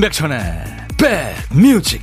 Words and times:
임백천의 0.00 0.38
백뮤직. 0.96 2.00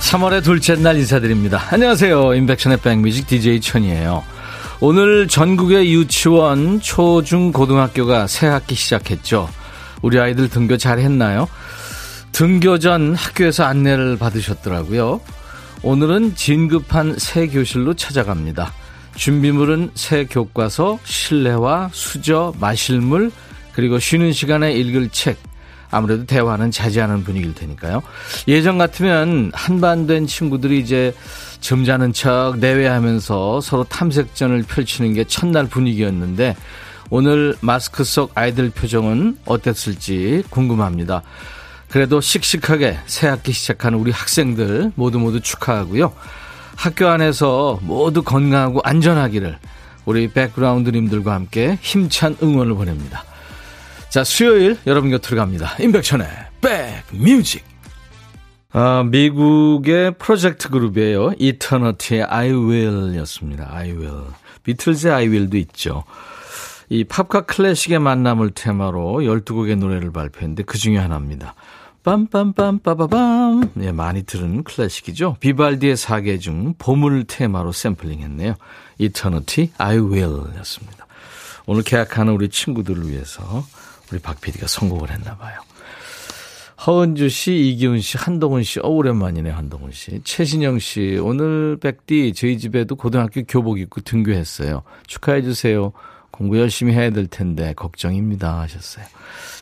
(3월의) 0.00 0.42
둘째 0.42 0.74
날 0.74 0.96
인사드립니다. 0.96 1.62
안녕하세요. 1.70 2.34
임백천의 2.34 2.78
백뮤직 2.78 3.28
DJ 3.28 3.60
천이에요 3.60 4.39
오늘 4.82 5.28
전국의 5.28 5.92
유치원, 5.92 6.80
초, 6.80 7.22
중, 7.22 7.52
고등학교가 7.52 8.26
새 8.26 8.46
학기 8.46 8.74
시작했죠. 8.74 9.46
우리 10.00 10.18
아이들 10.18 10.48
등교 10.48 10.78
잘 10.78 10.98
했나요? 10.98 11.48
등교 12.32 12.78
전 12.78 13.14
학교에서 13.14 13.64
안내를 13.64 14.16
받으셨더라고요. 14.16 15.20
오늘은 15.82 16.34
진급한 16.34 17.14
새 17.18 17.48
교실로 17.48 17.92
찾아갑니다. 17.92 18.72
준비물은 19.16 19.90
새 19.94 20.24
교과서, 20.24 20.98
실내화, 21.04 21.90
수저, 21.92 22.54
마실 22.58 23.00
물, 23.00 23.30
그리고 23.72 23.98
쉬는 23.98 24.32
시간에 24.32 24.72
읽을 24.72 25.10
책. 25.10 25.36
아무래도 25.90 26.24
대화는 26.24 26.70
자제하는 26.70 27.24
분위기일 27.24 27.54
테니까요. 27.54 28.00
예전 28.48 28.78
같으면 28.78 29.50
한반된 29.52 30.26
친구들이 30.26 30.78
이제 30.78 31.12
점잖은 31.60 32.12
척 32.12 32.58
내외하면서 32.58 33.60
서로 33.60 33.84
탐색전을 33.84 34.64
펼치는 34.64 35.14
게 35.14 35.24
첫날 35.24 35.66
분위기였는데 35.66 36.56
오늘 37.10 37.56
마스크 37.60 38.04
속 38.04 38.32
아이들 38.34 38.70
표정은 38.70 39.38
어땠을지 39.44 40.44
궁금합니다. 40.50 41.22
그래도 41.88 42.20
씩씩하게 42.20 42.98
새 43.06 43.26
학기 43.26 43.52
시작하는 43.52 43.98
우리 43.98 44.12
학생들 44.12 44.92
모두 44.94 45.18
모두 45.18 45.40
축하하고요. 45.40 46.12
학교 46.76 47.08
안에서 47.08 47.78
모두 47.82 48.22
건강하고 48.22 48.80
안전하기를 48.84 49.58
우리 50.04 50.28
백그라운드님들과 50.28 51.34
함께 51.34 51.78
힘찬 51.82 52.36
응원을 52.42 52.74
보냅니다. 52.74 53.24
자, 54.08 54.24
수요일 54.24 54.78
여러분 54.86 55.10
곁으로 55.10 55.36
갑니다. 55.36 55.74
임백천의 55.78 56.26
백뮤직. 56.60 57.69
아, 58.72 59.02
미국의 59.02 60.14
프로젝트 60.18 60.68
그룹이에요. 60.68 61.32
이터너티의 61.38 62.24
I 62.24 62.52
Will 62.52 63.16
였습니다. 63.16 63.68
I 63.70 63.90
Will. 63.90 64.26
비틀즈의 64.62 65.12
I 65.12 65.28
Will도 65.28 65.56
있죠. 65.58 66.04
이 66.88 67.04
팝과 67.04 67.42
클래식의 67.42 67.98
만남을 67.98 68.50
테마로 68.50 69.20
12곡의 69.22 69.76
노래를 69.76 70.12
발표했는데 70.12 70.62
그 70.64 70.78
중에 70.78 70.98
하나입니다. 70.98 71.54
빰빰빰 72.04 72.82
빠바밤. 72.82 73.70
네, 73.74 73.92
많이 73.92 74.22
들은 74.22 74.62
클래식이죠. 74.62 75.36
비발디의 75.40 75.96
사계 75.96 76.38
중 76.38 76.74
봄을 76.78 77.24
테마로 77.24 77.72
샘플링 77.72 78.20
했네요. 78.20 78.54
이터너티 78.98 79.72
I 79.78 79.98
Will 79.98 80.56
였습니다. 80.58 81.06
오늘 81.66 81.82
계약하는 81.82 82.32
우리 82.32 82.48
친구들을 82.48 83.08
위해서 83.08 83.64
우리 84.12 84.20
박 84.20 84.40
PD가 84.40 84.66
선곡을 84.66 85.10
했나 85.10 85.36
봐요. 85.36 85.60
허은주 86.86 87.28
씨, 87.28 87.68
이기훈 87.68 88.00
씨, 88.00 88.16
한동훈 88.16 88.62
씨, 88.62 88.80
어, 88.80 88.88
오랜만이네, 88.88 89.50
한동훈 89.50 89.92
씨. 89.92 90.20
최신영 90.24 90.78
씨, 90.78 91.18
오늘 91.22 91.76
백디, 91.78 92.32
저희 92.34 92.56
집에도 92.56 92.96
고등학교 92.96 93.42
교복 93.44 93.78
입고 93.78 94.00
등교했어요. 94.00 94.82
축하해주세요. 95.06 95.92
공부 96.30 96.58
열심히 96.58 96.94
해야 96.94 97.10
될 97.10 97.26
텐데, 97.26 97.74
걱정입니다. 97.74 98.60
하셨어요. 98.60 99.04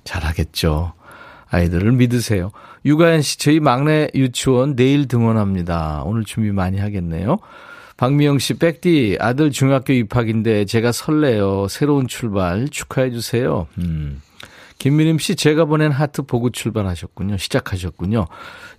잘하겠죠. 0.04 0.92
아이들을 1.50 1.90
믿으세요. 1.92 2.52
유가연 2.84 3.22
씨, 3.22 3.38
저희 3.38 3.58
막내 3.58 4.08
유치원 4.14 4.76
내일 4.76 5.08
등원합니다. 5.08 6.02
오늘 6.04 6.24
준비 6.24 6.52
많이 6.52 6.78
하겠네요. 6.78 7.38
박미영 7.96 8.38
씨, 8.38 8.54
백디, 8.54 9.18
아들 9.18 9.50
중학교 9.50 9.92
입학인데 9.92 10.66
제가 10.66 10.92
설레요. 10.92 11.66
새로운 11.68 12.06
출발 12.06 12.68
축하해 12.68 13.10
주세요. 13.10 13.66
음. 13.78 14.22
김미림 14.78 15.18
씨, 15.18 15.34
제가 15.34 15.64
보낸 15.64 15.90
하트 15.90 16.22
보고 16.22 16.50
출발하셨군요. 16.50 17.36
시작하셨군요. 17.36 18.26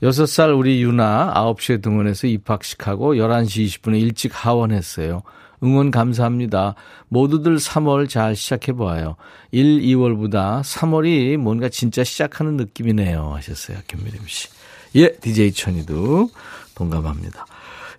6살 0.01 0.57
우리 0.57 0.81
유나 0.81 1.33
9시에 1.35 1.81
등원해서 1.81 2.27
입학식하고 2.27 3.15
11시 3.15 3.65
20분에 3.65 3.99
일찍 4.01 4.31
하원했어요. 4.33 5.23
응원 5.61 5.91
감사합니다. 5.91 6.75
모두들 7.09 7.57
3월 7.57 8.07
잘 8.07 8.33
시작해보아요. 8.35 9.17
1, 9.51 9.81
2월보다 9.81 10.61
3월이 10.61 11.35
뭔가 11.35 11.67
진짜 11.67 12.05
시작하는 12.05 12.55
느낌이네요. 12.55 13.33
하셨어요. 13.35 13.79
김미림 13.87 14.21
씨. 14.25 14.47
예, 14.95 15.11
DJ 15.17 15.51
천이도 15.51 16.29
동감합니다. 16.75 17.45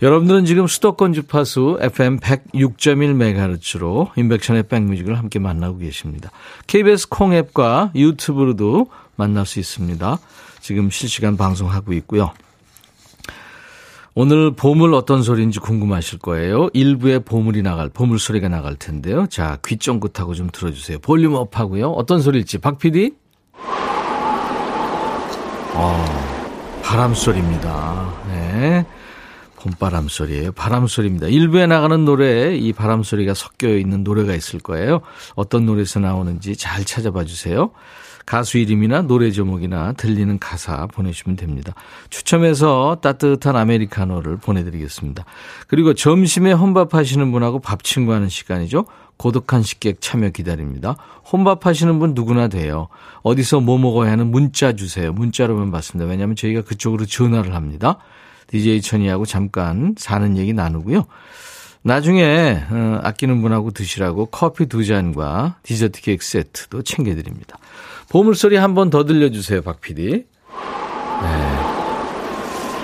여러분들은 0.03 0.47
지금 0.47 0.67
수도권 0.67 1.13
주파수 1.13 1.79
FM 1.81 2.21
106.1MHz로 2.21 4.11
인백션의 4.17 4.63
백뮤직을 4.65 5.19
함께 5.19 5.39
만나고 5.39 5.77
계십니다. 5.79 6.31
KBS 6.67 7.11
콩앱과 7.11 7.93
유튜브로도 7.95 8.87
만날 9.17 9.45
수 9.45 9.59
있습니다. 9.59 10.19
지금 10.61 10.91
실시간 10.91 11.37
방송하고 11.37 11.93
있고요. 11.95 12.33
오늘 14.15 14.53
보물 14.53 14.95
어떤 14.95 15.23
소리인지 15.23 15.61
궁금하실 15.61 16.19
거예요. 16.21 16.71
일부에 16.73 17.19
보물이 17.19 17.63
나갈, 17.63 17.91
보물 17.91 18.19
소리가 18.19 18.49
나갈 18.49 18.77
텐데요. 18.77 19.27
자, 19.27 19.59
귀 19.67 19.77
쫑긋하고 19.77 20.35
좀 20.35 20.49
들어주세요. 20.51 20.99
volume 21.01 21.35
up 21.35 21.59
하고요. 21.59 21.91
어떤 21.91 22.21
소리일지. 22.21 22.59
박 22.59 22.79
PD? 22.79 23.13
어, 25.75 26.05
바람 26.83 27.15
소리입니다. 27.15 28.15
네. 28.29 28.87
봄바람 29.61 30.09
소리예요. 30.09 30.53
바람 30.53 30.87
소리입니다. 30.87 31.29
일부에 31.29 31.67
나가는 31.67 32.05
노래에 32.05 32.57
이 32.57 32.73
바람 32.73 33.03
소리가 33.03 33.35
섞여 33.35 33.69
있는 33.69 34.03
노래가 34.03 34.35
있을 34.35 34.61
거예요. 34.61 35.01
어떤 35.35 35.67
노래에서 35.67 36.01
나오는지 36.01 36.57
잘 36.57 36.85
찾아봐 36.85 37.25
주세요. 37.25 37.71
가수 38.27 38.59
이름이나 38.59 39.03
노래 39.03 39.31
제목이나 39.31 39.93
들리는 39.93 40.39
가사 40.39 40.87
보내주시면 40.87 41.37
됩니다. 41.37 41.75
추첨해서 42.11 42.99
따뜻한 43.03 43.57
아메리카노를 43.57 44.37
보내드리겠습니다. 44.37 45.25
그리고 45.67 45.95
점심에 45.95 46.53
혼밥 46.53 46.95
하시는 46.95 47.33
분하고 47.33 47.59
밥 47.59 47.83
친구하는 47.83 48.29
시간이죠. 48.29 48.87
고독한 49.17 49.63
식객 49.63 50.01
참여 50.01 50.31
기다립니다. 50.31 50.97
혼밥 51.31 51.67
하시는 51.67 51.99
분 51.99 52.15
누구나 52.15 52.49
돼요. 52.49 52.89
어디서 53.23 53.61
뭐 53.61 53.79
먹어야 53.79 54.13
하는 54.13 54.31
문자 54.31 54.75
주세요. 54.75 55.13
문자로만 55.13 55.71
받습니다. 55.71 56.09
왜냐하면 56.09 56.37
저희가 56.37 56.63
그쪽으로 56.63 57.05
전화를 57.07 57.55
합니다. 57.55 57.99
DJ 58.51 58.83
천이하고 58.83 59.25
잠깐 59.27 59.95
사는 59.97 60.37
얘기 60.37 60.53
나누고요. 60.53 61.07
나중에 61.83 62.63
어, 62.71 63.01
아끼는 63.03 63.41
분하고 63.43 63.71
드시라고 63.71 64.27
커피 64.27 64.67
두 64.67 64.85
잔과 64.85 65.57
디저트 65.63 66.03
케이크 66.03 66.25
세트도 66.25 66.83
챙겨드립니다. 66.83 67.57
보물소리 68.11 68.57
한 68.57 68.75
번 68.75 68.91
더 68.91 69.05
들려주세요, 69.05 69.63
박 69.63 69.81
PD. 69.81 70.25
네. 71.23 71.50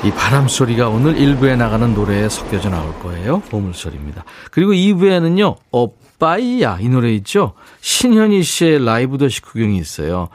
이 0.05 0.11
바람 0.13 0.47
소리가 0.47 0.89
오늘 0.89 1.15
1부에 1.17 1.57
나가는 1.57 1.93
노래에 1.93 2.29
섞여져 2.29 2.71
나올 2.71 2.97
거예요. 3.01 3.41
보물 3.51 3.75
소리입니다. 3.75 4.25
그리고 4.51 4.73
2부에는요, 4.73 5.57
오빠이야 5.73 6.79
이 6.81 6.89
노래 6.89 7.13
있죠? 7.15 7.55
신현희 7.81 8.43
씨의 8.43 8.85
라이브 8.85 9.19
더시 9.19 9.41
구경이 9.43 9.79
있어요. 9.79 10.29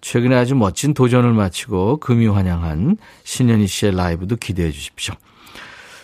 최근에 0.00 0.36
아주 0.36 0.54
멋진 0.54 0.94
도전을 0.94 1.32
마치고 1.32 1.98
금이 1.98 2.26
환영한 2.28 2.96
신현희 3.24 3.66
씨의 3.66 3.96
라이브도 3.96 4.36
기대해 4.36 4.70
주십시오. 4.70 5.14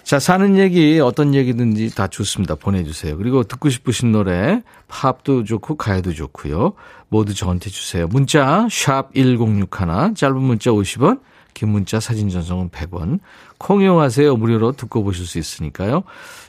자, 0.02 0.18
사는 0.18 0.58
얘기, 0.58 1.00
어떤 1.00 1.34
얘기든지 1.34 1.94
다 1.94 2.08
좋습니다. 2.08 2.56
보내주세요. 2.56 3.16
그리고 3.16 3.42
듣고 3.42 3.70
싶으신 3.70 4.12
노래, 4.12 4.62
팝도 4.86 5.44
좋고, 5.44 5.76
가요도 5.76 6.12
좋고요. 6.12 6.74
모두 7.08 7.32
저한테 7.32 7.70
주세요. 7.70 8.06
문자, 8.06 8.68
샵 8.70 9.14
1061, 9.14 10.14
짧은 10.14 10.36
문자 10.42 10.70
50원, 10.72 11.20
긴 11.54 11.70
문자 11.70 12.00
사진 12.00 12.28
전송은 12.28 12.70
100원. 12.70 13.20
콩 13.58 13.80
이용하세요. 13.80 14.36
무료로 14.36 14.72
듣고 14.72 15.04
보실 15.04 15.26
수 15.26 15.38
있으니까요. 15.38 16.02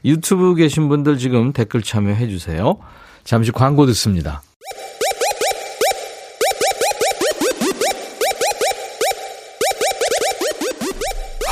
유튜브 0.04 0.56
계신 0.56 0.90
분들 0.90 1.18
지금 1.18 1.54
댓글 1.54 1.82
참여해 1.82 2.28
주세요. 2.28 2.78
잠시 3.24 3.52
광고 3.52 3.86
듣습니다. 3.86 4.42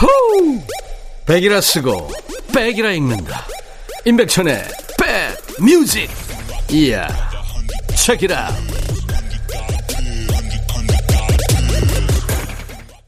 호우! 0.01 0.59
백이라 1.25 1.61
쓰고 1.61 2.09
백이라 2.53 2.91
읽는다. 2.91 3.45
임백천의 4.05 4.63
백 4.99 5.63
뮤직. 5.63 6.09
이야. 6.69 7.07
책이라. 7.95 8.49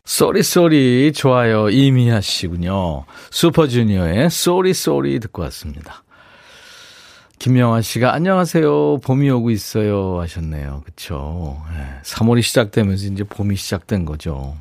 Sorry 0.05 0.43
Sorry 0.43 1.11
좋아요 1.13 1.69
이미아 1.69 2.21
씨군요. 2.21 3.05
슈퍼주니어의 3.31 4.29
Sorry 4.29 4.73
Sorry 4.73 5.19
듣고 5.19 5.41
왔습니다. 5.43 6.03
김영아 7.39 7.81
씨가 7.81 8.13
안녕하세요. 8.13 8.99
봄이 8.99 9.29
오고 9.31 9.49
있어요 9.49 10.21
하셨네요. 10.21 10.83
그렇죠. 10.85 11.59
네, 11.73 11.99
3월이 12.03 12.43
시작되면서 12.43 13.07
이제 13.07 13.23
봄이 13.23 13.55
시작된 13.55 14.05
거죠. 14.05 14.55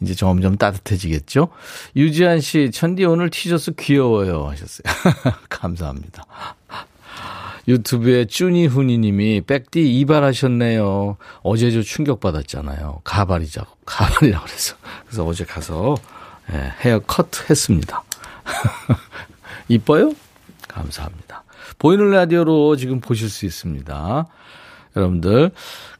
이제 0.00 0.14
점점 0.14 0.56
따뜻해지겠죠? 0.56 1.48
유지한 1.94 2.40
씨, 2.40 2.70
천디 2.72 3.04
오늘 3.04 3.30
티셔츠 3.30 3.72
귀여워요 3.72 4.48
하셨어요. 4.48 4.82
감사합니다. 5.48 6.24
유튜브에 7.68 8.24
쭈니훈이 8.26 8.98
님이 8.98 9.40
백디 9.40 9.98
이발하셨네요. 10.00 11.16
어제 11.42 11.70
저 11.70 11.82
충격받았잖아요. 11.82 13.00
가발이자고, 13.04 13.76
가발이라고 13.84 14.44
그래서. 14.46 14.76
그래서 15.06 15.24
어제 15.24 15.44
가서 15.44 15.96
예, 16.52 16.72
헤어 16.80 16.98
컷 17.00 17.48
했습니다. 17.48 18.02
이뻐요? 19.68 20.12
감사합니다. 20.68 21.44
보이는 21.78 22.10
라디오로 22.10 22.76
지금 22.76 23.00
보실 23.00 23.28
수 23.28 23.46
있습니다. 23.46 24.26
여러분들. 24.96 25.50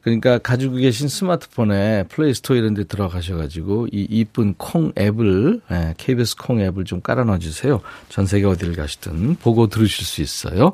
그러니까 0.03 0.38
가지고 0.38 0.76
계신 0.76 1.09
스마트폰에 1.09 2.05
플레이스토어 2.09 2.56
이런 2.56 2.75
데 2.75 2.85
들어가셔가지고 2.85 3.87
이 3.93 4.06
이쁜 4.11 4.55
콩 4.55 4.93
앱을, 4.99 5.61
예, 5.70 5.94
KBS 5.97 6.37
콩 6.37 6.61
앱을 6.61 6.85
좀 6.85 7.00
깔아놔 7.00 7.38
주세요. 7.38 7.81
전 8.09 8.26
세계 8.26 8.47
어디를 8.47 8.75
가시든 8.75 9.37
보고 9.37 9.69
들으실 9.69 10.05
수 10.05 10.20
있어요. 10.20 10.73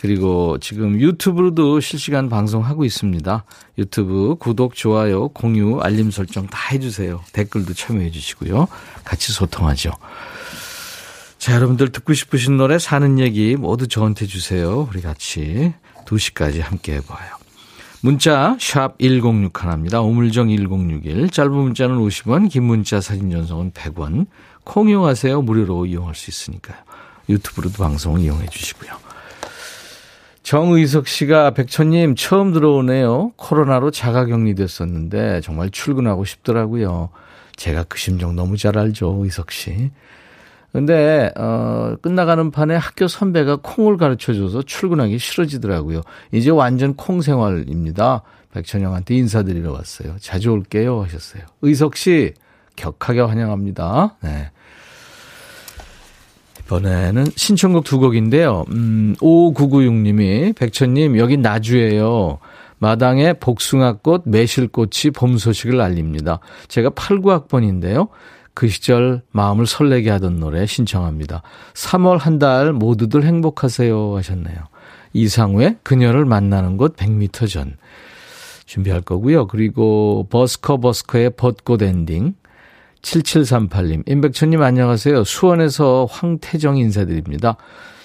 그리고 0.00 0.58
지금 0.58 1.00
유튜브로도 1.00 1.80
실시간 1.80 2.28
방송하고 2.28 2.84
있습니다. 2.84 3.44
유튜브 3.78 4.36
구독, 4.38 4.74
좋아요, 4.74 5.28
공유, 5.28 5.80
알림 5.80 6.10
설정 6.10 6.46
다 6.46 6.58
해주세요. 6.72 7.20
댓글도 7.32 7.74
참여해 7.74 8.10
주시고요. 8.10 8.68
같이 9.04 9.32
소통하죠. 9.32 9.90
자, 11.38 11.54
여러분들 11.54 11.90
듣고 11.90 12.14
싶으신 12.14 12.56
노래 12.56 12.78
사는 12.78 13.18
얘기 13.18 13.56
모두 13.56 13.88
저한테 13.88 14.26
주세요. 14.26 14.88
우리 14.90 15.00
같이 15.00 15.74
2시까지 16.04 16.60
함께 16.60 16.94
해봐요. 16.94 17.38
문자 18.00 18.56
1061입니다. 18.58 20.04
오물정 20.04 20.48
1061. 20.48 21.30
짧은 21.30 21.52
문자는 21.52 21.96
50원, 21.98 22.48
긴 22.50 22.64
문자 22.64 23.00
사진 23.00 23.30
전송은 23.30 23.72
100원. 23.72 24.26
콩 24.62 24.88
이용하세요. 24.88 25.42
무료로 25.42 25.86
이용할 25.86 26.14
수 26.14 26.30
있으니까요. 26.30 26.76
유튜브로도 27.28 27.82
방송 27.82 28.20
이용해 28.20 28.46
주시고요. 28.46 29.07
정의석 30.48 31.08
씨가 31.08 31.50
백천님 31.50 32.14
처음 32.14 32.54
들어오네요. 32.54 33.32
코로나로 33.36 33.90
자가 33.90 34.24
격리 34.24 34.54
됐었는데 34.54 35.42
정말 35.42 35.68
출근하고 35.68 36.24
싶더라고요. 36.24 37.10
제가 37.56 37.84
그 37.84 37.98
심정 37.98 38.34
너무 38.34 38.56
잘 38.56 38.78
알죠, 38.78 39.20
의석 39.22 39.50
씨. 39.50 39.90
근데 40.72 41.30
어 41.36 41.96
끝나가는 42.00 42.50
판에 42.50 42.76
학교 42.76 43.08
선배가 43.08 43.58
콩을 43.62 43.98
가르쳐 43.98 44.32
줘서 44.32 44.62
출근하기 44.62 45.18
싫어지더라고요. 45.18 46.00
이제 46.32 46.48
완전 46.48 46.94
콩 46.94 47.20
생활입니다. 47.20 48.22
백천영한테 48.54 49.16
인사드리러 49.16 49.70
왔어요. 49.70 50.16
자주 50.18 50.52
올게요 50.52 51.02
하셨어요. 51.02 51.42
의석 51.60 51.94
씨 51.94 52.32
격하게 52.74 53.20
환영합니다. 53.20 54.16
네. 54.22 54.50
이번에는 56.68 57.26
신청곡 57.34 57.84
두 57.84 57.98
곡인데요. 57.98 58.66
음, 58.72 59.16
5996님이, 59.20 60.54
백천님, 60.54 61.18
여기 61.18 61.38
나주예요. 61.38 62.38
마당에 62.78 63.32
복숭아꽃, 63.32 64.24
매실꽃이 64.26 65.12
봄 65.16 65.38
소식을 65.38 65.80
알립니다. 65.80 66.40
제가 66.68 66.90
89학번인데요. 66.90 68.08
그 68.52 68.68
시절 68.68 69.22
마음을 69.30 69.66
설레게 69.66 70.10
하던 70.10 70.38
노래 70.38 70.66
신청합니다. 70.66 71.42
3월 71.74 72.18
한 72.18 72.38
달 72.38 72.72
모두들 72.72 73.24
행복하세요 73.24 74.16
하셨네요. 74.16 74.56
이상우의 75.14 75.78
그녀를 75.82 76.24
만나는 76.24 76.76
곳 76.76 76.96
100m 76.96 77.48
전 77.50 77.76
준비할 78.66 79.00
거고요. 79.00 79.46
그리고 79.46 80.26
버스커 80.30 80.78
버스커의 80.78 81.30
벚꽃 81.30 81.82
엔딩 81.82 82.34
7738님, 83.08 84.02
임백천님 84.06 84.62
안녕하세요. 84.62 85.24
수원에서 85.24 86.06
황태정 86.10 86.76
인사드립니다. 86.76 87.56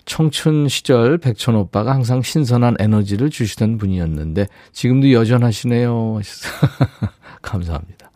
청춘 0.05 0.69
시절 0.69 1.17
백천 1.17 1.55
오빠가 1.55 1.93
항상 1.93 2.21
신선한 2.21 2.77
에너지를 2.79 3.29
주시던 3.29 3.77
분이었는데 3.77 4.47
지금도 4.71 5.11
여전하시네요. 5.11 6.19
감사합니다. 7.41 8.11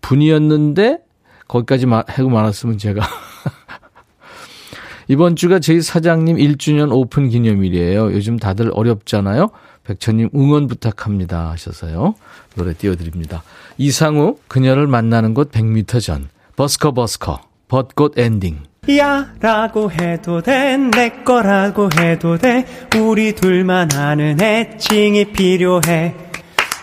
분이었는데 0.00 0.98
거기까지 1.46 1.86
하고 1.86 2.30
말았으면 2.30 2.78
제가 2.78 3.02
이번 5.08 5.36
주가 5.36 5.58
저희 5.58 5.80
사장님 5.80 6.36
1주년 6.36 6.92
오픈 6.92 7.28
기념일이에요. 7.28 8.12
요즘 8.12 8.38
다들 8.38 8.70
어렵잖아요. 8.72 9.50
백천님 9.84 10.30
응원 10.34 10.68
부탁합니다 10.68 11.50
하셔서요. 11.50 12.14
노래 12.54 12.72
띄워드립니다. 12.74 13.42
이상우 13.78 14.36
그녀를 14.48 14.86
만나는 14.86 15.34
곳 15.34 15.50
100m 15.50 16.00
전. 16.00 16.28
버스커 16.56 16.92
버스커. 16.92 17.40
벚꽃 17.68 18.18
엔딩. 18.18 18.60
야 18.98 19.32
라고 19.40 19.90
해도 19.90 20.42
돼 20.42 20.76
내 20.76 21.22
거라고 21.24 21.88
해도 21.98 22.36
돼. 22.36 22.66
우리 22.96 23.32
둘만 23.34 23.92
아는 23.94 24.40
애칭이 24.40 25.26
필요해. 25.32 26.14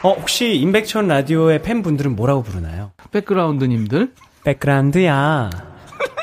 어 0.03 0.13
혹시 0.13 0.55
임백천 0.55 1.07
라디오의 1.07 1.61
팬분들은 1.61 2.15
뭐라고 2.15 2.41
부르나요? 2.43 2.91
백그라운드님들? 3.11 4.13
백그라운드야. 4.45 5.49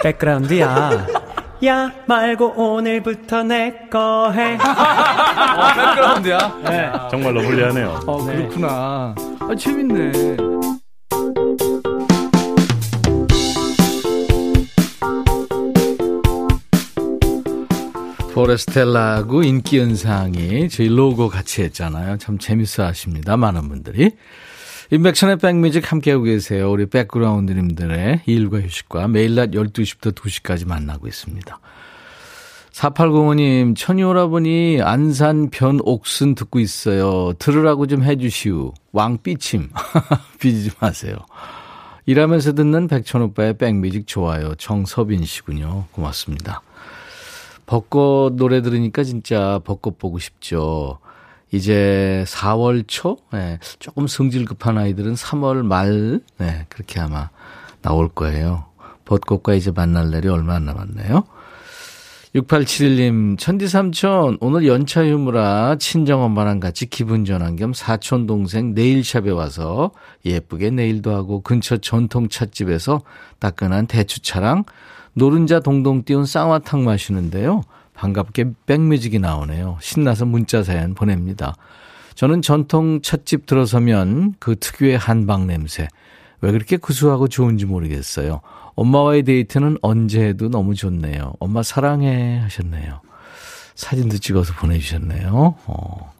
백그라운드야 0.02 1.06
야 1.64 1.90
말고 2.06 2.52
오늘부터 2.56 3.42
내 3.44 3.88
거 3.90 4.30
해. 4.32 4.54
어, 4.60 5.74
백그라운드야? 5.74 6.38
네. 6.64 6.90
정말로 7.10 7.40
불리하네요. 7.42 8.00
어, 8.06 8.24
그렇구나. 8.24 9.14
아, 9.40 9.54
재밌네. 9.56 10.36
포레스텔라하고 18.34 19.42
인기 19.44 19.78
연상이 19.78 20.68
저희 20.68 20.88
로고 20.88 21.28
같이 21.28 21.62
했잖아요. 21.62 22.18
참 22.18 22.38
재밌어 22.38 22.84
하십니다. 22.84 23.36
많은 23.36 23.68
분들이. 23.68 24.10
인백션의 24.90 25.38
백뮤직 25.38 25.90
함께하고 25.90 26.24
계세요. 26.24 26.70
우리 26.70 26.86
백그라운드님들의 26.86 28.22
일과 28.26 28.60
휴식과 28.60 29.08
매일 29.08 29.34
낮 29.34 29.50
12시부터 29.50 30.14
2시까지 30.14 30.66
만나고 30.66 31.08
있습니다. 31.08 31.58
4805님, 32.70 33.74
천이오라버니 33.74 34.82
안산 34.82 35.48
변옥순 35.50 36.34
듣고 36.34 36.60
있어요. 36.60 37.32
들으라고 37.38 37.86
좀 37.86 38.04
해주시오. 38.04 38.74
왕삐침. 38.92 39.70
삐지 40.40 40.70
마세요. 40.78 41.16
일하면서 42.04 42.52
듣는 42.52 42.86
백천오빠의 42.86 43.56
백뮤직 43.56 44.06
좋아요. 44.06 44.54
정서빈 44.56 45.24
씨군요. 45.24 45.86
고맙습니다. 45.90 46.62
벚꽃 47.64 48.34
노래 48.36 48.62
들으니까 48.62 49.02
진짜 49.02 49.58
벚꽃 49.64 49.98
보고 49.98 50.18
싶죠. 50.18 50.98
이제 51.52 52.24
4월 52.26 52.84
초, 52.86 53.18
네, 53.32 53.58
조금 53.78 54.06
성질 54.06 54.44
급한 54.44 54.78
아이들은 54.78 55.14
3월 55.14 55.62
말, 55.62 56.20
네, 56.38 56.66
그렇게 56.68 57.00
아마 57.00 57.30
나올 57.82 58.08
거예요. 58.08 58.64
벚꽃과 59.04 59.54
이제 59.54 59.70
만날 59.70 60.10
날이 60.10 60.28
얼마 60.28 60.54
안 60.56 60.64
남았네요. 60.64 61.24
6871님, 62.34 63.38
천디삼촌, 63.38 64.38
오늘 64.40 64.66
연차 64.66 65.06
휴무라 65.06 65.76
친정엄마랑 65.78 66.60
같이 66.60 66.84
기분 66.84 67.24
전환 67.24 67.56
겸 67.56 67.72
사촌 67.72 68.26
동생 68.26 68.74
네일샵에 68.74 69.30
와서 69.30 69.92
예쁘게 70.24 70.70
네일도 70.70 71.14
하고 71.14 71.40
근처 71.40 71.78
전통 71.78 72.28
찻집에서 72.28 73.00
따끈한 73.38 73.86
대추차랑 73.86 74.64
노른자 75.14 75.60
동동 75.60 76.04
띄운 76.04 76.26
쌍화탕 76.26 76.84
마시는데요. 76.84 77.62
반갑게 77.96 78.52
백뮤직이 78.66 79.18
나오네요. 79.18 79.78
신나서 79.80 80.26
문자 80.26 80.62
사연 80.62 80.94
보냅니다. 80.94 81.54
저는 82.14 82.42
전통 82.42 83.00
찻집 83.02 83.46
들어서면 83.46 84.34
그 84.38 84.56
특유의 84.56 84.96
한방 84.98 85.46
냄새. 85.46 85.88
왜 86.40 86.52
그렇게 86.52 86.76
구수하고 86.76 87.28
좋은지 87.28 87.66
모르겠어요. 87.66 88.40
엄마와의 88.74 89.22
데이트는 89.22 89.78
언제 89.82 90.22
해도 90.28 90.48
너무 90.48 90.74
좋네요. 90.74 91.32
엄마 91.40 91.62
사랑해 91.62 92.38
하셨네요. 92.40 93.00
사진도 93.74 94.18
찍어서 94.18 94.54
보내주셨네요. 94.54 95.56
어. 95.66 96.14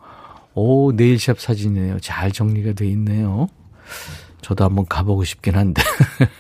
오, 0.55 0.93
네일샵 0.93 1.39
사진이네요. 1.39 2.01
잘 2.01 2.33
정리가 2.33 2.73
돼 2.73 2.87
있네요. 2.89 3.47
저도 4.41 4.65
한번 4.65 4.87
가보고 4.87 5.25
싶긴 5.25 5.55
한데. 5.55 5.83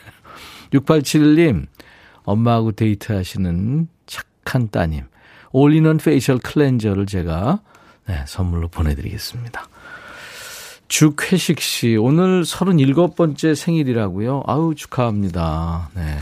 6871님, 0.72 1.66
엄마하고 2.24 2.72
데이트 2.72 3.12
하시는 3.12 3.88
착한 4.06 4.68
따님. 4.70 5.04
올리는 5.58 5.96
facial 5.96 6.36
cleanser를 6.36 7.06
제가 7.06 7.60
네, 8.06 8.22
선물로 8.26 8.68
보내드리겠습니다. 8.68 9.66
주회식 10.86 11.60
씨, 11.60 11.96
오늘 11.96 12.42
37번째 12.42 13.54
생일이라고요? 13.54 14.42
아우, 14.46 14.74
축하합니다. 14.74 15.88
네. 15.94 16.18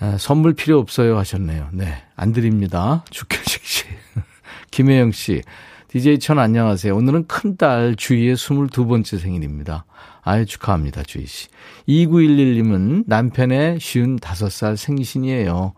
아, 0.00 0.18
선물 0.18 0.52
필요 0.52 0.78
없어요 0.78 1.16
하셨네요. 1.16 1.70
네. 1.72 2.02
안 2.14 2.32
드립니다. 2.34 3.06
주회식 3.08 3.64
씨. 3.64 3.84
김혜영 4.70 5.12
씨, 5.12 5.40
DJ 5.88 6.18
천 6.18 6.38
안녕하세요. 6.38 6.94
오늘은 6.94 7.28
큰딸 7.28 7.96
주희의 7.96 8.36
22번째 8.36 9.18
생일입니다. 9.18 9.86
아유, 10.20 10.44
축하합니다, 10.44 11.04
주희 11.04 11.24
씨. 11.24 11.48
2911님은 11.88 13.04
남편의 13.06 13.78
55살 13.78 14.76
생신이에요. 14.76 15.72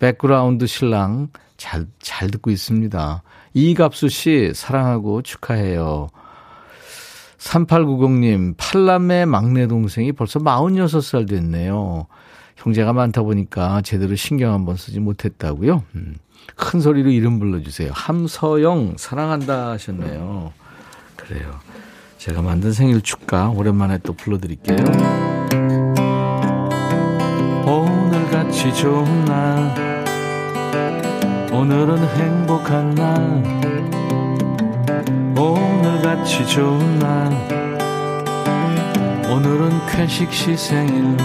백그라운드 0.00 0.66
신랑 0.66 1.28
잘, 1.62 1.86
잘 2.00 2.28
듣고 2.28 2.50
있습니다. 2.50 3.22
이갑수 3.54 4.08
씨, 4.08 4.50
사랑하고 4.52 5.22
축하해요. 5.22 6.08
3890님, 7.38 8.54
팔남매 8.56 9.26
막내 9.26 9.68
동생이 9.68 10.10
벌써 10.10 10.40
46살 10.40 11.28
됐네요. 11.28 12.06
형제가 12.56 12.92
많다 12.92 13.22
보니까 13.22 13.80
제대로 13.82 14.16
신경 14.16 14.52
한번 14.52 14.76
쓰지 14.76 14.98
못했다고요. 14.98 15.84
음. 15.94 16.16
큰 16.56 16.80
소리로 16.80 17.10
이름 17.10 17.38
불러주세요. 17.38 17.92
함서영 17.94 18.96
사랑한다 18.98 19.70
하셨네요. 19.70 20.52
그래요. 21.14 21.60
제가 22.18 22.42
만든 22.42 22.72
생일 22.72 23.00
축가 23.02 23.50
오랜만에 23.50 23.98
또 23.98 24.14
불러드릴게요. 24.14 24.78
오늘같이 27.64 28.74
좋은 28.74 29.24
날 29.24 30.01
오늘은 31.62 31.96
행복한 32.16 32.92
날. 32.96 33.14
오늘같이 35.38 36.44
좋은 36.44 36.98
날. 36.98 37.30
오늘은 39.30 39.70
쾌식 39.86 40.32
시 40.32 40.56
생일. 40.56 41.16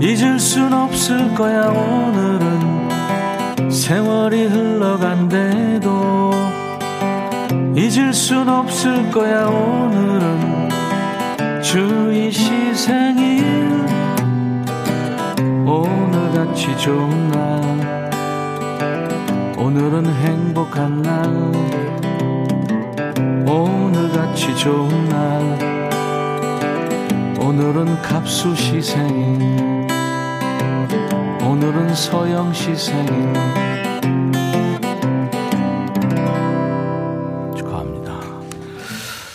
잊을 0.00 0.40
순 0.40 0.72
없을 0.72 1.32
거야 1.36 1.68
오늘은. 1.68 2.90
세월이 3.70 4.46
흘러간대도. 4.46 6.32
잊을 7.76 8.12
순 8.12 8.48
없을 8.48 9.12
거야 9.12 9.46
오늘은. 9.46 10.70
주의 11.62 12.32
시 12.32 12.74
생일. 12.74 13.44
오늘같이 15.64 16.76
좋은 16.78 17.30
날 17.30 17.79
오늘은 19.70 20.04
행복한 20.04 21.00
날 21.00 21.24
오늘같이 23.48 24.56
좋은 24.56 25.08
날 25.08 25.90
오늘은 27.40 28.02
갑수시 28.02 28.82
생일 28.82 29.86
오늘은 31.40 31.94
서영 31.94 32.52
씨 32.52 32.74
생일 32.74 33.32
축하합니다. 37.56 38.20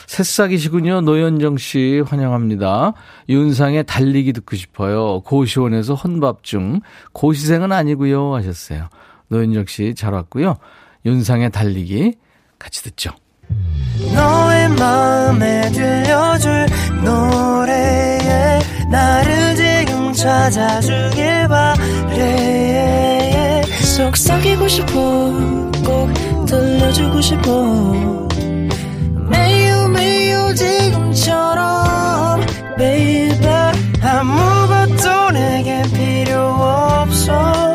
새싹이시군요. 0.07 0.99
노현정 0.99 1.55
씨 1.55 2.03
환영합니다. 2.05 2.93
윤상의 3.29 3.85
달리기 3.85 4.33
듣고 4.33 4.57
싶어요. 4.57 5.21
고시원에서 5.21 5.93
혼밥 5.93 6.43
중 6.43 6.81
고시생은 7.13 7.71
아니고요 7.71 8.35
하셨어요. 8.35 8.89
노현정 9.29 9.65
씨 9.67 9.93
잘 9.95 10.13
왔고요. 10.13 10.57
윤상의 11.05 11.51
달리기 11.51 12.15
같이 12.59 12.83
듣죠. 12.83 13.11
너의 14.13 14.69
마음에 14.69 15.69
들려줄 15.71 16.65
노래에 17.03 18.59
나를 18.91 19.55
지금 19.55 20.13
찾아주길 20.13 21.47
바래 21.47 22.75
속삭이고 23.95 24.67
싶어 24.67 24.91
꼭 25.85 26.45
들려주고 26.47 27.21
싶어 27.21 27.51
매우 29.29 29.87
매우 29.89 30.53
지금처럼 30.55 32.41
baby 32.77 33.71
아무것도 34.01 35.31
내게 35.31 35.81
필요 35.93 36.39
없어 36.39 37.74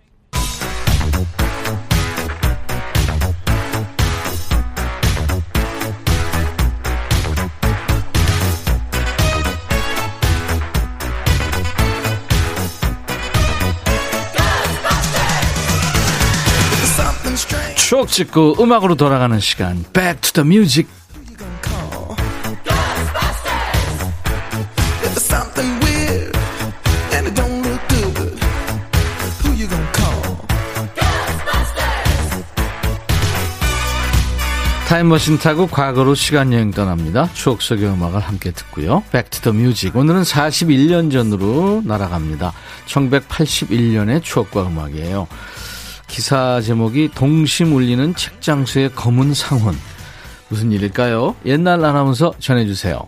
추억 17.91 18.07
찍고 18.07 18.55
음악으로 18.63 18.95
돌아가는 18.95 19.37
시간 19.41 19.83
Back 19.91 20.21
to 20.21 20.31
the 20.31 20.47
Music 20.47 20.89
타임머신 34.87 35.39
타고 35.39 35.67
과거로 35.67 36.15
시간여행 36.15 36.71
떠납니다. 36.71 37.29
추억 37.33 37.61
속의 37.61 37.89
음악을 37.89 38.19
함께 38.19 38.51
듣고요. 38.51 39.03
Back 39.11 39.30
to 39.30 39.39
the 39.39 39.53
Music. 39.53 39.95
오늘은 39.95 40.23
41년 40.23 41.11
전으로 41.11 41.81
날아갑니다. 41.85 42.53
1981년의 42.87 44.21
추억과 44.21 44.67
음악이에요. 44.67 45.27
기사 46.11 46.59
제목이 46.59 47.09
동심 47.15 47.73
울리는 47.73 48.13
책장수의 48.13 48.91
검은 48.95 49.33
상혼. 49.33 49.73
무슨 50.49 50.73
일일까요? 50.73 51.37
옛날 51.45 51.85
아나운서 51.85 52.33
전해주세요. 52.37 53.07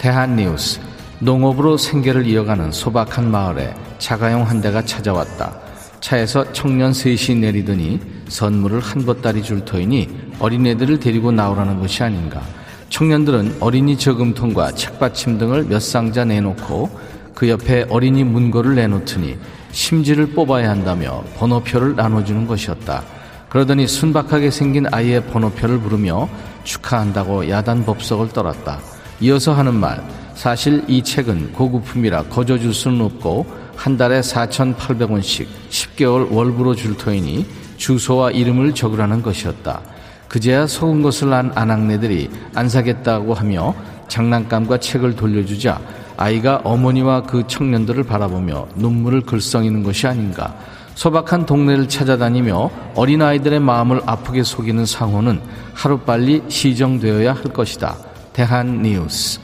대한뉴스. 0.00 0.80
농업으로 1.20 1.76
생계를 1.76 2.26
이어가는 2.26 2.72
소박한 2.72 3.30
마을에 3.30 3.72
자가용 4.00 4.42
한 4.48 4.60
대가 4.60 4.84
찾아왔다. 4.84 5.60
차에서 6.00 6.52
청년 6.52 6.92
셋이 6.92 7.38
내리더니 7.38 8.00
선물을 8.26 8.80
한 8.80 9.06
보따리 9.06 9.40
줄 9.40 9.64
터이니 9.64 10.08
어린애들을 10.40 10.98
데리고 10.98 11.30
나오라는 11.30 11.78
것이 11.78 12.02
아닌가. 12.02 12.42
청년들은 12.88 13.58
어린이 13.60 13.96
저금통과 13.96 14.72
책받침 14.72 15.38
등을 15.38 15.66
몇 15.66 15.80
상자 15.80 16.24
내놓고 16.24 16.90
그 17.32 17.48
옆에 17.48 17.86
어린이 17.88 18.24
문고를 18.24 18.74
내놓더니 18.74 19.38
심지를 19.78 20.26
뽑아야 20.26 20.70
한다며 20.70 21.22
번호표를 21.36 21.94
나눠주는 21.94 22.48
것이었다. 22.48 23.04
그러더니 23.48 23.86
순박하게 23.86 24.50
생긴 24.50 24.86
아이의 24.90 25.26
번호표를 25.26 25.78
부르며 25.78 26.28
축하한다고 26.64 27.48
야단 27.48 27.86
법석을 27.86 28.30
떨었다. 28.30 28.80
이어서 29.20 29.52
하는 29.52 29.74
말, 29.76 30.02
사실 30.34 30.82
이 30.88 31.04
책은 31.04 31.52
고급품이라 31.52 32.24
거저줄 32.24 32.74
수는 32.74 33.02
없고 33.02 33.46
한 33.76 33.96
달에 33.96 34.20
4,800원씩 34.20 35.46
10개월 35.70 36.28
월부로 36.28 36.74
줄 36.74 36.96
터이니 36.96 37.46
주소와 37.76 38.32
이름을 38.32 38.74
적으라는 38.74 39.22
것이었다. 39.22 39.80
그제야 40.26 40.66
속은 40.66 41.02
것을 41.02 41.32
안 41.32 41.52
아낙네들이 41.54 42.28
안 42.56 42.68
사겠다고 42.68 43.32
하며 43.32 43.76
장난감과 44.08 44.78
책을 44.78 45.14
돌려주자 45.14 45.80
아이가 46.18 46.60
어머니와 46.64 47.22
그 47.22 47.46
청년들을 47.46 48.02
바라보며 48.02 48.66
눈물을 48.74 49.22
글썽이는 49.22 49.84
것이 49.84 50.06
아닌가. 50.06 50.54
소박한 50.96 51.46
동네를 51.46 51.88
찾아다니며 51.88 52.70
어린아이들의 52.96 53.60
마음을 53.60 54.02
아프게 54.04 54.42
속이는 54.42 54.84
상호는 54.84 55.40
하루빨리 55.74 56.42
시정되어야 56.48 57.34
할 57.34 57.44
것이다. 57.44 57.96
대한 58.32 58.82
뉴스. 58.82 59.38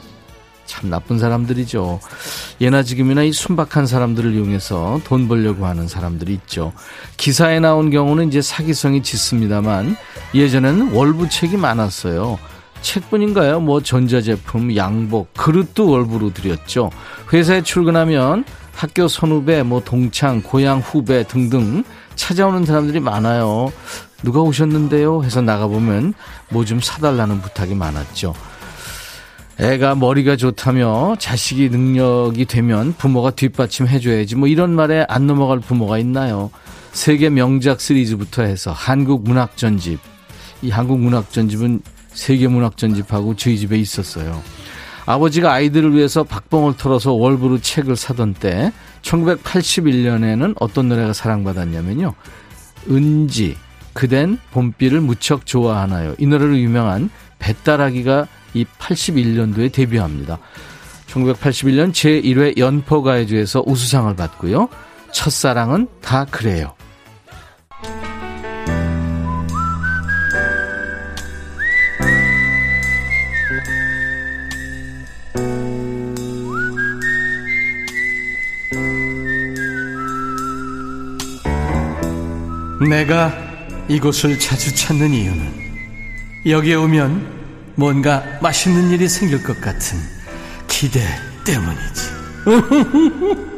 참 0.65 0.89
나쁜 0.89 1.17
사람들이죠. 1.17 2.01
예나 2.59 2.83
지금이나 2.83 3.23
이 3.23 3.31
순박한 3.31 3.85
사람들을 3.87 4.33
이용해서 4.33 4.99
돈 5.05 5.29
벌려고 5.29 5.65
하는 5.65 5.87
사람들이 5.87 6.33
있죠. 6.33 6.73
기사에 7.15 7.61
나온 7.61 7.89
경우는 7.89 8.27
이제 8.27 8.41
사기성이 8.41 9.01
짙습니다만 9.01 9.95
예전에는 10.33 10.91
월부책이 10.91 11.55
많았어요. 11.55 12.37
책뿐인가요? 12.85 13.59
뭐 13.59 13.81
전자제품, 13.81 14.75
양복, 14.75 15.33
그릇도 15.33 15.89
월부로 15.89 16.33
드렸죠. 16.33 16.91
회사에 17.33 17.63
출근하면 17.63 18.45
학교 18.73 19.07
선후배, 19.07 19.63
뭐 19.63 19.81
동창, 19.83 20.41
고향 20.41 20.79
후배 20.79 21.23
등등 21.27 21.83
찾아오는 22.15 22.63
사람들이 22.65 22.99
많아요. 22.99 23.71
누가 24.23 24.41
오셨는데요? 24.41 25.23
해서 25.23 25.41
나가보면 25.41 26.13
뭐 26.49 26.63
좀 26.63 26.79
사달라는 26.79 27.41
부탁이 27.41 27.73
많았죠. 27.73 28.33
애가 29.59 29.95
머리가 29.95 30.35
좋다며 30.35 31.15
자식이 31.17 31.69
능력이 31.69 32.45
되면 32.45 32.93
부모가 32.97 33.31
뒷받침 33.31 33.87
해줘야지 33.87 34.35
뭐 34.35 34.47
이런 34.49 34.75
말에 34.75 35.05
안 35.07 35.27
넘어갈 35.27 35.59
부모가 35.59 35.97
있나요? 35.97 36.51
세계 36.91 37.29
명작 37.29 37.79
시리즈부터 37.81 38.43
해서 38.43 38.71
한국 38.71 39.23
문학 39.23 39.57
전집. 39.57 39.99
이 40.61 40.69
한국 40.69 40.99
문학 40.99 41.31
전집은 41.31 41.81
세계 42.15 42.47
문학 42.47 42.77
전집하고 42.77 43.35
저희 43.35 43.57
집에 43.59 43.77
있었어요. 43.77 44.41
아버지가 45.05 45.53
아이들을 45.53 45.93
위해서 45.93 46.23
박봉을 46.23 46.77
털어서 46.77 47.11
월부로 47.11 47.59
책을 47.59 47.95
사던 47.95 48.33
때 48.33 48.71
1981년에는 49.03 50.55
어떤 50.59 50.89
노래가 50.89 51.13
사랑받았냐면요. 51.13 52.15
은지, 52.89 53.55
그댄 53.93 54.39
봄비를 54.51 55.01
무척 55.01 55.45
좋아하나요. 55.45 56.15
이 56.17 56.25
노래로 56.25 56.57
유명한 56.57 57.11
배따라기가 57.37 58.27
이 58.55 58.65
81년도에 58.79 59.71
데뷔합니다. 59.71 60.39
1981년 61.07 61.91
제1회 61.91 62.57
연포가요제에서 62.57 63.63
우수상을 63.65 64.15
받고요. 64.15 64.69
첫사랑은 65.11 65.87
다 66.01 66.25
그래요. 66.25 66.73
내가 82.89 83.33
이곳을 83.87 84.39
자주 84.39 84.75
찾는 84.75 85.11
이유는 85.11 85.65
여기에 86.45 86.75
오면 86.75 87.73
뭔가 87.75 88.23
맛있는 88.41 88.91
일이 88.91 89.07
생길 89.07 89.43
것 89.43 89.59
같은 89.59 89.97
기대 90.67 91.01
때문이지. 91.45 92.15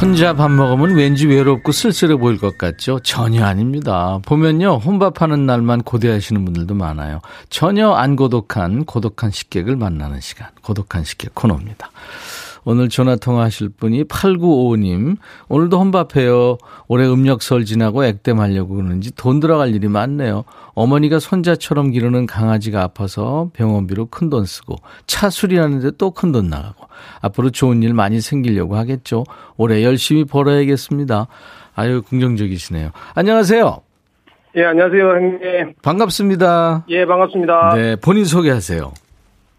혼자 0.00 0.32
밥 0.32 0.48
먹으면 0.52 0.94
왠지 0.94 1.26
외롭고 1.26 1.72
쓸쓸해 1.72 2.16
보일 2.16 2.38
것 2.38 2.56
같죠? 2.56 3.00
전혀 3.00 3.44
아닙니다. 3.44 4.20
보면요, 4.24 4.76
혼밥하는 4.76 5.44
날만 5.44 5.82
고대하시는 5.82 6.44
분들도 6.44 6.74
많아요. 6.74 7.20
전혀 7.50 7.90
안 7.90 8.14
고독한, 8.14 8.84
고독한 8.84 9.32
식객을 9.32 9.74
만나는 9.74 10.20
시간. 10.20 10.48
고독한 10.62 11.02
식객 11.02 11.34
코너입니다. 11.34 11.90
오늘 12.64 12.88
전화 12.88 13.16
통화하실 13.16 13.70
분이 13.70 14.04
8955님. 14.04 15.16
오늘도 15.48 15.78
혼밥해요. 15.78 16.58
올해 16.88 17.06
음력설 17.06 17.64
지나고 17.64 18.04
액땜하려고 18.04 18.74
그러는지 18.76 19.14
돈 19.14 19.40
들어갈 19.40 19.74
일이 19.74 19.88
많네요. 19.88 20.44
어머니가 20.74 21.18
손자처럼 21.18 21.90
기르는 21.90 22.26
강아지가 22.26 22.82
아파서 22.82 23.50
병원비로 23.54 24.06
큰 24.06 24.28
돈 24.30 24.44
쓰고 24.44 24.76
차 25.06 25.30
수리하는데 25.30 25.92
또 25.98 26.10
큰 26.10 26.32
돈 26.32 26.48
나가고 26.48 26.86
앞으로 27.22 27.50
좋은 27.50 27.82
일 27.82 27.94
많이 27.94 28.20
생기려고 28.20 28.76
하겠죠. 28.76 29.24
올해 29.56 29.82
열심히 29.82 30.24
벌어야겠습니다. 30.24 31.26
아유 31.74 32.02
긍정적이시네요. 32.02 32.90
안녕하세요. 33.14 33.78
예, 34.56 34.64
안녕하세요, 34.64 35.08
형님. 35.08 35.74
반갑습니다. 35.82 36.84
예, 36.88 37.06
반갑습니다. 37.06 37.74
네, 37.76 37.96
본인 37.96 38.24
소개하세요. 38.24 38.92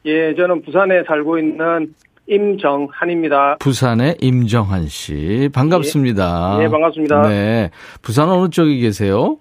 예, 0.06 0.36
저는 0.36 0.64
부산에 0.64 1.04
살고 1.08 1.38
있는 1.40 1.94
임정한입니다. 2.30 3.58
부산의 3.60 4.18
임정한 4.22 4.88
씨. 4.88 5.50
반갑습니다. 5.54 6.58
예, 6.60 6.64
예, 6.66 6.68
반갑습니다. 6.70 7.22
네. 7.24 7.72
부산 8.02 8.30
어느 8.30 8.50
쪽에 8.50 8.78
계세요? 8.78 9.38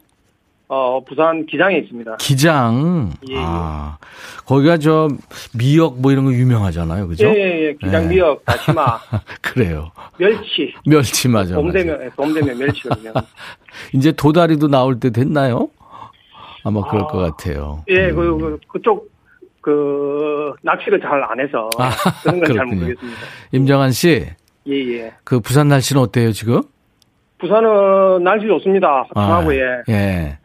어, 0.70 1.02
부산 1.04 1.46
기장에 1.46 1.78
있습니다. 1.78 2.16
기장. 2.16 3.10
예, 3.30 3.34
예. 3.34 3.38
아, 3.38 3.98
거기가 4.46 4.78
저 4.78 5.08
미역 5.56 6.00
뭐 6.00 6.12
이런 6.12 6.24
거 6.24 6.32
유명하잖아요. 6.32 7.08
그죠? 7.08 7.26
예, 7.28 7.34
예, 7.34 7.66
예. 7.68 7.74
기장 7.80 8.02
네. 8.08 8.14
미역, 8.14 8.44
다시마, 8.44 8.98
그래요. 9.40 9.90
멸치. 10.18 10.74
멸치 10.86 11.28
맞아. 11.28 11.54
봄 11.54 11.66
맞아. 11.68 11.78
되면, 11.78 12.10
봄 12.16 12.34
되면 12.34 12.58
멸치거든요. 12.58 13.12
이제 13.94 14.12
도다리도 14.12 14.68
나올 14.68 14.98
때 15.00 15.10
됐나요? 15.10 15.68
아마 16.64 16.82
그럴 16.88 17.06
것 17.06 17.18
같아요. 17.18 17.84
예, 17.88 18.10
그, 18.10 18.36
그, 18.36 18.58
그쪽, 18.68 19.10
그, 19.60 20.52
낚시를 20.62 21.00
잘 21.00 21.22
안 21.22 21.40
해서. 21.40 21.68
아, 21.78 21.90
그런 22.22 22.40
건 22.40 22.56
잘. 22.56 22.66
모르겠습니다. 22.66 23.18
임정한 23.52 23.90
씨, 23.92 24.26
예, 24.68 24.72
예. 24.72 25.12
그 25.24 25.40
부산 25.40 25.68
날씨는 25.68 26.00
어때요, 26.02 26.32
지금? 26.32 26.62
부산은 27.38 28.22
날씨 28.24 28.46
좋습니다. 28.46 29.04
화창하고, 29.14 29.54
예. 29.54 29.60
예. 29.88 30.38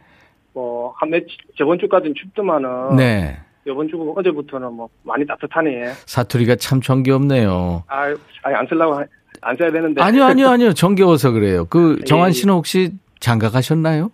뭐, 0.53 0.93
한 0.97 1.09
몇, 1.09 1.23
저번 1.57 1.79
주까지는 1.79 2.13
춥더만은. 2.15 2.95
네. 2.97 3.37
이번 3.65 3.87
주 3.87 4.13
어제부터는 4.17 4.73
뭐, 4.73 4.89
많이 5.03 5.25
따뜻하네. 5.25 5.93
사투리가 6.05 6.57
참 6.57 6.81
정겹네요. 6.81 7.83
아, 7.87 8.01
아니, 8.43 8.55
안 8.55 8.67
쓰려고, 8.67 8.95
하- 8.95 9.05
안 9.41 9.57
써야 9.57 9.71
되는데. 9.71 10.01
아니요, 10.01 10.23
아니요, 10.25 10.49
아니요. 10.49 10.73
정겨워서 10.73 11.31
그래요. 11.31 11.65
그 11.65 11.97
예, 12.01 12.03
정한 12.03 12.29
예. 12.29 12.31
씨는 12.33 12.53
혹시 12.53 12.91
장가 13.19 13.49
가셨나요? 13.49 14.11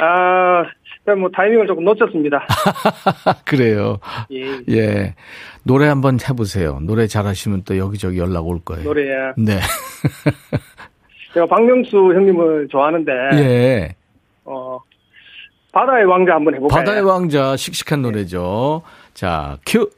아, 0.00 0.64
그냥 1.04 1.20
뭐 1.20 1.30
타이밍을 1.30 1.66
조금 1.66 1.84
놓쳤습니다. 1.84 2.46
그래요. 3.44 3.98
예, 4.32 4.60
예. 4.70 5.14
노래 5.62 5.86
한번 5.86 6.18
해보세요. 6.28 6.78
노래 6.80 7.06
잘하시면 7.06 7.64
또 7.64 7.76
여기저기 7.76 8.18
연락 8.18 8.46
올 8.46 8.60
거예요. 8.64 8.84
노래에. 8.84 9.32
네. 9.36 9.60
제가 11.34 11.46
박명수 11.46 11.96
형님을 11.96 12.68
좋아하는데, 12.70 13.12
예. 13.34 13.94
어, 14.44 14.78
바다의 15.72 16.06
왕자 16.06 16.34
한번 16.34 16.54
해볼까요? 16.54 16.78
바다의 16.78 17.02
왕자 17.02 17.56
씩씩한 17.56 18.00
노래죠. 18.02 18.82
자, 19.12 19.58
큐. 19.66 19.90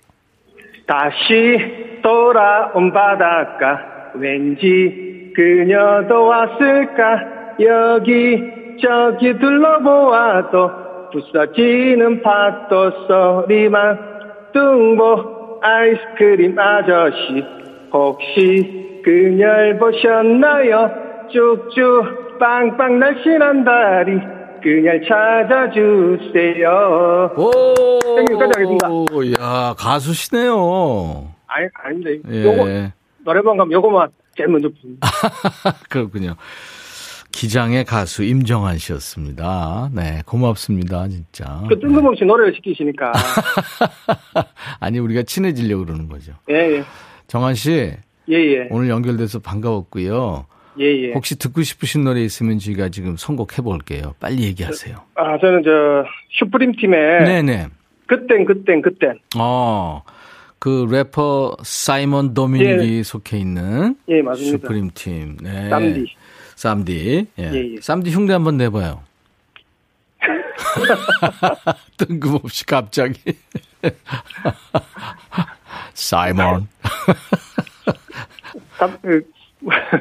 다시 0.86 2.00
돌아온 2.02 2.92
바닷가, 2.92 4.10
왠지 4.14 5.32
그녀도 5.36 6.24
왔을까, 6.24 7.20
여기, 7.60 8.40
저기 8.82 9.38
둘러보아도, 9.38 10.85
부서지는 11.20 12.20
파도 12.22 12.90
소리만, 13.06 13.98
뚱보 14.52 15.60
아이스크림 15.62 16.58
아저씨, 16.58 17.44
혹시 17.92 19.00
그녀를 19.02 19.78
보셨나요? 19.78 20.90
쭉쭉 21.32 22.38
빵빵 22.38 22.98
날씬한 22.98 23.64
다리, 23.64 24.18
그녀를 24.62 25.06
찾아주세요. 25.08 26.66
오! 27.36 27.52
여기까지 28.18 28.52
하겠습니다. 28.54 28.88
야, 29.40 29.74
가수시네요. 29.78 31.28
아니, 31.46 31.68
아닌데. 31.82 32.18
예. 32.30 32.44
요거, 32.44 32.66
노래방 33.24 33.56
가면 33.56 33.72
요거만 33.72 34.08
제일 34.36 34.50
먼저 34.50 34.68
부릅니다. 34.68 35.08
그렇군요. 35.88 36.34
기장의 37.36 37.84
가수 37.84 38.24
임정한 38.24 38.78
씨였습니다. 38.78 39.90
네, 39.92 40.22
고맙습니다, 40.24 41.06
진짜. 41.06 41.62
그 41.68 41.78
뜬금없이 41.78 42.24
노래를 42.24 42.54
시키시니까. 42.54 43.12
아니, 44.80 44.98
우리가 44.98 45.22
친해지려고 45.22 45.84
그러는 45.84 46.08
거죠. 46.08 46.32
예, 46.48 46.78
예. 46.78 46.84
정한 47.26 47.54
씨, 47.54 47.92
예, 48.30 48.34
예. 48.34 48.68
오늘 48.70 48.88
연결돼서 48.88 49.40
반가웠고요. 49.40 50.46
예, 50.80 50.84
예. 50.84 51.12
혹시 51.12 51.38
듣고 51.38 51.60
싶으신 51.60 52.04
노래 52.04 52.22
있으면 52.22 52.58
저희가 52.58 52.88
지금 52.88 53.18
선곡해 53.18 53.60
볼게요. 53.62 54.14
빨리 54.18 54.44
얘기하세요. 54.44 54.96
아, 55.16 55.38
저는 55.38 55.62
저, 55.62 55.70
슈프림 56.38 56.72
팀의. 56.76 57.24
네네. 57.24 57.66
그땐, 58.06 58.46
그땐, 58.46 58.80
그땐. 58.80 59.18
어, 59.38 60.02
그 60.58 60.86
래퍼 60.90 61.58
사이먼 61.62 62.32
도미닉이 62.32 63.02
속해 63.04 63.36
있는 63.36 63.94
예, 64.08 64.22
맞습니다. 64.22 64.56
슈프림 64.56 64.90
팀. 64.94 65.36
네. 65.42 65.68
쌈디. 65.68 66.06
쌈디. 66.56 67.26
예. 67.38 67.42
예, 67.52 67.74
예. 67.74 67.80
쌈디 67.80 68.10
흉내 68.10 68.32
한번 68.32 68.56
내봐요. 68.56 69.02
뜬금없이 71.98 72.66
갑자기. 72.66 73.20
사이먼. 75.92 76.66
가, 78.78 78.98
그, 79.00 79.22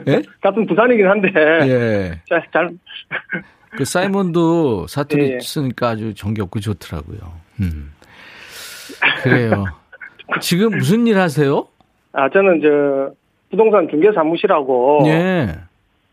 예? 0.08 0.22
같은 0.42 0.66
부산이긴 0.66 1.08
한데. 1.08 1.30
예. 1.36 2.22
잘, 2.28 2.48
잘, 2.52 2.70
그 3.72 3.86
사이먼도 3.86 4.88
사투리 4.88 5.24
예, 5.24 5.34
예. 5.36 5.40
쓰니까 5.40 5.90
아주 5.90 6.14
정겹고 6.14 6.62
좋더라고요. 6.62 7.20
음. 7.60 7.94
그래요. 9.24 9.66
지금 10.40 10.78
무슨 10.78 11.06
일 11.06 11.18
하세요? 11.18 11.68
아, 12.14 12.30
저는 12.30 12.62
저, 12.62 13.14
부동산 13.50 13.90
중개 13.90 14.12
사무실하고. 14.14 15.04
예. 15.08 15.60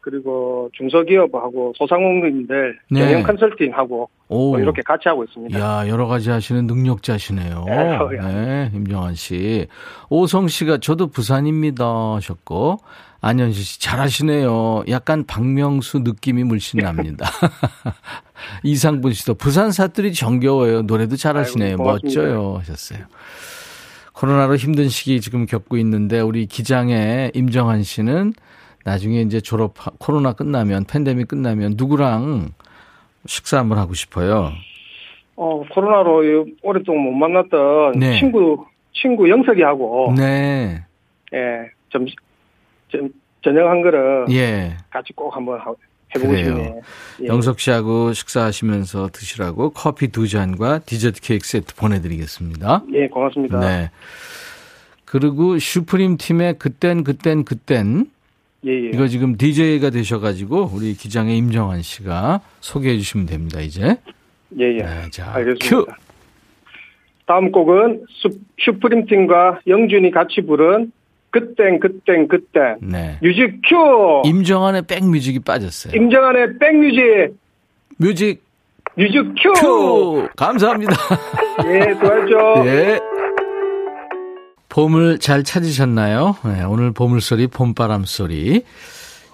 그리고 0.03 0.69
중소기업하고 0.75 1.73
소상공인들 1.77 2.79
네. 2.91 3.01
경영 3.01 3.23
컨설팅하고 3.23 4.11
오. 4.29 4.51
뭐 4.51 4.59
이렇게 4.61 4.83
같이 4.83 5.09
하고 5.09 5.25
있습니다. 5.25 5.59
야, 5.59 5.89
여러 5.89 6.07
가지 6.07 6.29
하시는 6.29 6.67
능력자시네요. 6.67 7.65
아유, 7.69 8.09
네, 8.21 8.71
임정환 8.75 9.15
씨. 9.15 9.69
오성 10.11 10.49
씨가 10.49 10.79
저도 10.79 11.07
부산입니다 11.07 11.85
하셨고, 12.17 12.79
안현실 13.21 13.63
씨 13.63 13.81
잘하시네요. 13.81 14.85
약간 14.89 15.25
박명수 15.25 16.01
느낌이 16.01 16.43
물씬 16.43 16.81
납니다. 16.81 17.31
이상분 18.65 19.13
씨도 19.13 19.35
부산 19.35 19.71
사투리 19.71 20.13
정겨워요. 20.13 20.83
노래도 20.83 21.15
잘하시네요. 21.15 21.77
아이고. 21.79 21.85
멋져요 21.85 22.57
하셨어요. 22.59 23.05
코로나로 24.15 24.57
힘든 24.57 24.89
시기 24.89 25.21
지금 25.21 25.47
겪고 25.47 25.77
있는데 25.79 26.21
우리 26.21 26.47
기장의 26.47 27.31
임정한 27.35 27.85
씨는 27.85 28.35
나중에 28.85 29.21
이제 29.23 29.41
졸업 29.41 29.75
코로나 29.99 30.33
끝나면 30.33 30.85
팬데믹 30.85 31.29
끝나면 31.29 31.75
누구랑 31.77 32.51
식사 33.27 33.59
한번 33.59 33.79
하고 33.79 33.95
싶어요. 33.95 34.53
어, 35.37 35.63
코로나로 35.71 36.47
오랫동안 36.63 37.05
못 37.05 37.13
만났던 37.13 37.93
네. 37.99 38.19
친구, 38.19 38.67
친구 38.93 39.29
영석이하고, 39.31 40.15
네. 40.17 40.85
예, 41.33 41.71
점, 41.91 42.05
점, 42.91 43.09
저녁 43.43 43.69
한 43.69 43.83
그릇 43.83 44.31
예. 44.31 44.77
같이 44.91 45.13
꼭 45.15 45.35
한번 45.35 45.59
하- 45.61 45.73
해보고 46.15 46.29
그래요. 46.31 46.45
싶네요. 46.45 46.81
예. 47.23 47.27
영석 47.27 47.59
씨하고 47.61 48.13
식사하시면서 48.13 49.09
드시라고 49.13 49.71
커피 49.71 50.09
두 50.09 50.29
잔과 50.29 50.81
디저트 50.81 51.23
케이크 51.23 51.47
세트 51.47 51.75
보내드리겠습니다. 51.75 52.83
예, 52.93 53.09
고맙습니다. 53.09 53.61
네. 53.61 53.91
그리고 55.07 55.59
슈프림 55.59 56.19
팀의 56.19 56.59
그땐 56.59 57.03
그땐 57.05 57.45
그땐 57.45 58.07
예, 58.65 58.71
예. 58.71 58.91
이거 58.95 59.09
지금 59.09 59.37
DJ가 59.37 59.91
되셔가지고 59.91 60.71
우리 60.73 60.95
기장의 60.95 61.37
임정환 61.39 61.83
씨가 61.83 62.41
소개해 62.61 62.97
주시면 62.99 63.27
됩니다. 63.27 63.61
이제. 63.61 63.97
예, 64.59 64.65
예. 64.65 64.79
네, 64.79 65.11
자, 65.11 65.33
알겠습니다. 65.35 65.67
큐. 65.69 65.87
다음 67.27 67.51
곡은 67.51 68.05
슈, 68.09 68.29
슈프림 68.61 69.07
팀과 69.07 69.61
영준이 69.67 70.11
같이 70.11 70.41
부른 70.43 70.93
그땐, 71.31 71.81
그땐, 71.81 72.29
그땐. 72.29 72.77
네. 72.83 73.19
Music 73.23 73.61
cue! 73.67 74.23
임정환의 74.29 74.83
백뮤직이 74.87 75.39
빠졌어요. 75.39 75.95
임정한의 75.97 76.59
백뮤직, 76.59 77.35
music 77.97 78.43
music 78.97 79.35
cue! 79.43 79.53
Cue. 79.55 80.29
감사합니다. 80.37 80.93
예, 81.65 81.95
수고하셨죠. 81.95 82.69
예. 82.69 83.01
봄을 84.73 85.19
잘 85.19 85.45
찾으셨나요? 85.45 86.37
네, 86.45 86.63
오늘 86.63 86.93
보물소리, 86.93 87.47
봄바람 87.49 88.07
소리. 88.07 88.65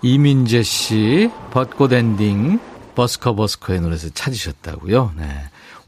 이민재 0.02 0.64
씨, 0.64 1.30
벚꽃 1.52 1.92
엔딩, 1.92 2.58
버스커 2.96 3.36
버스커의 3.36 3.80
노래에서 3.80 4.08
찾으셨다고요. 4.08 5.12
네. 5.16 5.28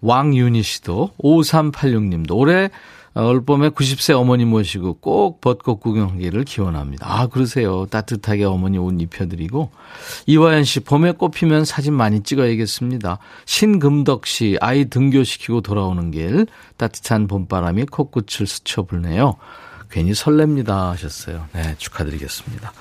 왕윤희 0.03 0.63
씨도, 0.63 1.15
5386님도 1.19 2.37
올해 2.37 2.71
올 3.15 3.45
봄에 3.45 3.71
90세 3.71 4.17
어머니 4.17 4.45
모시고 4.45 4.99
꼭 5.01 5.41
벚꽃 5.41 5.81
구경하기를 5.81 6.45
기원합니다. 6.45 7.07
아, 7.09 7.27
그러세요. 7.27 7.87
따뜻하게 7.87 8.45
어머니 8.45 8.79
옷 8.79 9.01
입혀드리고. 9.01 9.71
이화연 10.27 10.65
씨, 10.65 10.81
봄에 10.81 11.13
꽃 11.13 11.31
피면 11.31 11.65
사진 11.65 11.93
많이 11.93 12.23
찍어야겠습니다. 12.23 13.19
신금덕 13.47 14.27
씨, 14.27 14.57
아이 14.61 14.85
등교시키고 14.85 15.61
돌아오는 15.61 16.11
길, 16.13 16.47
따뜻한 16.77 17.27
봄바람이 17.27 17.87
코끝을 17.87 18.47
스쳐 18.47 18.83
불네요. 18.83 19.37
괜히 19.91 20.13
설렙니다 20.13 20.91
하셨어요. 20.91 21.47
네, 21.53 21.75
축하드리겠습니다. 21.79 22.73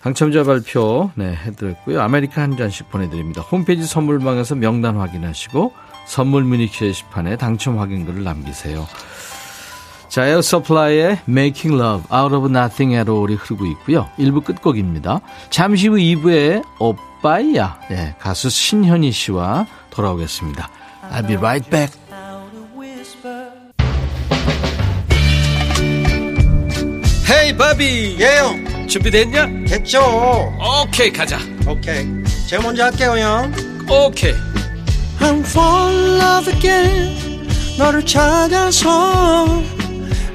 당첨자 0.00 0.42
발표 0.44 1.10
네, 1.14 1.34
해드렸고요. 1.34 2.00
아메리카노 2.00 2.40
한 2.40 2.56
잔씩 2.56 2.88
보내드립니다. 2.88 3.42
홈페이지 3.42 3.84
선물방에서 3.84 4.54
명단 4.54 4.96
확인하시고 4.96 5.74
선물 6.06 6.44
미니 6.44 6.66
게시판에 6.68 7.36
당첨 7.36 7.78
확인글을 7.78 8.24
남기세요. 8.24 8.86
자, 10.10 10.26
에어 10.26 10.42
서플라이의 10.42 11.20
Making 11.28 11.80
Love 11.80 12.04
Out 12.12 12.34
of 12.34 12.46
Nothing 12.48 12.96
at 12.96 13.08
All이 13.08 13.34
흐르고 13.36 13.64
있고요. 13.66 14.08
1부 14.18 14.44
끝곡입니다. 14.44 15.20
잠시 15.50 15.86
후 15.86 15.94
2부에 15.94 16.64
오빠야 16.80 17.78
네, 17.88 18.16
가수 18.18 18.50
신현희 18.50 19.12
씨와 19.12 19.66
돌아오겠습니다. 19.90 20.68
I'll 21.12 21.26
be 21.28 21.36
right 21.36 21.70
back. 21.70 21.96
헤이 27.30 27.56
바비 27.56 28.16
예영 28.18 28.88
준비됐냐? 28.88 29.46
됐죠 29.68 30.00
오케이 30.82 31.12
가자 31.12 31.38
오케이 31.68 32.04
제가 32.48 32.62
먼저 32.64 32.84
할게요 32.84 33.16
형 33.16 33.52
오케이 33.88 34.34
I'm 35.20 35.40
fall 35.46 35.94
in 35.94 36.20
love 36.20 36.52
again 36.52 37.46
너를 37.78 38.04
찾아서 38.04 39.62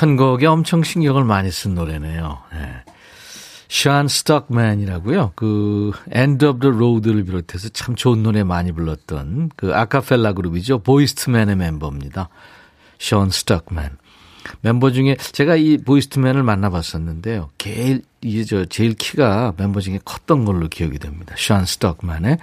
편곡에 0.00 0.46
엄청 0.46 0.82
신경을 0.82 1.24
많이 1.24 1.50
쓴 1.50 1.74
노래네요. 1.74 2.38
네. 2.54 2.82
션 3.68 4.08
스톡맨이라고요. 4.08 5.32
그 5.36 5.92
End 6.10 6.44
of 6.44 6.58
the 6.58 6.70
Road를 6.70 7.24
비롯해서 7.24 7.68
참 7.68 7.94
좋은 7.94 8.22
노래 8.22 8.42
많이 8.42 8.72
불렀던 8.72 9.50
그 9.56 9.74
아카펠라 9.74 10.32
그룹이죠. 10.32 10.78
Boyz 10.78 11.06
II 11.06 11.19
Men의 11.19 11.54
멤버입니다. 11.56 12.30
션 12.98 13.28
스톡맨. 13.28 13.98
멤버 14.62 14.90
중에 14.90 15.16
제가 15.16 15.56
이 15.56 15.76
Boyz 15.76 15.98
II 15.98 16.09
Men을 16.09 16.42
만나봤었는데요. 16.44 17.50
제일 17.58 18.02
이제 18.22 18.44
저 18.44 18.64
제일 18.64 18.94
키가 18.94 19.52
멤버 19.58 19.80
중에 19.80 20.00
컸던 20.02 20.46
걸로 20.46 20.68
기억이 20.68 20.98
됩니다. 20.98 21.34
션 21.36 21.66
스톡맨의 21.66 22.38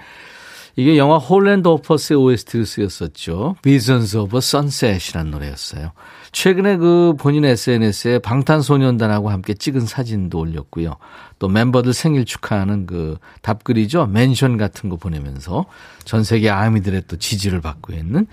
이게 0.76 0.96
영화 0.96 1.18
Holland's 1.18 1.66
Opus의 1.66 2.18
OST로 2.18 2.64
쓰였었죠. 2.64 3.56
Of 3.66 3.68
a 3.68 4.38
Sunset이라는 4.38 5.32
노래였어요. 5.32 5.90
최근에 6.32 6.76
그 6.76 7.14
본인 7.18 7.44
SNS에 7.44 8.18
방탄소년단하고 8.18 9.30
함께 9.30 9.54
찍은 9.54 9.86
사진도 9.86 10.38
올렸고요. 10.38 10.96
또 11.38 11.48
멤버들 11.48 11.92
생일 11.92 12.24
축하하는 12.24 12.86
그 12.86 13.18
답글이죠. 13.42 14.06
mention 14.06 14.56
같은 14.56 14.90
거 14.90 14.96
보내면서 14.96 15.66
전 16.04 16.24
세계 16.24 16.50
아미들의 16.50 17.04
또 17.08 17.16
지지를 17.16 17.60
받고 17.60 17.92
있는 17.92 18.26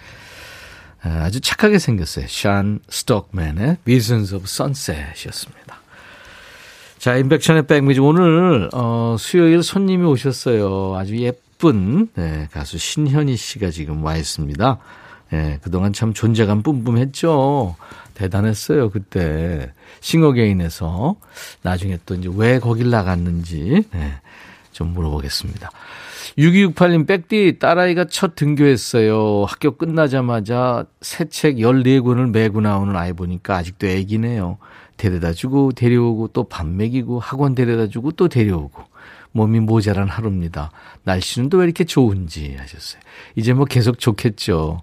아주 1.02 1.40
착하게 1.40 1.80
생겼어요. 1.80 2.26
샨 2.28 2.80
스톡맨의 2.90 3.78
Visions 3.86 4.34
of 4.34 4.46
Sunset이었습니다. 4.46 5.82
자, 6.98 7.18
인백션의 7.18 7.68
백미지 7.68 8.00
오늘 8.00 8.70
어, 8.74 9.16
수요일 9.20 9.62
손님이 9.62 10.06
오셨어요. 10.06 10.96
아주 10.98 11.16
예쁜 11.18 12.10
네, 12.16 12.48
가수 12.52 12.80
신현희 12.80 13.36
씨가 13.36 13.70
지금 13.70 14.04
와 14.04 14.18
있습니다. 14.18 14.80
네, 15.32 15.60
그동안 15.62 15.94
참 15.94 16.14
존재감 16.14 16.62
뿜뿜했죠. 16.62 17.76
대단했어요, 18.14 18.90
그때. 18.92 19.72
싱어게인에서. 20.02 21.16
나중에 21.62 21.98
또 22.06 22.16
이제 22.16 22.30
왜 22.34 22.60
거길 22.60 22.90
나갔는지, 22.90 23.84
네, 23.92 24.14
좀 24.72 24.94
물어보겠습니다. 24.94 25.70
6268님, 26.38 27.08
백디, 27.08 27.60
딸아이가 27.60 28.06
첫 28.06 28.36
등교했어요. 28.36 29.46
학교 29.46 29.72
끝나자마자 29.78 30.86
새 31.02 31.26
책 31.26 31.58
14권을 31.58 32.32
메고 32.32 32.62
나오는 32.62 32.96
아이 32.96 33.14
보니까 33.14 33.58
아직도 33.58 33.88
애기네요. 33.88 34.58
데려다 34.98 35.34
주고, 35.34 35.72
데려오고, 35.72 36.30
또 36.30 36.44
밥 36.44 36.68
먹이고, 36.68 37.20
학원 37.20 37.56
데려다 37.56 37.88
주고, 37.88 38.12
또 38.12 38.28
데려오고. 38.28 38.84
몸이 39.34 39.60
모자란 39.60 40.08
하루입니다. 40.08 40.72
날씨는 41.04 41.50
또 41.50 41.58
왜 41.58 41.66
이렇게 41.66 41.84
좋은지 41.84 42.56
하셨어요. 42.58 43.02
이제 43.36 43.54
뭐 43.54 43.66
계속 43.66 44.00
좋겠죠. 44.00 44.82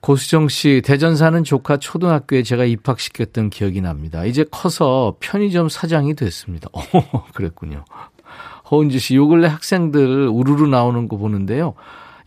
고수정 0.00 0.48
씨, 0.48 0.80
대전 0.84 1.16
사는 1.16 1.44
조카 1.44 1.76
초등학교에 1.76 2.42
제가 2.42 2.64
입학시켰던 2.64 3.50
기억이 3.50 3.80
납니다. 3.80 4.24
이제 4.24 4.44
커서 4.50 5.16
편의점 5.20 5.68
사장이 5.68 6.14
됐습니다. 6.14 6.68
오, 6.72 7.22
그랬군요. 7.34 7.84
허은지 8.70 8.98
씨, 8.98 9.16
요 9.16 9.28
근래 9.28 9.48
학생들 9.48 10.28
우르르 10.28 10.66
나오는 10.66 11.08
거 11.08 11.16
보는데요. 11.16 11.74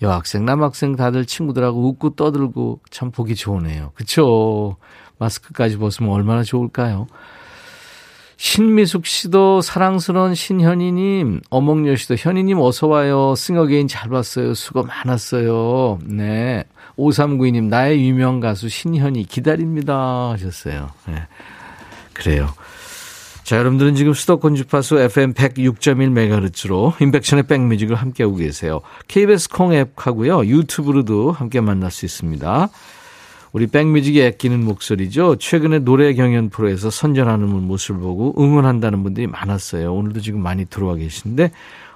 여학생, 0.02 0.46
남학생 0.46 0.96
다들 0.96 1.26
친구들하고 1.26 1.88
웃고 1.88 2.16
떠들고 2.16 2.82
참 2.92 3.10
보기 3.10 3.36
좋으네요. 3.36 3.92
그쵸? 3.96 4.76
마스크까지 5.18 5.78
벗으면 5.78 6.12
얼마나 6.12 6.44
좋을까요? 6.44 7.08
신미숙 8.38 9.06
씨도 9.06 9.62
사랑스러운 9.62 10.36
신현희님, 10.36 11.42
어몽여 11.50 11.96
씨도 11.96 12.16
현희님 12.18 12.60
어서와요. 12.60 13.36
싱어게인 13.36 13.88
잘 13.88 14.10
봤어요. 14.10 14.54
수고 14.54 14.84
많았어요. 14.84 16.00
네. 16.04 16.66
5392님, 16.98 17.66
나의 17.66 18.08
유명 18.08 18.40
가수 18.40 18.70
신현희 18.70 19.26
기다립니다. 19.26 20.32
하셨어요. 20.32 20.90
네. 21.08 21.16
그래요. 22.14 22.50
자, 23.44 23.58
여러분들은 23.58 23.96
지금 23.96 24.14
수도권 24.14 24.56
주파수 24.56 24.98
FM 25.00 25.34
106.1MHz로 25.34 27.02
인백션의 27.02 27.44
백뮤직을 27.48 27.96
함께하고 27.96 28.36
계세요. 28.36 28.80
KBS 29.10 29.50
콩 29.50 29.74
앱하고요. 29.74 30.46
유튜브로도 30.46 31.34
함께 31.34 31.60
만날 31.60 31.92
수 31.92 32.06
있습니다. 32.06 32.70
우리 33.52 33.68
백뮤직에 33.68 34.28
아끼는 34.28 34.64
목소리죠. 34.64 35.36
최근에 35.36 35.80
노래 35.80 36.14
경연 36.14 36.50
프로에서 36.50 36.90
선전하는 36.90 37.48
모습을 37.50 38.02
보고 38.02 38.34
응원한다는 38.42 39.04
분들이 39.04 39.28
많았어요. 39.28 39.94
오늘도 39.94 40.22
지금 40.22 40.42
많이 40.42 40.66
들어와 40.66 40.96
계신데 40.96 41.52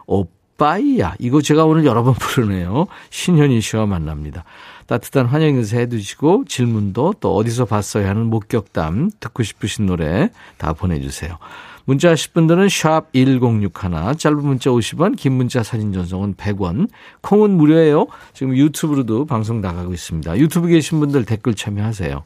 오빠이야 0.06 1.16
이거 1.18 1.42
제가 1.42 1.66
오늘 1.66 1.86
여러 1.86 2.04
번 2.04 2.14
부르네요. 2.14 2.88
신현희 3.10 3.62
씨와 3.62 3.86
만납니다. 3.86 4.44
따뜻한 4.88 5.26
환영 5.26 5.50
인사 5.50 5.78
해두시고 5.78 6.46
질문도 6.48 7.16
또 7.20 7.36
어디서 7.36 7.66
봤어야 7.66 8.10
하는 8.10 8.26
목격담 8.28 9.12
듣고 9.20 9.44
싶으신 9.44 9.86
노래 9.86 10.30
다 10.58 10.74
보내주세요. 10.74 11.38
문자 11.86 12.10
하실 12.10 12.34
분들은 12.34 12.68
샵 12.68 13.14
1061, 13.14 13.72
짧은 14.18 14.44
문자 14.44 14.70
50원, 14.70 15.16
긴 15.16 15.34
문자 15.34 15.64
사진 15.64 15.94
전송은 15.94 16.36
100원, 16.36 16.90
콩은 17.22 17.52
무료예요. 17.52 18.08
지금 18.34 18.58
유튜브로도 18.58 19.26
방송 19.26 19.62
나가고 19.62 19.94
있습니다. 19.94 20.38
유튜브 20.38 20.68
계신 20.68 21.00
분들 21.00 21.24
댓글 21.24 21.54
참여하세요. 21.54 22.24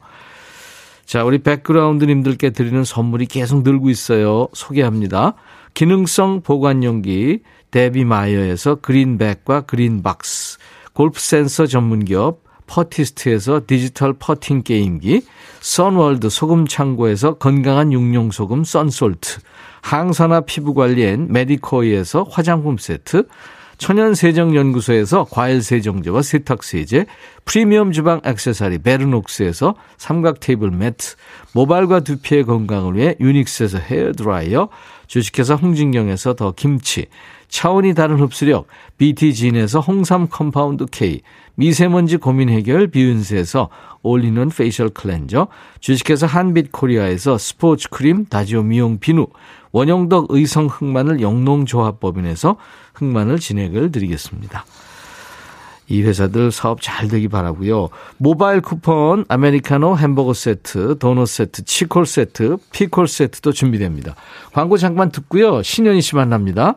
자, 1.04 1.24
우리 1.24 1.38
백그라운드님들께 1.38 2.50
드리는 2.50 2.82
선물이 2.82 3.26
계속 3.26 3.62
늘고 3.62 3.90
있어요. 3.90 4.48
소개합니다. 4.52 5.34
기능성 5.74 6.42
보관용기 6.42 7.42
데비마이어에서 7.70 8.76
그린백과 8.76 9.62
그린박스, 9.62 10.58
골프 10.92 11.20
센서 11.20 11.66
전문기업 11.66 12.42
퍼티스트에서 12.66 13.62
디지털 13.66 14.12
퍼팅 14.14 14.62
게임기, 14.62 15.22
선월드 15.60 16.30
소금 16.30 16.66
창고에서 16.66 17.34
건강한 17.34 17.92
용융 17.92 18.30
소금 18.30 18.64
썬솔트, 18.64 19.40
항산화 19.82 20.42
피부 20.42 20.74
관리엔 20.74 21.28
메디코이에서 21.30 22.26
화장품 22.30 22.78
세트, 22.78 23.26
천연 23.78 24.14
세정 24.14 24.54
연구소에서 24.54 25.26
과일 25.28 25.60
세정제와 25.60 26.22
세탁 26.22 26.62
세제, 26.62 27.04
프리미엄 27.44 27.90
주방 27.90 28.20
액세서리 28.24 28.78
베르녹스에서 28.78 29.74
삼각 29.96 30.38
테이블 30.38 30.70
매트, 30.70 31.16
모발과 31.52 32.00
두피의 32.00 32.44
건강을 32.44 32.96
위해 32.96 33.16
유닉스에서 33.18 33.78
헤어 33.78 34.12
드라이어, 34.12 34.68
주식회사 35.08 35.56
홍진경에서 35.56 36.34
더 36.34 36.52
김치, 36.52 37.06
차원이 37.48 37.94
다른 37.94 38.20
흡수력 38.20 38.68
BT진에서 38.98 39.80
홍삼 39.80 40.28
compound 40.28 40.86
K, 40.86 41.22
미세먼지 41.54 42.16
고민 42.16 42.48
해결 42.48 42.88
비윤세에서 42.88 43.68
올리는 44.02 44.48
facial 44.48 44.88
cleanser, 44.88 45.48
주식회사 45.80 46.26
한빛코리아에서 46.26 47.38
스포츠 47.38 47.88
크림 47.88 48.24
다지오 48.26 48.62
미용 48.62 48.98
비누, 48.98 49.26
원형덕 49.72 50.26
의성 50.30 50.66
흑마늘 50.66 51.20
영농조합법인에서 51.20 52.56
흑마늘 52.94 53.38
진액을 53.38 53.92
드리겠습니다. 53.92 54.64
이 55.88 56.02
회사들 56.02 56.52
사업 56.52 56.80
잘 56.80 57.08
되기 57.08 57.28
바라고요. 57.28 57.90
모바일 58.16 58.60
쿠폰, 58.60 59.24
아메리카노 59.28 59.98
햄버거 59.98 60.32
세트, 60.32 60.98
도넛 60.98 61.28
세트, 61.28 61.64
치콜 61.64 62.06
세트, 62.06 62.56
피콜 62.70 63.08
세트도 63.08 63.52
준비됩니다. 63.52 64.14
광고 64.52 64.78
잠깐 64.78 65.10
듣고요. 65.10 65.62
신현희 65.62 66.00
씨 66.00 66.14
만납니다. 66.14 66.76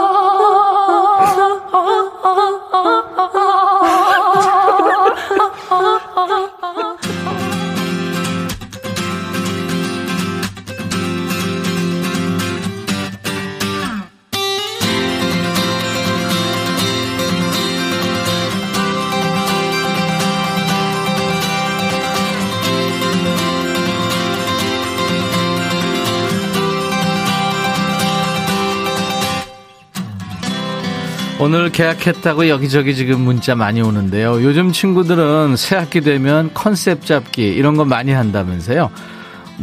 오늘 31.43 31.71
계약했다고 31.71 32.49
여기저기 32.49 32.95
지금 32.95 33.21
문자 33.21 33.55
많이 33.55 33.81
오는데요. 33.81 34.43
요즘 34.43 34.71
친구들은 34.71 35.55
새 35.55 35.75
학기 35.75 36.01
되면 36.01 36.53
컨셉 36.53 37.03
잡기 37.03 37.41
이런 37.41 37.75
거 37.75 37.83
많이 37.83 38.11
한다면서요. 38.11 38.91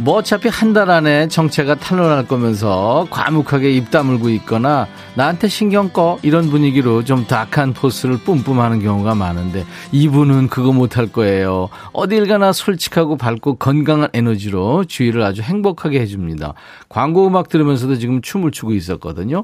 뭐 0.01 0.15
어차피 0.15 0.47
한 0.47 0.69
달 0.69 0.91
안에 0.91 1.27
정체가 1.27 1.75
탄로날 1.75 2.27
거면서 2.27 3.07
과묵하게 3.09 3.71
입 3.71 3.89
다물고 3.89 4.29
있거나 4.29 4.87
나한테 5.15 5.47
신경 5.47 5.89
꺼 5.89 6.19
이런 6.21 6.49
분위기로 6.51 7.03
좀 7.03 7.25
다크한 7.25 7.73
포스를 7.73 8.19
뿜뿜하는 8.19 8.81
경우가 8.81 9.15
많은데 9.15 9.65
이분은 9.91 10.47
그거 10.47 10.71
못할 10.71 11.07
거예요. 11.07 11.69
어딜 11.91 12.27
가나 12.27 12.53
솔직하고 12.53 13.17
밝고 13.17 13.55
건강한 13.55 14.09
에너지로 14.13 14.85
주위를 14.85 15.23
아주 15.23 15.41
행복하게 15.41 15.99
해줍니다. 16.01 16.53
광고 16.87 17.25
음악 17.27 17.49
들으면서도 17.49 17.97
지금 17.97 18.21
춤을 18.21 18.51
추고 18.51 18.73
있었거든요. 18.73 19.43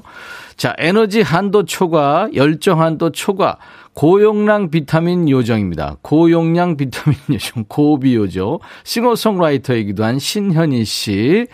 자, 0.56 0.74
에너지 0.78 1.22
한도 1.22 1.64
초과, 1.64 2.28
열정 2.34 2.80
한도 2.80 3.10
초과, 3.10 3.58
고용량 3.96 4.68
비타민 4.70 5.26
요정입니다. 5.26 5.96
고용량 6.02 6.76
비타민 6.76 7.18
요정, 7.32 7.64
고비요죠. 7.66 8.60
싱어송라이터이기도 8.84 10.04
한 10.04 10.18
신현희 10.18 10.84
씨. 10.84 11.46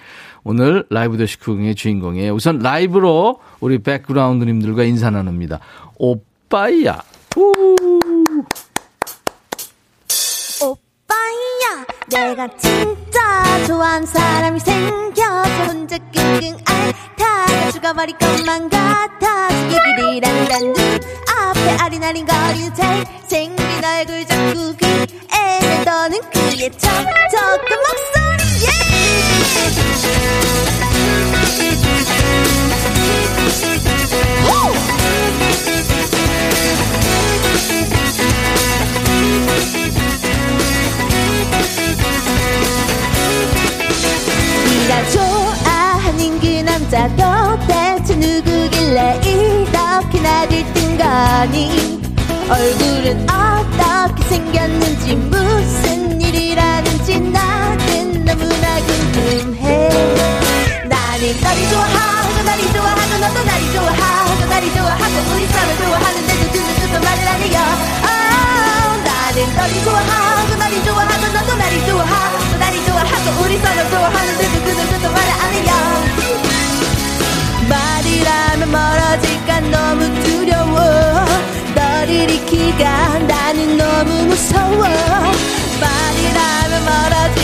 오늘 0.42 0.84
라이브 0.90 1.16
더시 1.16 1.38
쿠킹의 1.38 1.76
주인공이에요. 1.76 2.34
우선 2.34 2.58
라이브로 2.58 3.38
우리 3.60 3.78
백그라운드님들과 3.78 4.82
인사 4.82 5.08
나눕니다. 5.10 5.60
오빠야. 5.98 7.00
우. 7.36 7.52
오빠야 10.60 11.86
내가 12.10 12.48
진짜 12.56 13.66
좋아하는 13.68 14.04
사람이 14.04 14.58
생겨서 14.58 15.64
혼자 15.68 15.96
끙끙 15.96 16.56
앓다가 16.66 17.70
죽어버릴 17.70 18.16
것만 18.18 18.68
같아서 18.68 19.54
얘기를 19.68 20.28
하는 20.52 20.74
눈앞에 21.62 21.76
아리나린 21.82 22.26
거리는 22.26 22.74
잘생긴 22.74 23.84
얼굴 23.84 24.26
자꾸 24.26 24.74
귀에 24.76 25.84
떠는 25.84 26.20
그의 26.30 26.70
척척한 26.72 27.68
목소리 27.68 28.42
네가 44.68 45.10
좋아하는 45.10 46.40
그 46.40 46.46
남자 46.62 47.08
도대체 47.16 48.16
누구길래 48.16 49.20
이 49.24 49.51
렇게 49.92 50.20
나를 50.22 50.72
뜬 50.72 50.96
거니? 50.96 52.00
얼굴은 52.48 53.28
어떻게 53.28 54.24
생겼는지 54.24 55.14
무슨 55.16 56.18
일이라는지 56.18 57.20
나는 57.20 58.24
너무나 58.24 58.76
궁금해. 58.86 59.88
나는 60.88 61.40
너를 61.42 61.68
좋아하고 61.68 62.42
너를 62.42 62.72
좋아하고 62.72 63.18
너도 63.20 63.44
나를 63.44 63.72
좋아하고 63.74 64.46
나를 64.46 64.72
좋아하고 64.72 65.16
우리 65.34 65.46
서로 65.46 65.76
좋아하는데도 65.76 66.52
뜻도 66.52 67.00
말을 67.04 67.28
안 67.28 67.40
해요. 67.42 67.60
oh, 68.08 68.96
나는 69.04 69.56
너를 69.56 69.74
좋아하고 69.84 70.56
너를 70.56 70.84
좋아하고 70.84 71.24
너도 71.36 71.54
나를 71.54 71.86
좋아하고 71.86 72.58
나를 72.58 72.84
좋아하고 72.86 73.42
우리 73.44 73.58
서로 73.58 73.90
좋아하는데도 73.90 74.56
뜻도 74.64 75.10
말을 75.12 75.30
안 75.42 75.52
해요. 75.52 75.72
말 77.68 78.01
이라면 78.22 78.70
멀어질까 78.70 79.60
너무 79.60 80.22
두려워. 80.22 80.78
너를 81.74 82.30
잃기가 82.30 83.18
나는 83.18 83.76
너무 83.76 84.26
무서워. 84.26 84.84
말이라면 85.80 86.84
멀어질 86.84 87.41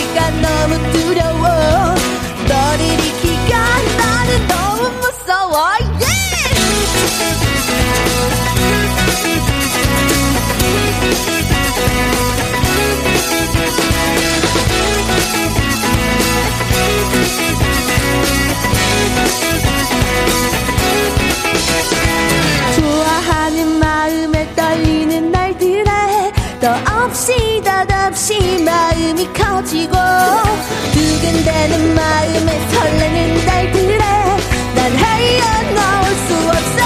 더없이 28.08 28.62
마음이 28.64 29.26
커지고 29.34 29.92
두근대는 30.92 31.94
마음에 31.94 32.68
설레는 32.68 33.44
날들에 33.44 33.98
난 34.74 34.92
헤어나올 34.96 36.04
수 36.26 36.34
없어. 36.48 36.78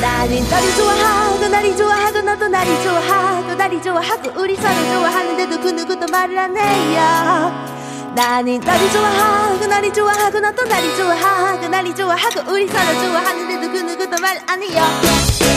나는 0.00 0.48
너를 0.48 0.76
좋아하고 0.76 1.48
나를 1.48 1.76
좋아하고 1.76 2.20
너도 2.20 2.48
나를 2.48 2.82
좋아하고 2.82 3.54
나를 3.54 3.82
좋아하고 3.82 4.40
우리 4.40 4.54
서로 4.54 4.74
좋아하는데도 4.74 5.60
그 5.60 5.68
누구도 5.70 6.06
말을 6.06 6.38
안 6.38 6.56
해요. 6.56 7.80
나는 8.14 8.60
너를 8.60 8.92
좋아하고 8.92 9.66
너를 9.66 9.92
좋아하고 9.92 10.38
너도 10.38 10.64
나를 10.64 10.96
좋아하고 10.96 11.68
나를 11.68 11.94
좋아하고 11.96 12.52
우리 12.52 12.68
서로 12.68 13.00
좋아하는데도 13.00 13.72
그 13.72 13.78
누구도 13.78 14.16
말안 14.20 14.62
해요 14.62 15.49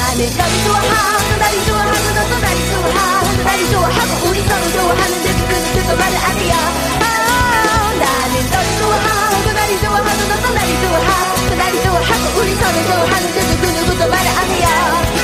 나는 0.00 0.24
너를 0.34 0.64
좋아하고 0.64 1.36
나를 1.38 1.64
좋아하고 1.66 2.08
너도 2.14 2.38
나를 2.40 2.58
좋아하고 2.70 3.42
나를 3.44 3.70
좋아하고 3.70 4.28
우리 4.28 4.40
서로 4.48 4.72
좋아하는데도 4.72 5.46
그 5.46 5.54
누구도 5.54 5.96
말을 5.96 6.16
안 6.16 6.38
해요 6.38 6.54
아, 7.00 7.92
나는 8.00 8.50
너를 8.50 8.78
좋아하고 8.78 9.52
나를 9.52 9.78
좋아하고 9.78 10.22
너도 10.24 10.54
나를 10.54 10.80
좋아하고 10.80 11.54
나를 11.54 11.82
좋아하고 11.82 12.40
우리 12.40 12.54
서로 12.54 12.82
좋아하는데도 12.86 13.60
그 13.60 13.66
누구도 13.78 14.08
말을 14.08 14.30
안 14.30 14.48
해요 14.48 15.19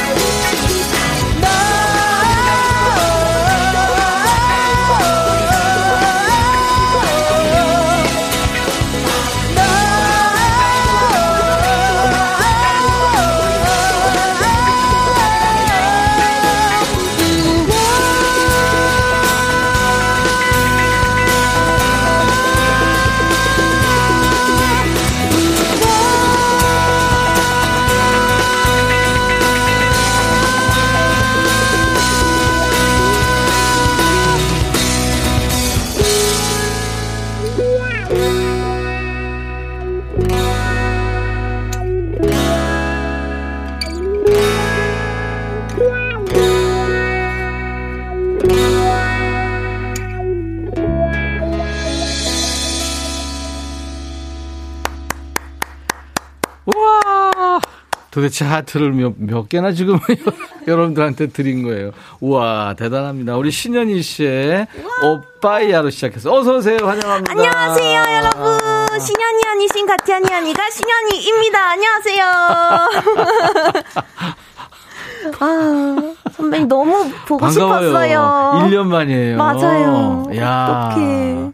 도대체 58.17 58.47
하트를 58.47 58.93
몇, 58.93 59.13
몇 59.19 59.47
개나 59.47 59.73
지금 59.73 59.99
여러분들한테 60.67 61.27
드린 61.27 61.63
거예요. 61.63 61.91
우와, 62.21 62.75
대단합니다. 62.79 63.37
우리 63.37 63.51
신현희 63.51 64.01
씨의 64.01 64.67
오빠이야로 65.05 65.91
시작해서 65.91 66.33
어서오세요. 66.33 66.79
환영합니다. 66.79 67.31
안녕하세요, 67.31 68.03
여러분. 68.17 68.59
신현이 69.01 69.43
언니, 69.53 69.69
신 69.69 69.87
가티언니 69.87 70.33
언니가 70.33 70.63
신현이입니다. 70.71 71.71
안녕하세요. 71.73 72.25
아, 75.39 76.15
선배님 76.33 76.69
너무 76.69 77.11
보고 77.29 77.45
반가워요. 77.45 77.89
싶었어요. 77.89 78.63
1년 78.65 78.87
만이에요. 78.87 79.37
맞아요. 79.37 80.25
야. 80.37 80.89
어떡해. 80.91 81.53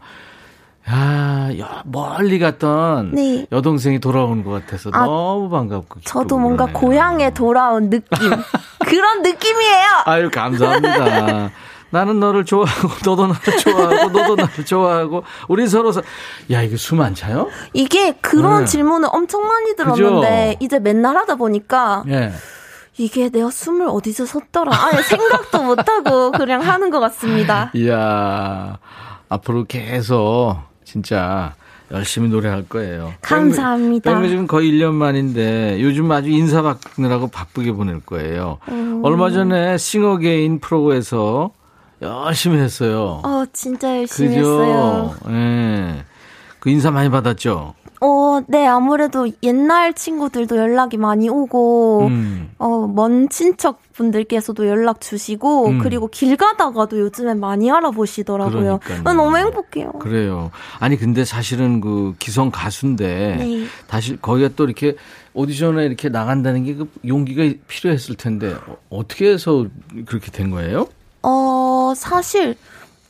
야, 0.89 1.49
야, 1.59 1.81
멀리 1.85 2.39
갔던 2.39 3.11
네. 3.13 3.47
여동생이 3.51 3.99
돌아오는 3.99 4.43
것 4.43 4.51
같아서 4.51 4.89
아, 4.93 5.05
너무 5.05 5.49
반갑고. 5.49 6.01
저도 6.01 6.37
뭔가 6.37 6.65
그러네요. 6.65 6.81
고향에 6.81 7.33
돌아온 7.33 7.89
느낌. 7.89 8.31
그런 8.85 9.21
느낌이에요. 9.21 9.85
아유, 10.05 10.29
감사합니다. 10.29 11.51
나는 11.89 12.19
너를 12.19 12.43
좋아하고, 12.43 12.89
너도 13.05 13.27
나를 13.27 13.57
좋아하고, 13.59 14.09
너도 14.09 14.35
나를 14.35 14.65
좋아하고, 14.65 15.23
우리 15.47 15.67
서로, 15.67 15.91
서... 15.91 16.01
야, 16.51 16.61
이거 16.63 16.75
숨 16.75 16.99
안 17.01 17.13
차요? 17.15 17.49
이게 17.73 18.13
그런 18.19 18.61
네. 18.61 18.65
질문을 18.65 19.07
엄청 19.11 19.47
많이 19.47 19.75
들었는데 19.75 20.47
그죠? 20.53 20.57
이제 20.65 20.79
맨날 20.79 21.15
하다 21.15 21.35
보니까 21.35 22.03
예. 22.09 22.31
이게 22.97 23.29
내가 23.29 23.49
숨을 23.51 23.87
어디서 23.87 24.25
섰더라. 24.25 24.71
아예 24.73 25.01
생각도 25.03 25.63
못하고 25.63 26.31
그냥 26.31 26.61
하는 26.61 26.89
것 26.89 26.99
같습니다. 26.99 27.71
이야, 27.75 28.77
앞으로 29.29 29.65
계속, 29.65 30.57
진짜, 30.93 31.55
열심히 31.89 32.29
노래할 32.29 32.65
거예요. 32.69 33.15
감사합니다. 33.21 34.13
뺑 34.13 34.29
지금 34.29 34.45
거의 34.45 34.71
1년 34.71 34.93
만인데 34.93 35.81
요즘 35.81 36.11
아주 36.11 36.29
인사 36.29 36.61
받느라고 36.61 37.29
바쁘게 37.29 37.71
보낼 37.71 37.99
거예요. 37.99 38.59
음. 38.69 39.01
얼마 39.03 39.31
전에 39.31 39.79
싱어게인 39.79 40.59
프로에서 40.59 41.49
열심히 41.99 42.59
했어요. 42.59 43.21
어, 43.25 43.43
진짜 43.51 43.97
열심히 43.97 44.35
했어요. 44.35 45.15
그죠? 45.23 45.31
예. 45.31 46.05
그 46.59 46.69
인사 46.69 46.91
많이 46.91 47.09
받았죠? 47.09 47.73
어, 48.05 48.41
네, 48.49 48.67
아무래도 48.67 49.29
옛날 49.43 49.93
친구들도 49.93 50.57
연락이 50.57 50.97
많이 50.97 51.29
오고, 51.29 52.07
음. 52.07 52.51
어, 52.57 52.85
먼 52.85 53.29
친척 53.29 53.79
분들께서도 53.93 54.67
연락 54.67 54.99
주시고, 54.99 55.67
음. 55.67 55.79
그리고 55.79 56.07
길 56.07 56.35
가다가도 56.35 56.99
요즘에 56.99 57.33
많이 57.33 57.71
알아보시더라고요. 57.71 58.79
그러니까요. 58.83 59.01
어, 59.05 59.13
너무 59.13 59.37
행복해요. 59.37 59.93
그래요. 59.93 60.51
아니 60.79 60.97
근데 60.97 61.23
사실은 61.23 61.79
그 61.79 62.13
기성 62.19 62.51
가수인데 62.51 63.35
네. 63.39 63.65
다시 63.87 64.17
거기가 64.21 64.49
또 64.57 64.65
이렇게 64.65 64.95
오디션에 65.33 65.85
이렇게 65.85 66.09
나간다는 66.09 66.65
게 66.65 66.73
그 66.73 66.89
용기가 67.07 67.43
필요했을 67.67 68.15
텐데 68.15 68.55
어, 68.67 68.77
어떻게 68.89 69.31
해서 69.31 69.65
그렇게 70.05 70.31
된 70.31 70.49
거예요? 70.51 70.87
어, 71.21 71.93
사실, 71.95 72.55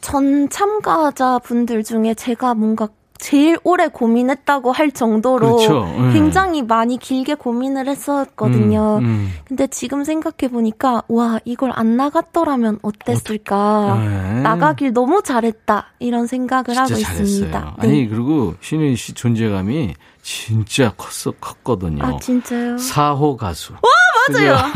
전 0.01 0.49
참가자 0.49 1.39
분들 1.39 1.83
중에 1.83 2.13
제가 2.13 2.53
뭔가 2.53 2.89
제일 3.23 3.57
오래 3.63 3.87
고민했다고 3.87 4.73
할 4.73 4.91
정도로 4.91 5.55
그렇죠. 5.55 5.83
음. 5.97 6.11
굉장히 6.11 6.61
많이 6.61 6.97
길게 6.97 7.35
고민을 7.35 7.87
했었거든요. 7.87 8.97
음, 8.97 9.05
음. 9.05 9.33
근데 9.45 9.65
지금 9.67 10.03
생각해 10.03 10.51
보니까 10.51 11.03
와 11.07 11.39
이걸 11.45 11.71
안 11.73 11.95
나갔더라면 11.95 12.79
어땠을까? 12.81 13.97
네. 13.97 14.41
나가길 14.41 14.91
너무 14.91 15.21
잘했다 15.23 15.85
이런 15.99 16.27
생각을 16.27 16.75
하고 16.77 16.89
잘했어요. 16.89 17.23
있습니다. 17.23 17.59
네. 17.79 17.87
아니 17.87 18.09
그리고 18.09 18.55
신윤 18.59 18.97
씨 18.97 19.13
존재감이 19.13 19.93
진짜 20.21 20.91
컸어 20.97 21.33
컸거든요. 21.39 22.03
아 22.03 22.17
진짜요? 22.17 22.75
4호 22.75 23.37
가수. 23.37 23.71
맞아요. 24.31 24.57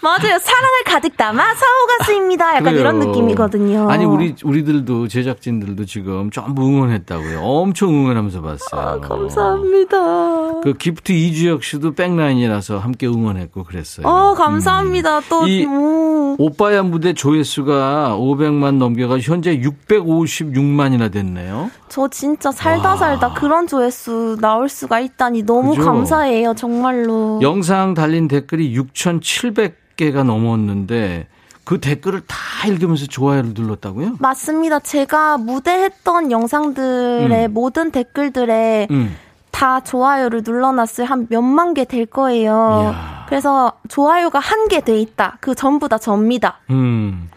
맞아요. 0.00 0.38
사랑을 0.38 0.84
가득 0.86 1.16
담아 1.16 1.42
사호 1.54 1.86
가수입니다. 1.98 2.50
약간 2.50 2.64
그래요. 2.64 2.80
이런 2.80 2.98
느낌이거든요. 3.00 3.90
아니 3.90 4.04
우리 4.04 4.34
우리들도 4.44 5.08
제작진들도 5.08 5.84
지금 5.86 6.30
전부 6.30 6.62
응원했다고요. 6.62 7.40
엄청 7.40 7.90
응원하면서 7.90 8.40
봤어요. 8.40 8.80
아, 8.80 9.00
감사합니다. 9.00 10.60
그 10.62 10.74
기프트 10.78 11.10
이주혁 11.12 11.64
씨도 11.64 11.94
백라인이라서 11.94 12.78
함께 12.78 13.08
응원했고 13.08 13.64
그랬어요. 13.64 14.06
어 14.06 14.34
감사합니다. 14.34 15.20
또 15.28 15.46
이- 15.48 15.64
음. 15.66 16.36
오빠야 16.38 16.84
무대 16.84 17.12
조회수가 17.14 18.16
500만 18.16 18.74
넘겨가 18.78 19.18
현재 19.18 19.58
656만이나 19.58 21.10
됐네요. 21.10 21.70
저 21.88 22.06
진짜 22.08 22.52
살다 22.52 22.96
살다 22.96 23.32
그런 23.32 23.66
조회수 23.66 24.36
나올 24.40 24.68
수가 24.68 25.00
있다니 25.00 25.42
너무 25.42 25.70
그죠? 25.74 25.84
감사해요. 25.84 26.54
정말로. 26.54 27.40
영상 27.42 27.94
달린 27.94 28.28
댓글 28.28 28.57
이 28.60 28.76
6,700개가 28.78 30.24
넘었는데 30.24 31.26
그 31.64 31.80
댓글을 31.80 32.22
다 32.26 32.36
읽으면서 32.66 33.06
좋아요를 33.06 33.52
눌렀다고요? 33.54 34.16
맞습니다. 34.20 34.78
제가 34.80 35.36
무대했던 35.38 36.30
영상들의 36.30 37.46
음. 37.46 37.52
모든 37.52 37.90
댓글들에 37.90 38.88
음. 38.90 39.16
다 39.50 39.80
좋아요를 39.80 40.42
눌러놨을 40.44 41.04
한 41.04 41.26
몇만 41.28 41.74
개 41.74 41.84
될 41.84 42.06
거예요. 42.06 42.80
이야. 42.92 43.26
그래서 43.28 43.72
좋아요가 43.88 44.38
한 44.38 44.68
개 44.68 44.80
돼 44.80 44.98
있다. 45.00 45.36
그 45.40 45.54
전부 45.54 45.88
다 45.88 45.98
접니다. 45.98 46.60
음. 46.70 47.28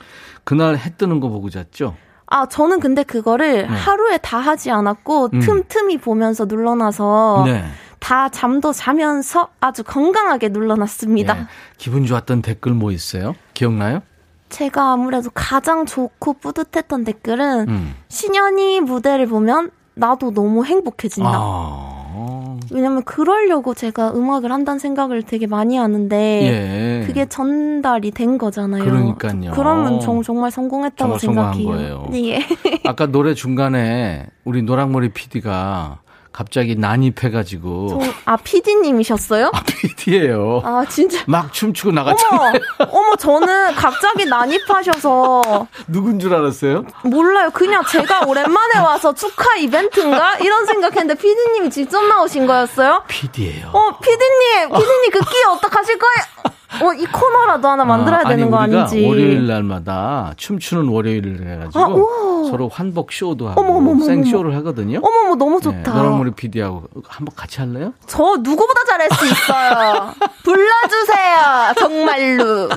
그날 0.43 0.77
해 0.77 0.91
뜨는 0.97 1.19
거 1.19 1.29
보고 1.29 1.49
잤죠? 1.49 1.95
아, 2.27 2.45
저는 2.45 2.79
근데 2.79 3.03
그거를 3.03 3.63
네. 3.63 3.67
하루에 3.67 4.17
다 4.17 4.37
하지 4.37 4.71
않았고, 4.71 5.29
음. 5.33 5.39
틈틈이 5.41 5.97
보면서 5.97 6.45
눌러놔서, 6.45 7.43
네. 7.45 7.65
다 8.01 8.27
잠도 8.29 8.73
자면서 8.73 9.49
아주 9.61 9.83
건강하게 9.83 10.49
눌러놨습니다. 10.49 11.37
예. 11.37 11.43
기분 11.77 12.05
좋았던 12.05 12.41
댓글 12.41 12.73
뭐 12.73 12.91
있어요? 12.91 13.35
기억나요? 13.53 14.01
제가 14.49 14.91
아무래도 14.91 15.29
가장 15.33 15.85
좋고 15.85 16.33
뿌듯했던 16.33 17.05
댓글은, 17.05 17.69
음. 17.69 17.95
신현이 18.09 18.81
무대를 18.81 19.27
보면 19.27 19.69
나도 19.93 20.33
너무 20.33 20.65
행복해진다. 20.65 21.29
아. 21.31 22.57
왜냐면 22.71 23.03
그러려고 23.03 23.73
제가 23.73 24.13
음악을 24.13 24.51
한다는 24.51 24.79
생각을 24.79 25.23
되게 25.23 25.45
많이 25.45 25.77
하는데 25.77 26.15
예. 26.17 27.05
그게 27.05 27.27
전달이 27.27 28.11
된 28.11 28.37
거잖아요. 28.37 28.83
그러니까요. 28.83 29.51
그러면 29.53 29.99
정, 29.99 30.23
정말 30.23 30.51
성공했다고 30.51 31.17
정말 31.17 31.53
생각해요. 31.53 31.67
거예요. 31.67 32.09
예. 32.25 32.39
아까 32.85 33.05
노래 33.05 33.33
중간에 33.33 34.25
우리 34.43 34.63
노랑머리 34.63 35.09
PD가 35.09 35.99
갑자기 36.33 36.75
난입해가지고 36.75 37.99
저, 38.03 38.13
아 38.25 38.37
PD님이셨어요? 38.37 39.51
PD예요. 39.65 40.61
아 40.63 40.85
진짜. 40.89 41.19
막 41.27 41.51
춤추고 41.51 41.89
어머, 41.89 42.01
나갔잖아요. 42.03 42.53
어머, 42.89 43.15
저는 43.17 43.75
갑자기 43.75 44.25
난입하셔서 44.25 45.67
누군 45.87 46.19
줄 46.19 46.33
알았어요? 46.33 46.85
몰라요. 47.03 47.49
그냥 47.53 47.83
제가 47.85 48.25
오랜만에 48.27 48.79
와서 48.79 49.13
축하 49.13 49.55
이벤트인가 49.57 50.37
이런 50.37 50.65
생각했는데 50.65 51.15
PD님이 51.21 51.69
직접 51.69 52.01
나오신 52.05 52.47
거였어요? 52.47 53.03
PD예요. 53.07 53.67
어, 53.73 53.97
PD님, 53.99 54.69
PD님 54.69 55.11
그 55.11 55.19
끼 55.21 55.43
어떡하실 55.49 55.97
거예요? 55.99 56.55
어, 56.79 56.93
이 56.93 57.05
코너라도 57.05 57.67
하나 57.67 57.83
만들어야 57.83 58.23
되는 58.23 58.49
거 58.49 58.57
아니, 58.57 58.73
우리가 58.73 58.83
아니지? 58.89 59.05
월요일 59.05 59.47
날마다 59.47 60.33
춤추는 60.37 60.87
월요일을 60.87 61.47
해가지고 61.47 61.79
아. 61.79 62.49
서로 62.49 62.69
환복 62.69 63.11
쇼도 63.11 63.49
하고 63.49 63.59
어머, 63.61 63.73
어머, 63.77 63.91
어머, 63.91 64.05
생쇼를 64.05 64.55
하거든요. 64.57 64.99
어머머, 65.03 65.35
너무 65.35 65.59
좋다. 65.61 65.93
노랑머리 65.93 66.31
PD하고 66.31 66.83
한번 67.07 67.35
같이 67.35 67.59
할래요? 67.59 67.93
저 68.07 68.37
누구보다 68.37 68.81
잘할 68.87 69.09
수 69.11 69.25
있어요. 69.25 70.13
불러주세요. 70.43 71.73
정말로. 71.77 72.69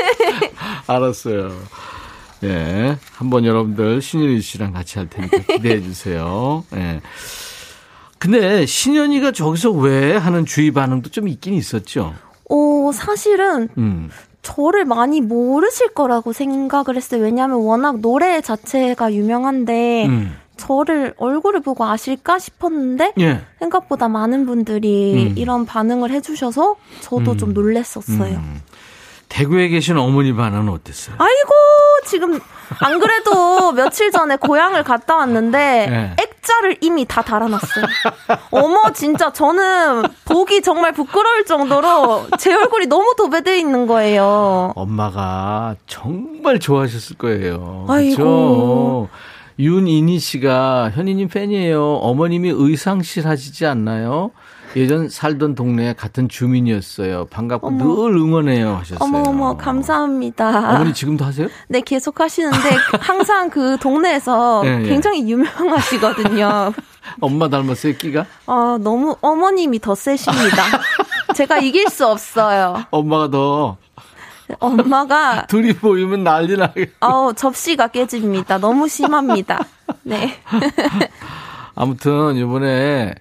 알았어요. 0.86 1.52
예. 2.44 2.98
한번 3.16 3.44
여러분들 3.44 4.02
신현희 4.02 4.40
씨랑 4.40 4.72
같이 4.72 4.98
할 4.98 5.08
테니까 5.08 5.38
기대해 5.54 5.80
주세요. 5.80 6.64
예. 6.74 7.00
근데 8.18 8.66
신현이가 8.66 9.32
저기서 9.32 9.70
왜 9.72 10.16
하는 10.16 10.44
주의 10.44 10.70
반응도 10.70 11.10
좀 11.10 11.28
있긴 11.28 11.54
있었죠. 11.54 12.14
어, 12.52 12.92
사실은 12.92 13.68
음. 13.78 14.10
저를 14.42 14.84
많이 14.84 15.20
모르실 15.20 15.88
거라고 15.94 16.32
생각을 16.32 16.96
했어요. 16.96 17.22
왜냐하면 17.22 17.58
워낙 17.58 18.00
노래 18.00 18.40
자체가 18.40 19.14
유명한데 19.14 20.06
음. 20.06 20.36
저를 20.56 21.14
얼굴을 21.16 21.60
보고 21.60 21.84
아실까 21.84 22.38
싶었는데 22.38 23.14
예. 23.20 23.40
생각보다 23.58 24.08
많은 24.08 24.46
분들이 24.46 25.30
음. 25.30 25.34
이런 25.36 25.64
반응을 25.64 26.10
해주셔서 26.10 26.76
저도 27.00 27.32
음. 27.32 27.38
좀 27.38 27.54
놀랬었어요. 27.54 28.34
음. 28.34 28.60
대구에 29.28 29.68
계신 29.68 29.96
어머니 29.96 30.34
반응은 30.34 30.68
어땠어요? 30.68 31.16
아이고 31.18 31.50
지금 32.06 32.38
안 32.80 33.00
그래도 33.00 33.72
며칠 33.72 34.10
전에 34.10 34.36
고향을 34.36 34.82
갔다 34.82 35.16
왔는데 35.16 35.56
네. 36.16 36.16
액자를 36.42 36.76
이미 36.80 37.04
다 37.06 37.22
달아놨어요. 37.22 37.86
어머 38.50 38.92
진짜 38.92 39.32
저는 39.32 40.02
보기 40.24 40.60
정말 40.62 40.92
부끄러울 40.92 41.44
정도로 41.44 42.26
제 42.38 42.52
얼굴이 42.54 42.86
너무 42.86 43.14
도배돼 43.16 43.58
있는 43.58 43.86
거예요. 43.86 44.72
엄마가 44.74 45.76
정말 45.86 46.58
좋아하셨을 46.58 47.16
거예요. 47.16 47.86
아이고. 47.88 48.16
그렇죠? 48.16 49.08
윤이니 49.58 50.18
씨가 50.18 50.90
현이님 50.94 51.28
팬이에요. 51.28 51.94
어머님이 51.96 52.50
의상실 52.50 53.26
하시지 53.26 53.64
않나요? 53.66 54.32
예전 54.76 55.08
살던 55.08 55.54
동네에 55.54 55.92
같은 55.94 56.28
주민이었어요. 56.28 57.26
반갑고 57.26 57.66
어머. 57.66 57.84
늘 57.84 58.16
응원해요 58.16 58.76
하셨어요. 58.76 58.98
어머 59.00 59.22
어머 59.28 59.56
감사합니다. 59.56 60.74
어머니 60.76 60.94
지금도 60.94 61.24
하세요? 61.24 61.48
네 61.68 61.80
계속 61.82 62.20
하시는데 62.20 62.58
항상 63.00 63.50
그 63.50 63.76
동네에서 63.78 64.62
예, 64.66 64.80
예. 64.84 64.88
굉장히 64.88 65.28
유명하시거든요. 65.30 66.72
엄마 67.20 67.48
닮았어요, 67.48 67.96
끼가? 67.96 68.26
아 68.46 68.78
너무 68.80 69.16
어머님이 69.20 69.78
더 69.80 69.94
세십니다. 69.94 70.62
제가 71.34 71.58
이길 71.58 71.88
수 71.88 72.06
없어요. 72.06 72.84
엄마가 72.90 73.30
더 73.30 73.76
엄마가 74.58 75.46
둘이 75.46 75.74
모이면 75.80 76.24
난리 76.24 76.56
나게. 76.56 76.90
어 77.00 77.32
접시가 77.34 77.88
깨집니다. 77.88 78.58
너무 78.58 78.88
심합니다. 78.88 79.64
네. 80.02 80.34
아무튼 81.74 82.36
이번에 82.36 83.14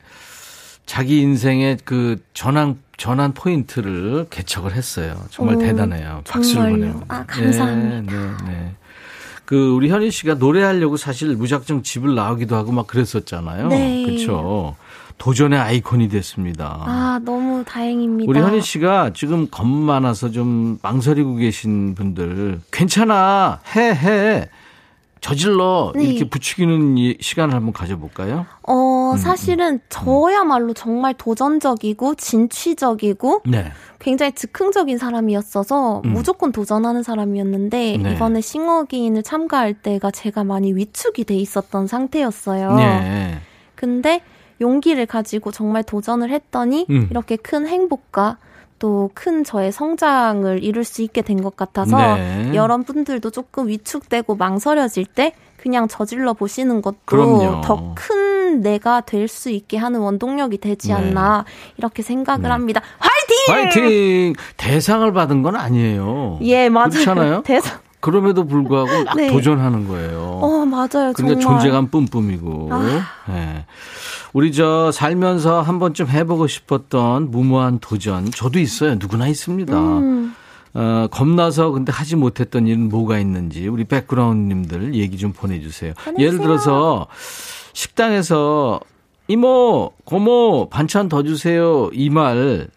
자기 0.91 1.21
인생의 1.21 1.77
그 1.85 2.21
전환 2.33 2.77
전환 2.97 3.33
포인트를 3.33 4.27
개척을 4.29 4.73
했어요. 4.73 5.15
정말 5.29 5.55
오, 5.55 5.59
대단해요. 5.59 6.21
박수를? 6.27 6.71
보내요. 6.71 7.01
아, 7.07 7.25
감사합니다. 7.25 8.11
네, 8.11 8.27
네, 8.43 8.51
네. 8.51 8.75
그 9.45 9.71
우리 9.71 9.89
현희 9.89 10.11
씨가 10.11 10.33
노래하려고 10.33 10.97
사실 10.97 11.33
무작정 11.37 11.83
집을 11.83 12.13
나오기도 12.13 12.57
하고 12.57 12.73
막 12.73 12.87
그랬었잖아요. 12.87 13.69
네. 13.69 14.03
그렇죠. 14.03 14.75
도전의 15.17 15.57
아이콘이 15.57 16.09
됐습니다. 16.09 16.83
아 16.85 17.21
너무 17.23 17.63
다행입니다. 17.63 18.29
우리 18.29 18.41
현희 18.41 18.59
씨가 18.59 19.11
지금 19.13 19.47
겁 19.49 19.65
많아서 19.65 20.29
좀 20.29 20.77
망설이고 20.81 21.35
계신 21.35 21.95
분들 21.95 22.59
괜찮아 22.69 23.61
해 23.77 23.91
해. 23.91 24.49
저질러 25.21 25.93
네. 25.95 26.03
이렇게 26.03 26.27
부추기는 26.27 26.97
이 26.97 27.15
시간을 27.21 27.53
한번 27.53 27.73
가져볼까요? 27.73 28.47
어 28.63 29.15
사실은 29.17 29.79
저야말로 29.87 30.73
정말 30.73 31.13
도전적이고 31.13 32.15
진취적이고 32.15 33.43
네. 33.45 33.71
굉장히 33.99 34.31
즉흥적인 34.31 34.97
사람이었어서 34.97 36.01
음. 36.05 36.09
무조건 36.09 36.51
도전하는 36.51 37.03
사람이었는데 37.03 37.97
네. 37.97 38.13
이번에 38.13 38.41
싱어게인을 38.41 39.21
참가할 39.21 39.75
때가 39.75 40.09
제가 40.09 40.43
많이 40.43 40.73
위축이 40.73 41.23
돼 41.25 41.35
있었던 41.35 41.85
상태였어요. 41.85 42.75
네. 42.75 43.37
근데 43.75 44.21
용기를 44.59 45.05
가지고 45.05 45.51
정말 45.51 45.83
도전을 45.83 46.31
했더니 46.31 46.87
음. 46.89 47.07
이렇게 47.11 47.35
큰 47.35 47.67
행복과 47.67 48.37
또 48.81 49.09
큰 49.13 49.43
저의 49.43 49.71
성장을 49.71 50.63
이룰 50.63 50.83
수 50.83 51.01
있게 51.03 51.21
된 51.21 51.41
것 51.43 51.55
같아서 51.55 52.15
네. 52.15 52.51
여러분들도 52.55 53.29
조금 53.29 53.67
위축되고 53.67 54.35
망설여질 54.35 55.05
때 55.05 55.33
그냥 55.57 55.87
저질러 55.87 56.33
보시는 56.33 56.81
것도. 56.81 56.97
더 57.63 57.93
큰 57.95 58.61
내가 58.61 59.01
될 59.01 59.27
수 59.27 59.49
있게 59.51 59.77
하는 59.77 59.99
원동력이 60.01 60.57
되지 60.57 60.87
네. 60.89 60.93
않나 60.95 61.45
이렇게 61.77 62.01
생각을 62.03 62.41
네. 62.43 62.49
합니다. 62.49 62.81
화이팅! 62.99 63.53
파이팅! 63.71 64.33
대상을 64.57 65.13
받은 65.13 65.41
건 65.43 65.55
아니에요. 65.55 66.39
예, 66.41 66.67
맞아요. 66.69 66.89
그렇잖아요. 66.89 67.41
대상. 67.45 67.79
그럼에도 68.01 68.45
불구하고 68.45 69.03
막 69.05 69.15
네. 69.17 69.27
도전하는 69.31 69.87
거예요. 69.87 70.19
어, 70.41 70.65
맞아요. 70.65 71.13
그러니까 71.13 71.39
정말. 71.39 71.41
존재감 71.41 71.87
뿜뿜이고. 71.89 72.69
아. 72.71 73.01
예. 73.29 73.65
우리 74.33 74.51
저 74.53 74.91
살면서 74.91 75.61
한 75.61 75.79
번쯤 75.79 76.07
해보고 76.09 76.47
싶었던 76.47 77.31
무모한 77.31 77.79
도전 77.79 78.31
저도 78.31 78.59
있어요. 78.59 78.95
누구나 78.95 79.27
있습니다. 79.27 79.77
음. 79.77 80.35
어, 80.73 81.07
겁나서 81.11 81.71
근데 81.71 81.91
하지 81.91 82.15
못했던 82.15 82.65
일은 82.65 82.87
뭐가 82.89 83.19
있는지 83.19 83.67
우리 83.67 83.83
백그라운드님들 83.83 84.95
얘기 84.95 85.17
좀 85.17 85.33
보내주세요. 85.33 85.93
예를 86.17 86.39
들어서 86.39 87.07
식당에서 87.73 88.79
이모, 89.27 89.91
고모 90.05 90.69
반찬 90.69 91.07
더 91.09 91.23
주세요 91.23 91.89
이 91.93 92.09
말 92.09 92.67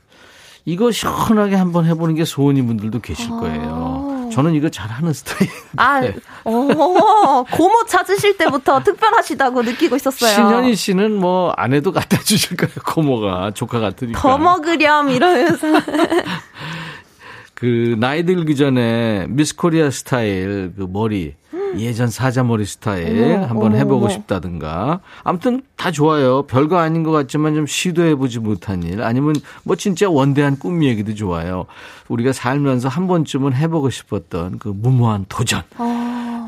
이거 0.67 0.91
시원하게 0.91 1.57
한번 1.57 1.85
해보는 1.85 2.15
게 2.15 2.25
소원인 2.25 2.67
분들도 2.67 3.01
계실 3.01 3.29
거예요. 3.31 4.09
아. 4.11 4.14
저는 4.31 4.55
이거 4.55 4.69
잘하는 4.69 5.13
스타일. 5.13 5.51
아, 5.77 6.03
어, 6.45 7.45
고모 7.51 7.85
찾으실 7.87 8.37
때부터 8.37 8.83
특별하시다고 8.83 9.63
느끼고 9.63 9.97
있었어요. 9.97 10.31
신현희 10.35 10.75
씨는 10.77 11.17
뭐 11.17 11.54
안 11.54 11.73
해도 11.73 11.93
갖다 11.93 12.19
주실 12.19 12.57
거예요. 12.57 12.75
고모가 12.87 13.53
조카 13.53 13.81
같으니까. 13.81 14.21
더 14.21 14.39
먹으렴 14.39 15.11
이러면서 15.11 15.67
그 17.55 17.97
나이 17.99 18.25
들기 18.25 18.57
전에 18.57 19.27
미스 19.29 19.55
코리아 19.57 19.91
스타일 19.91 20.73
그 20.77 20.87
머리 20.89 21.35
예전 21.79 22.09
사자머리 22.09 22.65
스타일 22.65 23.23
어머, 23.35 23.45
한번 23.47 23.67
어머, 23.67 23.77
해보고 23.77 24.07
어머. 24.07 24.09
싶다든가. 24.09 25.01
아무튼 25.23 25.63
다 25.77 25.91
좋아요. 25.91 26.43
별거 26.43 26.79
아닌 26.79 27.03
것 27.03 27.11
같지만 27.11 27.55
좀 27.55 27.67
시도해보지 27.67 28.41
못한 28.41 28.83
일. 28.83 29.03
아니면 29.03 29.35
뭐 29.63 29.77
진짜 29.77 30.09
원대한 30.09 30.59
꿈 30.59 30.83
얘기도 30.85 31.15
좋아요. 31.15 31.67
우리가 32.09 32.33
살면서 32.33 32.89
한 32.89 33.07
번쯤은 33.07 33.55
해보고 33.55 33.91
싶었던 33.91 34.59
그 34.59 34.69
무모한 34.69 35.27
도전. 35.29 35.63
어, 35.79 35.85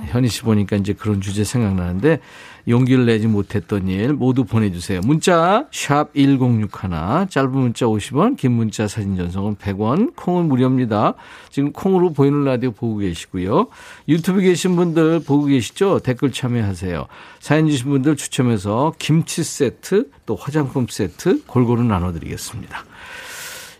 현희 0.06 0.28
씨 0.28 0.42
보니까 0.42 0.76
이제 0.76 0.92
그런 0.92 1.20
주제 1.20 1.44
생각나는데 1.44 2.20
용기를 2.68 3.06
내지 3.06 3.26
못했던 3.26 3.86
일 3.88 4.12
모두 4.12 4.44
보내주세요. 4.44 5.00
문자 5.04 5.66
샵 5.70 6.12
1061, 6.14 7.28
짧은 7.30 7.50
문자 7.52 7.86
50원, 7.86 8.36
긴 8.36 8.52
문자 8.52 8.88
사진 8.88 9.16
전송은 9.16 9.56
100원, 9.56 10.16
콩은 10.16 10.48
무료입니다. 10.48 11.14
지금 11.50 11.72
콩으로 11.72 12.12
보이는 12.12 12.44
라디오 12.44 12.72
보고 12.72 12.96
계시고요. 12.96 13.68
유튜브 14.08 14.40
계신 14.40 14.74
분들 14.74 15.20
보고 15.20 15.44
계시죠? 15.44 16.00
댓글 16.00 16.32
참여하세요. 16.32 17.06
사연 17.38 17.68
주신 17.68 17.90
분들 17.90 18.16
추첨해서 18.16 18.92
김치 18.98 19.44
세트 19.44 20.10
또 20.26 20.34
화장품 20.34 20.86
세트 20.88 21.44
골고루 21.46 21.84
나눠드리겠습니다. 21.84 22.84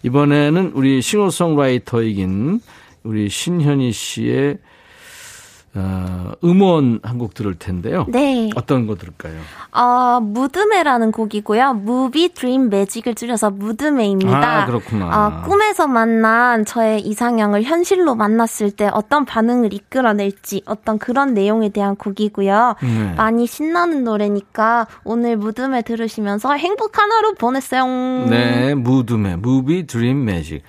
이번에는 0.05 0.73
우리 0.75 1.03
싱어송라이터이긴 1.03 2.61
우리 3.03 3.29
신현희 3.29 3.93
씨의 3.93 4.59
어, 5.77 6.33
음원 6.45 7.01
한 7.03 7.17
곡 7.19 7.35
들을 7.35 7.55
텐데요. 7.55 8.05
네. 8.09 8.51
어떤 8.57 8.87
거 8.87 8.95
들을까요? 8.97 9.35
어, 9.73 10.21
무드메라는 10.21 11.13
곡이고요. 11.13 11.75
무비 11.75 12.33
드림 12.35 12.69
매직을 12.69 13.15
줄여서 13.15 13.51
무드메입니다. 13.51 14.63
아, 14.63 14.67
그렇구나. 14.67 15.07
어, 15.07 15.43
꿈에서 15.47 15.87
만난 15.87 16.65
저의 16.65 17.01
이상형을 17.01 17.63
현실로 17.63 18.15
만났을 18.15 18.71
때 18.71 18.89
어떤 18.93 19.25
반응을 19.25 19.73
이끌어낼지 19.73 20.63
어떤 20.67 20.99
그런 20.99 21.35
내용에 21.35 21.69
대한 21.71 21.97
곡이고요. 21.97 22.75
네. 22.83 23.15
많이 23.17 23.47
신나는 23.47 24.05
노래니까 24.05 24.87
오늘 25.05 25.37
무드메 25.37 25.83
들으시면서 25.83 26.53
행복한 26.55 27.11
하루 27.13 27.35
보냈어요. 27.35 27.87
네, 28.29 28.75
무드매, 28.75 29.37
Movie 29.37 29.87
Dream 29.87 30.25
Magic. 30.25 30.63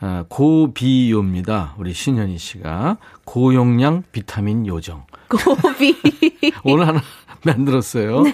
아, 0.00 0.24
고비요입니다. 0.28 1.74
우리 1.78 1.92
신현희 1.92 2.38
씨가 2.38 2.98
고용량 3.24 4.04
비타민 4.12 4.66
요정. 4.66 5.04
고비. 5.28 5.96
오늘 6.64 6.86
하나 6.86 7.02
만들었어요. 7.44 8.24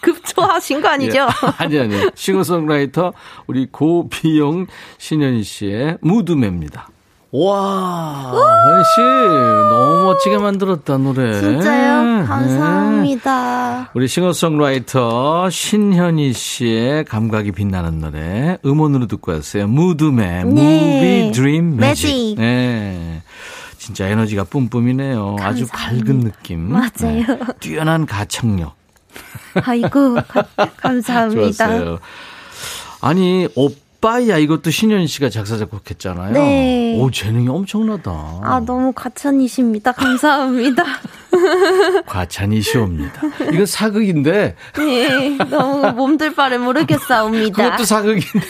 급조하신 0.00 0.80
거 0.80 0.88
아니죠? 0.88 1.18
예. 1.18 1.26
아니 1.58 1.78
아니. 1.78 1.94
싱어송라이터 2.14 3.12
우리 3.48 3.66
고비요 3.66 4.66
신현희 4.98 5.42
씨의 5.42 5.98
무드매입니다. 6.02 6.88
와, 7.30 8.32
현희 8.32 8.84
씨 8.84 9.00
너무 9.68 10.04
멋지게 10.04 10.38
만들었다 10.38 10.96
노래. 10.96 11.38
진짜요? 11.38 12.02
네. 12.20 12.24
감사합니다. 12.24 13.90
우리 13.92 14.08
싱어송라이터 14.08 15.50
신현희 15.50 16.32
씨의 16.32 17.04
감각이 17.04 17.52
빛나는 17.52 18.00
노래 18.00 18.56
음원으로 18.64 19.06
듣고 19.08 19.32
왔어요. 19.32 19.66
무드매, 19.68 20.44
네. 20.44 21.24
Movie 21.26 21.32
Dream 21.34 21.76
Magic. 21.76 22.36
네. 22.38 23.22
진짜 23.76 24.06
에너지가 24.08 24.44
뿜뿜이네요. 24.44 25.36
아주 25.40 25.66
감사합니다. 25.66 26.06
밝은 26.06 26.20
느낌. 26.20 26.72
맞아요. 26.72 26.88
네. 27.26 27.38
뛰어난 27.60 28.06
가창력. 28.06 28.74
아이고, 29.64 30.14
가- 30.28 30.46
감사합니다. 30.78 31.66
좋았어요. 31.68 31.98
아니, 33.02 33.46
오 33.54 33.68
빠야 34.00 34.38
이것도 34.38 34.70
신현 34.70 35.06
씨가 35.08 35.28
작사 35.28 35.56
작곡했잖아요. 35.56 36.32
네. 36.32 36.96
오, 37.00 37.10
재능이 37.10 37.48
엄청나다. 37.48 38.10
아, 38.42 38.62
너무 38.64 38.92
과찬이십니다. 38.92 39.92
감사합니다. 39.92 40.84
과찬이시옵니다. 42.06 43.20
이건 43.52 43.66
사극인데 43.66 44.54
네, 44.76 45.36
너무 45.50 45.92
몸둘 45.92 46.34
바를 46.34 46.60
모르겠사옵니다. 46.60 47.64
그것도 47.70 47.84
사극인데. 47.84 48.40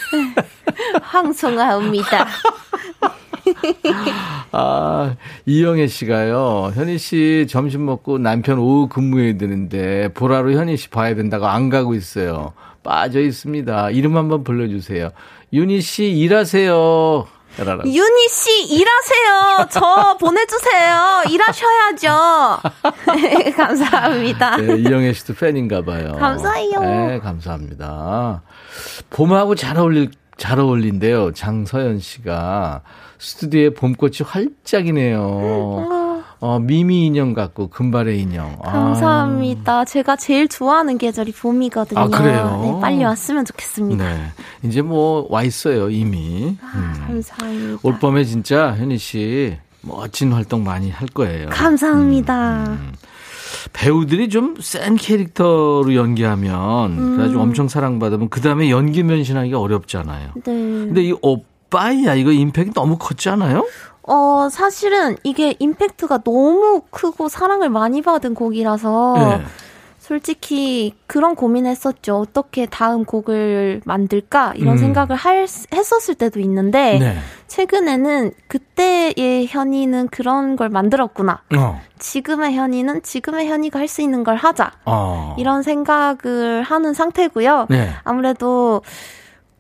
황송하옵니다. 1.03 2.27
아, 4.53 5.17
이영애 5.47 5.87
씨가요. 5.87 6.73
현희 6.75 6.99
씨 6.99 7.47
점심 7.49 7.87
먹고 7.87 8.19
남편 8.19 8.59
오후 8.59 8.89
근무해야 8.89 9.39
되는데 9.39 10.09
보라로 10.13 10.53
현희 10.53 10.77
씨 10.77 10.89
봐야 10.91 11.15
된다고 11.15 11.47
안 11.47 11.71
가고 11.71 11.95
있어요. 11.95 12.53
빠져 12.83 13.21
있습니다. 13.21 13.91
이름 13.91 14.17
한번 14.17 14.45
불러주세요. 14.45 15.11
윤희 15.53 15.81
씨 15.81 16.11
일하세요. 16.11 17.27
라라. 17.59 17.83
윤희 17.85 18.29
씨, 18.29 18.67
일하세요. 18.69 19.67
저 19.73 20.17
보내주세요. 20.21 21.23
일하셔야죠. 21.29 22.61
감사합니다. 23.57 24.57
네, 24.59 24.77
이영애 24.77 25.13
씨도 25.13 25.35
팬인가 25.35 25.83
봐요. 25.83 26.13
감사해요. 26.21 26.81
네, 26.81 27.19
감사합니다. 27.19 28.43
봄하고 29.11 29.57
잘 29.57 29.77
어울릴, 29.77 30.11
잘 30.37 30.61
어울린대요. 30.61 31.33
장서연 31.33 31.99
씨가. 31.99 32.83
스튜디오에 33.19 33.71
봄꽃이 33.71 34.19
활짝이네요. 34.25 35.89
어, 36.41 36.59
미미 36.61 37.07
인형 37.07 37.35
같고, 37.35 37.69
금발의 37.69 38.21
인형. 38.21 38.57
아. 38.63 38.71
감사합니다. 38.71 39.85
제가 39.85 40.17
제일 40.17 40.49
좋아하는 40.49 40.97
계절이 40.99 41.33
봄이거든요. 41.33 41.99
아, 42.01 42.07
그래요? 42.09 42.61
네, 42.63 42.81
빨리 42.81 43.03
왔으면 43.05 43.45
좋겠습니다. 43.45 44.05
네. 44.05 44.21
이제 44.63 44.81
뭐, 44.83 45.27
와 45.31 45.43
있어요, 45.43 45.91
이미. 45.91 46.57
음. 46.63 46.93
아, 47.03 47.07
감사합니다. 47.09 47.81
올 47.83 47.99
봄에 47.99 48.25
진짜 48.25 48.75
현희 48.77 48.99
씨 48.99 49.57
멋진 49.83 50.33
활동 50.33 50.63
많이 50.65 50.91
할 50.91 51.09
거예요. 51.09 51.49
감사합니다. 51.51 52.65
음. 52.69 52.93
배우들이 53.73 54.29
좀 54.29 54.55
센 54.61 54.97
캐릭터로 54.97 55.95
연기하면 55.95 56.93
음. 56.93 57.11
그래가지고 57.17 57.43
엄청 57.43 57.69
사랑받으면 57.69 58.29
그 58.29 58.41
다음에 58.41 58.71
연기 58.71 59.03
면신하기가 59.03 59.59
어렵잖아요. 59.61 60.31
네. 60.37 60.43
근데 60.45 61.03
이 61.03 61.15
오빠야 61.21 62.15
이거 62.15 62.31
임팩이 62.33 62.71
너무 62.75 62.97
컸지 62.99 63.29
않아요? 63.31 63.67
어, 64.09 64.49
사실은 64.51 65.17
이게 65.23 65.55
임팩트가 65.59 66.19
너무 66.25 66.83
크고 66.91 67.29
사랑을 67.29 67.69
많이 67.69 68.03
받은 68.03 68.35
곡이라서 68.35 69.15
네. 69.19 69.45
솔직히 69.99 70.95
그런 71.07 71.35
고민했었죠. 71.35 72.17
어떻게 72.17 72.65
다음 72.65 73.05
곡을 73.05 73.83
만들까 73.85 74.55
이런 74.57 74.75
음. 74.75 74.79
생각을 74.79 75.15
할, 75.15 75.47
했었을 75.75 76.15
때도 76.15 76.41
있는데 76.41 76.99
네. 76.99 77.19
최근에는 77.49 78.33
그때의 78.47 79.47
현이는 79.47 80.09
그런 80.09 80.57
걸 80.57 80.71
만들었구나. 80.71 81.43
어. 81.59 81.81
지금의 81.99 82.55
현이는 82.55 83.03
지금의 83.03 83.49
현이가 83.49 83.79
할 83.79 83.89
수 83.89 84.01
있는 84.01 84.25
걸 84.25 84.37
하자. 84.37 84.73
어. 84.87 85.37
이런 85.39 85.63
생각을 85.63 86.63
하는 86.63 86.95
상태고요. 86.95 87.67
네. 87.69 87.91
아무래도 88.05 88.81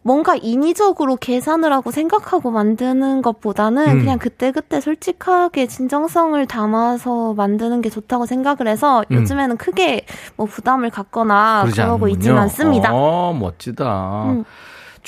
뭔가 0.08 0.36
인위적으로 0.40 1.16
계산을 1.16 1.70
하고 1.70 1.90
생각하고 1.90 2.50
만드는 2.50 3.20
것보다는 3.20 3.88
음. 3.88 3.98
그냥 3.98 4.18
그때그때 4.18 4.80
솔직하게 4.80 5.66
진정성을 5.66 6.46
담아서 6.46 7.34
만드는 7.34 7.82
게 7.82 7.90
좋다고 7.90 8.24
생각을 8.24 8.68
해서 8.68 9.04
음. 9.10 9.16
요즘에는 9.16 9.58
크게 9.58 10.06
뭐 10.36 10.46
부담을 10.46 10.88
갖거나 10.88 11.66
그러고. 11.70 12.08
있지는 12.08 12.38
않습니다. 12.38 12.90
어, 12.94 13.34
멋지다. 13.34 14.22
음. 14.30 14.44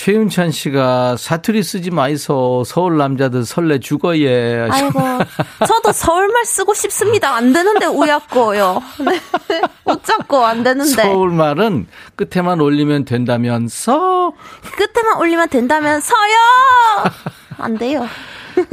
최윤찬 0.01 0.51
씨가 0.51 1.19
사투리 1.19 1.63
쓰지 1.63 1.91
마이소 1.91 2.65
서울 2.65 2.97
남자들 2.97 3.45
설레 3.45 3.81
죽어 3.81 4.17
예. 4.17 4.67
아이고, 4.71 4.99
저도 5.69 5.93
서울말 5.93 6.47
쓰고 6.47 6.73
싶습니다. 6.73 7.35
안 7.35 7.53
되는데 7.53 7.85
우약고요. 7.85 8.83
네. 9.05 9.21
웃잡고 9.85 10.39
안 10.39 10.63
되는데. 10.63 11.03
서울 11.03 11.33
말은 11.33 11.87
끝에만 12.17 12.63
올리면 12.63 13.05
된다면서 13.05 14.33
끝에만 14.79 15.19
올리면 15.19 15.51
된다면서요! 15.51 16.35
안 17.59 17.77
돼요. 17.77 18.09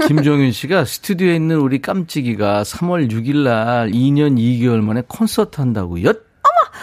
김종윤 0.07 0.53
씨가 0.53 0.85
스튜디오에 0.85 1.35
있는 1.35 1.57
우리 1.57 1.81
깜찍이가 1.81 2.63
3월 2.63 3.11
6일 3.11 3.43
날 3.43 3.91
2년 3.91 4.37
2개월 4.37 4.79
만에 4.79 5.03
콘서트 5.05 5.59
한다고요? 5.59 6.13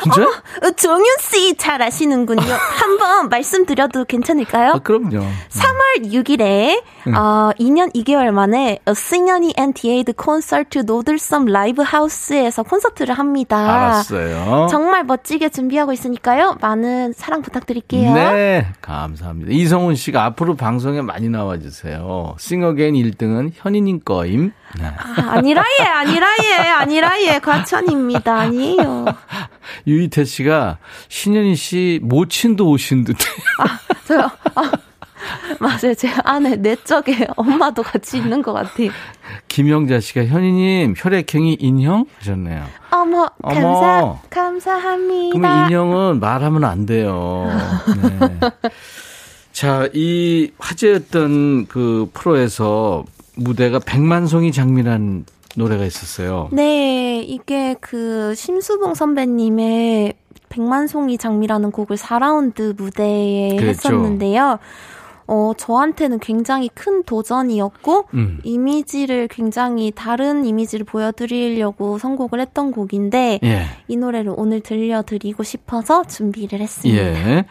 어머! 0.05 0.14
진짜요? 0.14 0.26
어, 0.64 0.70
종윤 0.76 1.05
씨 1.20 1.57
잘 1.57 1.80
아시는군요. 1.82 2.43
한번 2.80 3.28
말씀드려도 3.28 4.05
괜찮을까요? 4.05 4.72
아, 4.74 4.78
그럼요. 4.78 5.20
3월 5.51 6.05
6일에 6.12 6.82
어, 7.16 7.51
2년 7.59 7.95
2개월 7.95 8.30
만에 8.30 8.78
신현희 8.93 9.55
and 9.57 9.72
디에이드 9.72 10.12
콘서트 10.14 10.78
노들섬 10.80 11.47
라이브 11.47 11.82
하우스에서 11.82 12.62
콘서트를 12.62 13.14
합니다. 13.18 13.57
알았어요. 13.59 14.68
정말 14.70 15.05
멋지게 15.05 15.49
준비하고 15.51 15.93
있으니까요. 15.93 16.57
많은 16.61 17.12
사랑 17.12 17.43
부탁드릴게요. 17.43 18.14
네, 18.14 18.66
감사합니다. 18.80 19.53
이성훈 19.53 19.95
씨가 19.95 20.24
앞으로 20.24 20.57
방송에 20.57 21.03
많이 21.03 21.28
나와주세요. 21.28 22.37
싱어게인 22.39 22.95
1등은 22.95 23.53
현인님 23.55 24.01
거임. 24.05 24.53
네. 24.79 24.87
아, 24.87 25.33
아니라 25.37 25.64
예, 25.81 25.85
아니라 25.85 26.27
예, 26.43 26.55
아니라 26.68 27.20
예, 27.22 27.39
과천입니다. 27.39 28.35
아니에요. 28.35 29.05
유이태 29.87 30.25
씨가 30.25 30.79
신현희 31.09 31.55
씨 31.55 32.01
모친도 32.03 32.68
오신 32.70 33.05
듯해. 33.05 33.18
저요. 34.07 34.31
아, 34.55 34.70
맞아요. 35.61 35.95
제 35.97 36.12
안에 36.25 36.57
내적에 36.57 37.27
엄마도 37.37 37.83
같이 37.83 38.18
있는 38.18 38.43
것 38.43 38.53
같아요. 38.53 38.91
김영자 39.49 40.01
씨가 40.01 40.27
현희님 40.27 40.95
혈액형이 40.97 41.59
인형 41.61 42.07
하셨네요. 42.18 42.64
어머, 42.91 43.31
어머. 43.43 43.81
감사, 43.81 44.20
감사합니다. 44.31 45.39
그러면 45.39 45.66
인형은 45.68 46.20
말하면 46.20 46.64
안 46.64 46.87
돼요. 46.87 47.47
네. 48.03 48.41
자, 49.53 49.89
이 49.95 50.51
화제였던 50.59 51.66
그 51.68 52.11
프로에서 52.12 53.05
무대가 53.37 53.78
백만송이 53.78 54.53
장미란 54.53 55.24
노래가 55.57 55.85
있었어요. 55.85 56.49
네, 56.53 57.20
이게 57.20 57.74
그 57.80 58.35
심수봉 58.35 58.95
선배님의 58.95 60.14
백만송이 60.49 61.18
장미라는 61.18 61.70
곡을 61.70 61.97
4라운드 61.97 62.76
무대에 62.76 63.57
그랬죠. 63.57 63.89
했었는데요. 63.89 64.59
어, 65.26 65.53
저한테는 65.57 66.18
굉장히 66.18 66.68
큰 66.74 67.03
도전이었고, 67.03 68.09
음. 68.12 68.41
이미지를 68.45 69.26
굉장히 69.28 69.91
다른 69.91 70.45
이미지를 70.45 70.85
보여드리려고 70.85 71.99
선곡을 71.99 72.41
했던 72.41 72.72
곡인데, 72.72 73.41
예. 73.43 73.64
이 73.89 73.97
노래를 73.97 74.35
오늘 74.37 74.61
들려드리고 74.61 75.43
싶어서 75.43 76.05
준비를 76.05 76.61
했습니다. 76.61 77.03
예. 77.03 77.47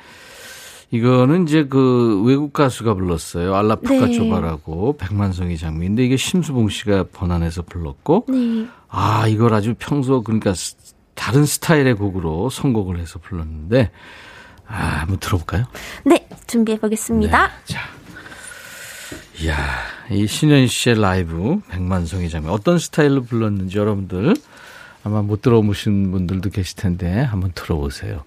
이거는 0.98 1.48
이제 1.48 1.66
그 1.66 2.22
외국 2.24 2.54
가수가 2.54 2.94
불렀어요. 2.94 3.56
알라 3.56 3.81
푸가 3.81 4.06
네. 4.06 4.12
초바라고 4.14 4.96
백만송이 4.98 5.58
장미인데 5.58 6.06
이게 6.06 6.18
심수봉 6.18 6.70
씨가 6.70 7.06
번안해서 7.12 7.64
불렀고 7.64 8.28
네. 8.30 8.68
아 8.90 9.28
이걸 9.28 9.56
아주 9.56 9.74
평소 9.80 10.22
그러니까 10.22 10.54
스- 10.54 10.76
다른 11.16 11.46
스타일의 11.46 11.96
곡으로 11.96 12.52
선곡을 12.52 13.00
해서 13.00 13.18
불렀는데 13.18 13.90
아 14.68 14.76
한번 15.02 15.18
들어볼까요? 15.18 15.66
네, 16.06 16.28
준비해 16.46 16.78
보겠습니다. 16.80 17.48
네, 17.48 17.54
자, 17.74 17.80
이야 19.42 19.56
이 20.12 20.28
신현희 20.28 20.68
씨의 20.68 21.02
라이브 21.02 21.60
백만송이 21.70 22.30
장미 22.30 22.50
어떤 22.50 22.78
스타일로 22.78 23.24
불렀는지 23.24 23.80
여러분들 23.80 24.36
아마 25.04 25.24
못 25.24 25.42
들어보신 25.42 26.12
분들도 26.12 26.52
계실 26.52 26.76
텐데 26.76 27.20
한번 27.20 27.52
들어보세요. 27.56 28.24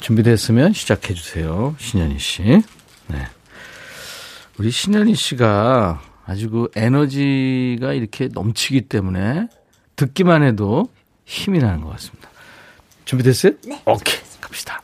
준비됐으면 0.00 0.72
시작해 0.72 1.14
주세요, 1.14 1.74
신현희 1.78 2.18
씨. 2.18 2.42
네. 2.42 3.26
우리 4.58 4.70
신현희 4.70 5.14
씨가 5.14 6.02
아주 6.24 6.50
그 6.50 6.70
에너지가 6.74 7.92
이렇게 7.92 8.28
넘치기 8.32 8.82
때문에 8.82 9.48
듣기만 9.96 10.42
해도 10.42 10.88
힘이 11.24 11.58
나는 11.58 11.82
것 11.82 11.90
같습니다. 11.90 12.28
준비됐어요? 13.04 13.52
네. 13.66 13.82
오케이, 13.84 14.20
갑시다. 14.40 14.82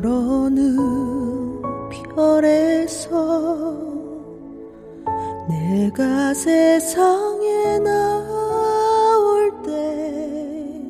날 0.00 0.06
어느 0.06 0.76
별에서 2.14 3.10
내가 5.46 6.32
세상에 6.32 7.78
나올 7.80 9.52
때 9.62 10.80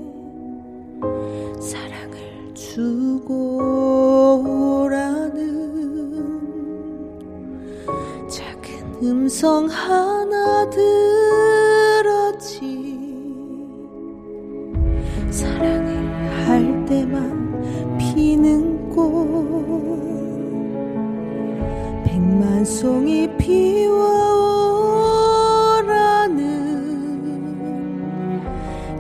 사랑을 1.61 2.55
주고 2.55 3.59
오라는 4.85 5.49
작은 8.29 9.01
음성 9.03 9.67
하나 9.67 10.71
들 10.71 11.40
백만 22.21 22.63
송이 22.67 23.35
피워오라는 23.39 24.03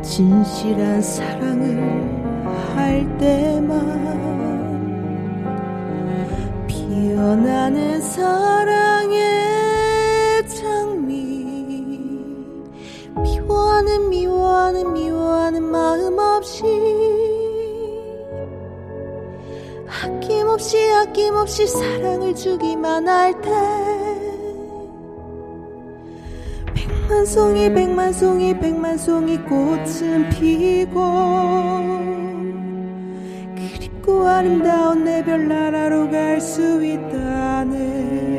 진실한 0.02 1.02
사랑을 1.02 1.78
할 2.74 3.18
때만 3.18 3.76
피어나는 6.66 8.00
사랑의 8.00 9.20
장미. 10.46 11.44
미워하는 13.22 14.08
미워하는 14.08 14.94
미워 14.94 15.39
아낌없이 21.01 21.66
사랑을 21.66 22.34
주기만 22.34 23.09
할 23.09 23.40
때. 23.40 23.51
백만 26.74 27.26
송이 27.26 27.72
백만 27.72 28.12
송이 28.12 28.59
백만 28.59 28.96
송이 28.98 29.38
꽃은 29.38 30.30
피고 30.30 31.01
그립고 33.57 34.26
아름다운 34.28 35.05
내 35.05 35.24
별나라로 35.24 36.11
갈 36.11 36.40
수 36.40 36.84
있다네 36.84 38.30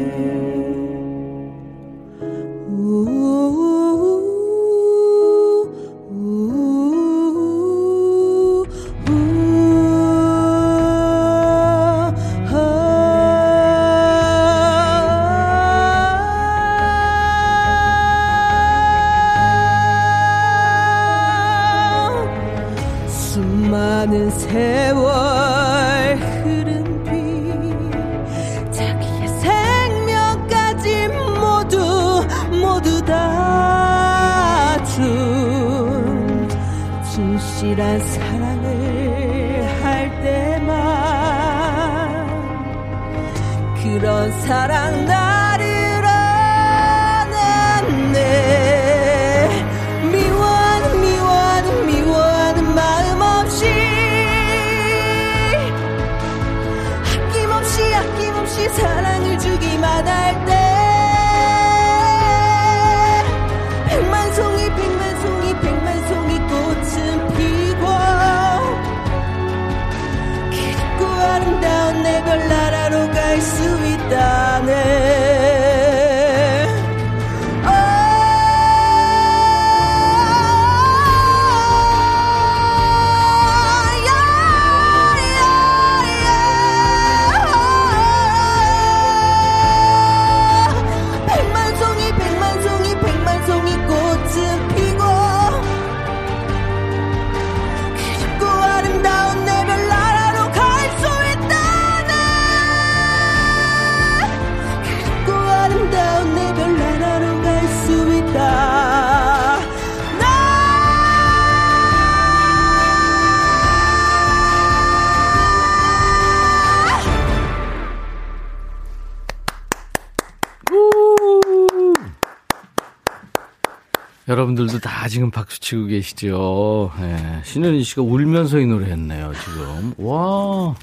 다 125.01 125.07
지금 125.07 125.31
박수 125.31 125.59
치고 125.59 125.87
계시죠. 125.87 126.91
예, 126.99 127.41
신현희 127.43 127.83
씨가 127.83 128.03
울면서 128.03 128.59
이 128.59 128.67
노래 128.67 128.91
했네요, 128.91 129.31
지금. 129.43 129.95
와. 129.97 130.75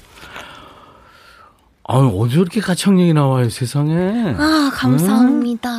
아, 1.87 1.93
어디 1.99 2.35
이렇게 2.35 2.59
가창력이 2.59 3.13
나와요, 3.13 3.49
세상에. 3.49 4.35
아, 4.37 4.71
감사합니다. 4.73 5.69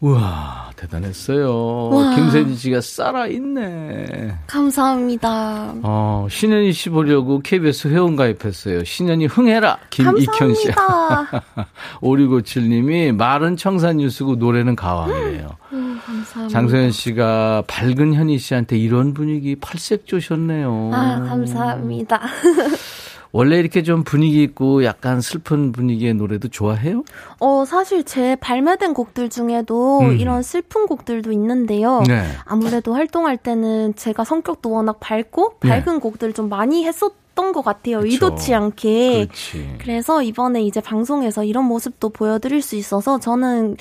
우와, 0.00 0.55
대단했어요. 0.76 1.88
와. 1.88 2.14
김세진 2.14 2.56
씨가 2.56 2.80
살아있네. 2.80 4.38
감사합니다. 4.46 5.74
어, 5.82 6.26
신현희 6.30 6.72
씨 6.72 6.90
보려고 6.90 7.40
KBS 7.40 7.88
회원 7.88 8.14
가입했어요. 8.16 8.84
신현희 8.84 9.26
흥해라. 9.26 9.78
김익현 9.90 10.54
씨. 10.54 10.68
감사합니다. 10.70 11.44
5657님이 12.00 13.12
말은 13.14 13.56
청산유수고 13.56 14.36
노래는 14.36 14.76
가왕이래요. 14.76 15.48
음, 15.72 16.00
감사합니다. 16.04 16.48
장소연 16.48 16.90
씨가 16.92 17.64
밝은 17.66 18.14
현희 18.14 18.38
씨한테 18.38 18.76
이런 18.78 19.14
분위기 19.14 19.56
팔색 19.56 20.06
조셨네요. 20.06 20.90
아, 20.92 21.24
감사합니다. 21.28 22.20
원래 23.36 23.58
이렇게 23.58 23.82
좀 23.82 24.02
분위기 24.02 24.42
있고 24.42 24.82
약간 24.82 25.20
슬픈 25.20 25.70
분위기의 25.70 26.14
노래도 26.14 26.48
좋아해요? 26.48 27.04
어, 27.38 27.66
사실 27.66 28.02
제 28.02 28.34
발매된 28.36 28.94
곡들 28.94 29.28
중에도 29.28 30.00
음. 30.00 30.18
이런 30.18 30.42
슬픈 30.42 30.86
곡들도 30.86 31.32
있는데요. 31.32 32.02
네. 32.08 32.24
아무래도 32.46 32.94
활동할 32.94 33.36
때는 33.36 33.94
제가 33.94 34.24
성격도 34.24 34.70
워낙 34.70 35.00
밝고 35.00 35.58
네. 35.62 35.68
밝은 35.68 36.00
곡들을 36.00 36.32
좀 36.32 36.48
많이 36.48 36.86
했었던 36.86 37.52
것 37.52 37.62
같아요. 37.62 38.00
그쵸. 38.00 38.10
의도치 38.10 38.54
않게. 38.54 39.26
그렇지. 39.26 39.76
그래서 39.82 40.22
이번에 40.22 40.62
이제 40.62 40.80
방송에서 40.80 41.44
이런 41.44 41.66
모습도 41.66 42.08
보여드릴 42.08 42.62
수 42.62 42.74
있어서 42.74 43.20
저는 43.20 43.76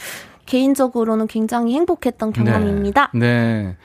개인적으로는 0.48 1.28
굉장히 1.28 1.76
행복했던 1.76 2.34
경험입니다. 2.34 3.10
네. 3.14 3.20
네. 3.20 3.78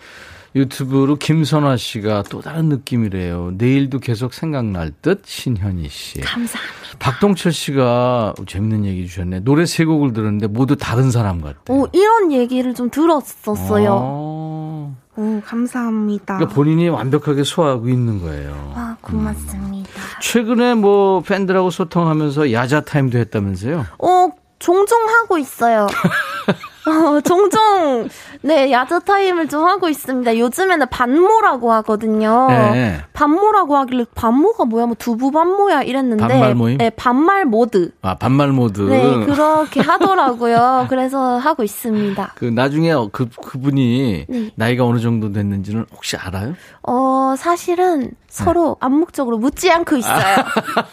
유튜브로 0.54 1.16
김선화 1.16 1.76
씨가 1.76 2.24
또 2.28 2.40
다른 2.40 2.68
느낌이래요. 2.68 3.52
내일도 3.56 3.98
계속 4.00 4.34
생각날 4.34 4.92
듯 5.02 5.22
신현희 5.24 5.88
씨. 5.88 6.20
감사합니다. 6.20 6.80
박동철 6.98 7.52
씨가 7.52 8.34
재밌는 8.46 8.84
얘기 8.84 9.06
주셨네. 9.06 9.40
노래 9.40 9.64
세 9.64 9.84
곡을 9.84 10.12
들었는데 10.12 10.48
모두 10.48 10.76
다른 10.76 11.10
사람 11.10 11.40
같대. 11.40 11.72
오, 11.72 11.86
이런 11.92 12.32
얘기를 12.32 12.74
좀 12.74 12.90
들었었어요. 12.90 13.90
어. 13.92 14.96
오, 15.16 15.40
감사합니다. 15.44 16.36
그러니까 16.36 16.54
본인이 16.54 16.88
완벽하게 16.88 17.44
소화하고 17.44 17.88
있는 17.88 18.20
거예요. 18.20 18.72
아, 18.74 18.96
고맙습니다. 19.00 19.90
최근에 20.20 20.74
뭐 20.74 21.20
팬들하고 21.20 21.70
소통하면서 21.70 22.52
야자 22.52 22.82
타임도 22.82 23.18
했다면서요? 23.18 23.86
어, 23.98 24.28
종종 24.58 24.98
하고 25.08 25.38
있어요. 25.38 25.86
어, 26.86 27.20
종종, 27.20 28.08
네, 28.42 28.72
야자 28.72 29.00
타임을 29.00 29.48
좀 29.48 29.64
하고 29.64 29.88
있습니다. 29.88 30.38
요즘에는 30.38 30.86
반모라고 30.88 31.72
하거든요. 31.74 32.46
네. 32.48 32.98
반모라고 33.12 33.76
하길래 33.76 34.06
반모가 34.14 34.64
뭐야? 34.64 34.86
뭐 34.86 34.94
두부 34.98 35.30
반모야 35.30 35.82
이랬는데. 35.82 36.26
반말 36.26 36.54
모임? 36.54 36.78
네, 36.78 36.90
반말 36.90 37.44
모드. 37.44 37.90
아 38.02 38.14
반말 38.14 38.52
모드. 38.52 38.80
네, 38.82 39.26
그렇게 39.26 39.80
하더라고요. 39.80 40.86
그래서 40.88 41.38
하고 41.38 41.62
있습니다. 41.62 42.32
그 42.34 42.46
나중에 42.46 42.94
그 43.12 43.28
그분이 43.28 44.26
네. 44.28 44.50
나이가 44.54 44.84
어느 44.84 44.98
정도 45.00 45.32
됐는지는 45.32 45.86
혹시 45.92 46.16
알아요? 46.16 46.54
어, 46.82 47.34
사실은 47.36 48.12
서로 48.30 48.76
네. 48.80 48.86
암묵적으로 48.86 49.38
묻지 49.38 49.70
않고 49.72 49.96
있어요. 49.96 50.24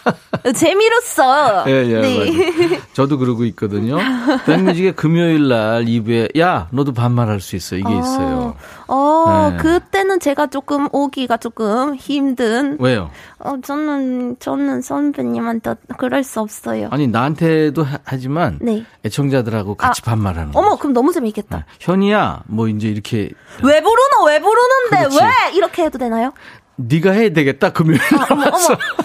재미로써. 0.55 1.63
예, 1.67 1.85
예, 1.85 2.01
네. 2.01 2.79
저도 2.93 3.17
그러고 3.19 3.45
있거든요. 3.45 3.97
백뮤직의 4.45 4.95
금요일 4.95 5.47
날 5.47 5.85
2부에 5.85 6.37
야, 6.39 6.67
너도 6.71 6.93
반말할 6.93 7.39
수 7.39 7.55
있어. 7.55 7.75
이게 7.75 7.89
있어요. 7.97 8.55
어, 8.87 9.49
네. 9.51 9.57
그때는 9.57 10.19
제가 10.19 10.47
조금 10.47 10.87
오기가 10.91 11.37
조금 11.37 11.95
힘든. 11.95 12.77
왜요? 12.79 13.11
어, 13.39 13.53
저는, 13.63 14.37
저는 14.39 14.81
선배님한테 14.81 15.75
그럴 15.97 16.23
수 16.23 16.39
없어요. 16.39 16.87
아니, 16.91 17.07
나한테도 17.07 17.83
하- 17.83 17.99
하지만 18.03 18.57
네. 18.61 18.83
애청자들하고 19.05 19.75
같이 19.75 20.01
아, 20.03 20.09
반말하는 20.09 20.53
거. 20.53 20.59
어머, 20.59 20.75
그럼 20.77 20.93
너무 20.93 21.11
재밌겠다. 21.11 21.65
현이야, 21.79 22.43
뭐 22.47 22.67
이제 22.67 22.87
이렇게 22.87 23.29
왜 23.63 23.81
부르노? 23.81 24.25
왜 24.27 24.39
부르는데? 24.39 24.97
그렇지. 25.09 25.19
왜? 25.21 25.55
이렇게 25.55 25.83
해도 25.83 25.97
되나요? 25.99 26.33
네가 26.79 27.11
해야 27.11 27.29
되겠다. 27.29 27.71
금요일 27.71 27.99
아, 27.99 28.27
어머, 28.31 28.43
어머. 28.43 28.55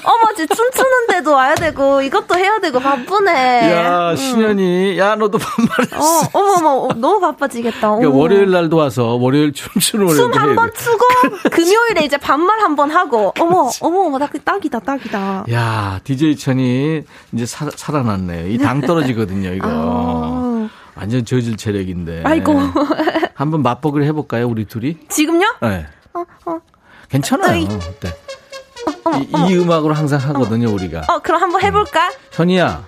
어머, 0.05 0.35
지금 0.37 0.55
춤추는데도 0.55 1.33
와야 1.33 1.55
되고, 1.55 2.03
이것도 2.03 2.35
해야 2.37 2.61
되고, 2.61 2.79
바쁘네. 2.79 3.73
야, 3.73 4.11
응. 4.11 4.17
신현이, 4.17 4.99
야, 4.99 5.15
너도 5.17 5.39
반말했어. 5.39 5.97
어, 5.97 6.29
어머, 6.35 6.53
어머, 6.59 6.71
어, 6.85 6.89
너무 6.95 7.21
바빠지겠다. 7.21 7.97
그러니까. 7.97 8.11
월요일 8.11 8.51
날도 8.51 8.77
와서 8.77 9.15
월요일 9.15 9.53
춤추는 9.55 10.07
월요일 10.07 10.33
춤 10.33 10.39
한 10.43 10.55
번 10.55 10.71
추고, 10.75 10.99
금요일에 11.51 12.05
이제 12.05 12.19
반말 12.19 12.61
한 12.61 12.77
번 12.77 12.91
하고, 12.91 13.33
어머, 13.41 13.71
어머, 13.81 14.01
어머, 14.07 14.19
나그 14.19 14.39
딱이다, 14.43 14.81
딱이다. 14.81 15.47
야, 15.51 15.99
DJ 16.05 16.37
천이 16.37 17.03
이제 17.33 17.47
살, 17.47 17.71
살아났네요. 17.75 18.49
이당 18.49 18.83
떨어지거든요, 18.83 19.51
이거. 19.55 19.67
아. 19.71 20.69
완전 20.95 21.25
저질 21.25 21.57
체력인데. 21.57 22.21
아이고. 22.25 22.55
한번 23.35 23.63
맛보기를 23.63 24.07
해볼까요, 24.09 24.47
우리 24.47 24.67
둘이? 24.67 24.99
지금요? 25.09 25.47
네. 25.63 25.87
어, 26.13 26.23
어. 26.45 26.59
괜찮아요. 27.13 27.65
어때? 27.65 28.15
이, 29.19 29.53
이 29.53 29.57
음악으로 29.59 29.93
항상 29.95 30.19
하거든요, 30.21 30.71
우리가. 30.73 31.03
어, 31.09 31.19
그럼 31.19 31.43
한번 31.43 31.61
해볼까? 31.63 32.11
현이야, 32.33 32.83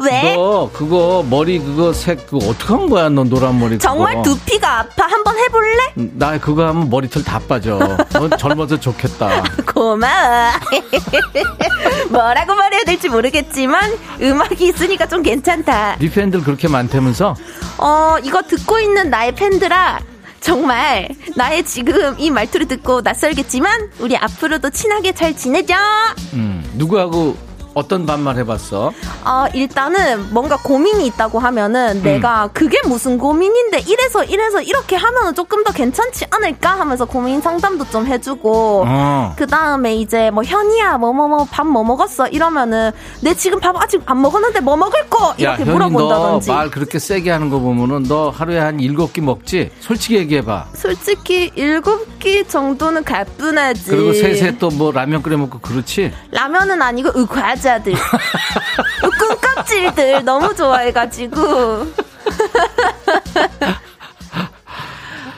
왜? 0.00 0.34
너 0.36 0.68
그거 0.72 1.24
머리 1.28 1.58
그거 1.58 1.92
색 1.94 2.26
그거 2.26 2.48
어떻게 2.48 2.74
한 2.74 2.88
거야? 2.90 3.08
너 3.08 3.24
노란 3.24 3.58
머리 3.58 3.78
정말 3.78 4.16
그거. 4.16 4.34
두피가 4.34 4.80
아파. 4.80 5.06
한번 5.06 5.38
해볼래? 5.38 5.92
나 5.94 6.38
그거 6.38 6.66
하면 6.66 6.90
머리털 6.90 7.24
다 7.24 7.38
빠져. 7.38 7.78
너 8.12 8.28
젊어서 8.36 8.78
좋겠다. 8.78 9.42
고마워. 9.72 10.50
뭐라고 12.10 12.54
말해야 12.54 12.84
될지 12.84 13.08
모르겠지만, 13.08 13.96
음악이 14.20 14.66
있으니까 14.68 15.06
좀 15.06 15.22
괜찮다. 15.22 15.96
네 15.98 16.10
팬들 16.10 16.42
그렇게 16.42 16.68
많다면서? 16.68 17.34
어, 17.78 18.16
이거 18.22 18.42
듣고 18.42 18.78
있는 18.80 19.08
나의 19.10 19.32
팬들아. 19.32 20.00
정말 20.44 21.08
나의 21.36 21.64
지금 21.64 22.14
이 22.18 22.30
말투를 22.30 22.68
듣고 22.68 23.00
낯설겠지만 23.00 23.92
우리 23.98 24.14
앞으로도 24.14 24.68
친하게 24.70 25.12
잘 25.12 25.34
지내자. 25.34 26.14
음, 26.34 26.62
누구하고 26.74 27.34
어떤 27.74 28.06
반말 28.06 28.36
해봤어? 28.38 28.92
어, 29.24 29.44
일단은 29.52 30.32
뭔가 30.32 30.56
고민이 30.56 31.06
있다고 31.08 31.38
하면은 31.40 32.02
내가 32.02 32.48
그게 32.52 32.78
무슨 32.86 33.18
고민인데 33.18 33.80
이래서 33.80 34.22
이래서 34.24 34.60
이렇게 34.62 34.96
하면은 34.96 35.34
조금 35.34 35.64
더 35.64 35.72
괜찮지 35.72 36.26
않을까 36.30 36.78
하면서 36.78 37.04
고민 37.04 37.40
상담도 37.40 37.86
좀 37.90 38.06
해주고 38.06 38.84
어. 38.86 39.34
그 39.36 39.46
다음에 39.46 39.96
이제 39.96 40.30
뭐 40.30 40.44
현이야 40.44 40.98
뭐 40.98 41.12
뭐 41.12 41.26
뭐 41.28 41.44
밥 41.50 41.64
뭐 41.66 41.82
먹었어 41.84 42.28
이러면은 42.28 42.92
내 43.20 43.34
지금 43.34 43.58
밥 43.58 43.74
아직 43.80 44.00
안 44.06 44.20
먹었는데 44.20 44.60
뭐 44.60 44.76
먹을 44.76 45.08
거 45.08 45.30
야, 45.30 45.34
이렇게 45.56 45.64
현이 45.64 45.70
물어본다든지 45.72 46.50
너말 46.50 46.70
그렇게 46.70 46.98
세게 46.98 47.30
하는 47.30 47.50
거 47.50 47.58
보면은 47.58 48.04
너 48.04 48.30
하루에 48.30 48.58
한 48.58 48.78
일곱 48.80 49.12
끼 49.12 49.20
먹지? 49.20 49.70
솔직히 49.80 50.16
얘기해봐. 50.16 50.66
솔직히 50.74 51.50
일곱 51.56 52.18
끼 52.18 52.46
정도는 52.46 53.02
가뿐하지 53.04 53.90
그리고 53.90 54.12
셋에 54.12 54.58
또뭐 54.58 54.92
라면 54.92 55.22
끓여 55.22 55.36
먹고 55.36 55.58
그렇지? 55.58 56.12
라면은 56.30 56.80
아니고 56.80 57.10
으과 57.18 57.56
자들 57.64 57.94
끈껍질들 59.18 60.22
너무 60.26 60.54
좋아해가지고 60.54 61.40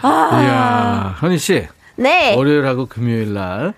아, 0.02 0.40
이야, 0.42 1.16
현희 1.20 1.38
씨. 1.38 1.68
네. 1.94 2.34
월요일하고 2.34 2.86
금요일 2.86 3.32
날 3.32 3.74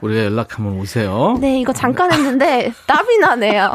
우리가 0.00 0.24
연락하면 0.24 0.72
오세요. 0.78 1.36
네, 1.40 1.60
이거 1.60 1.72
잠깐 1.72 2.12
했는데 2.12 2.72
땀이 2.86 3.18
나네요. 3.18 3.72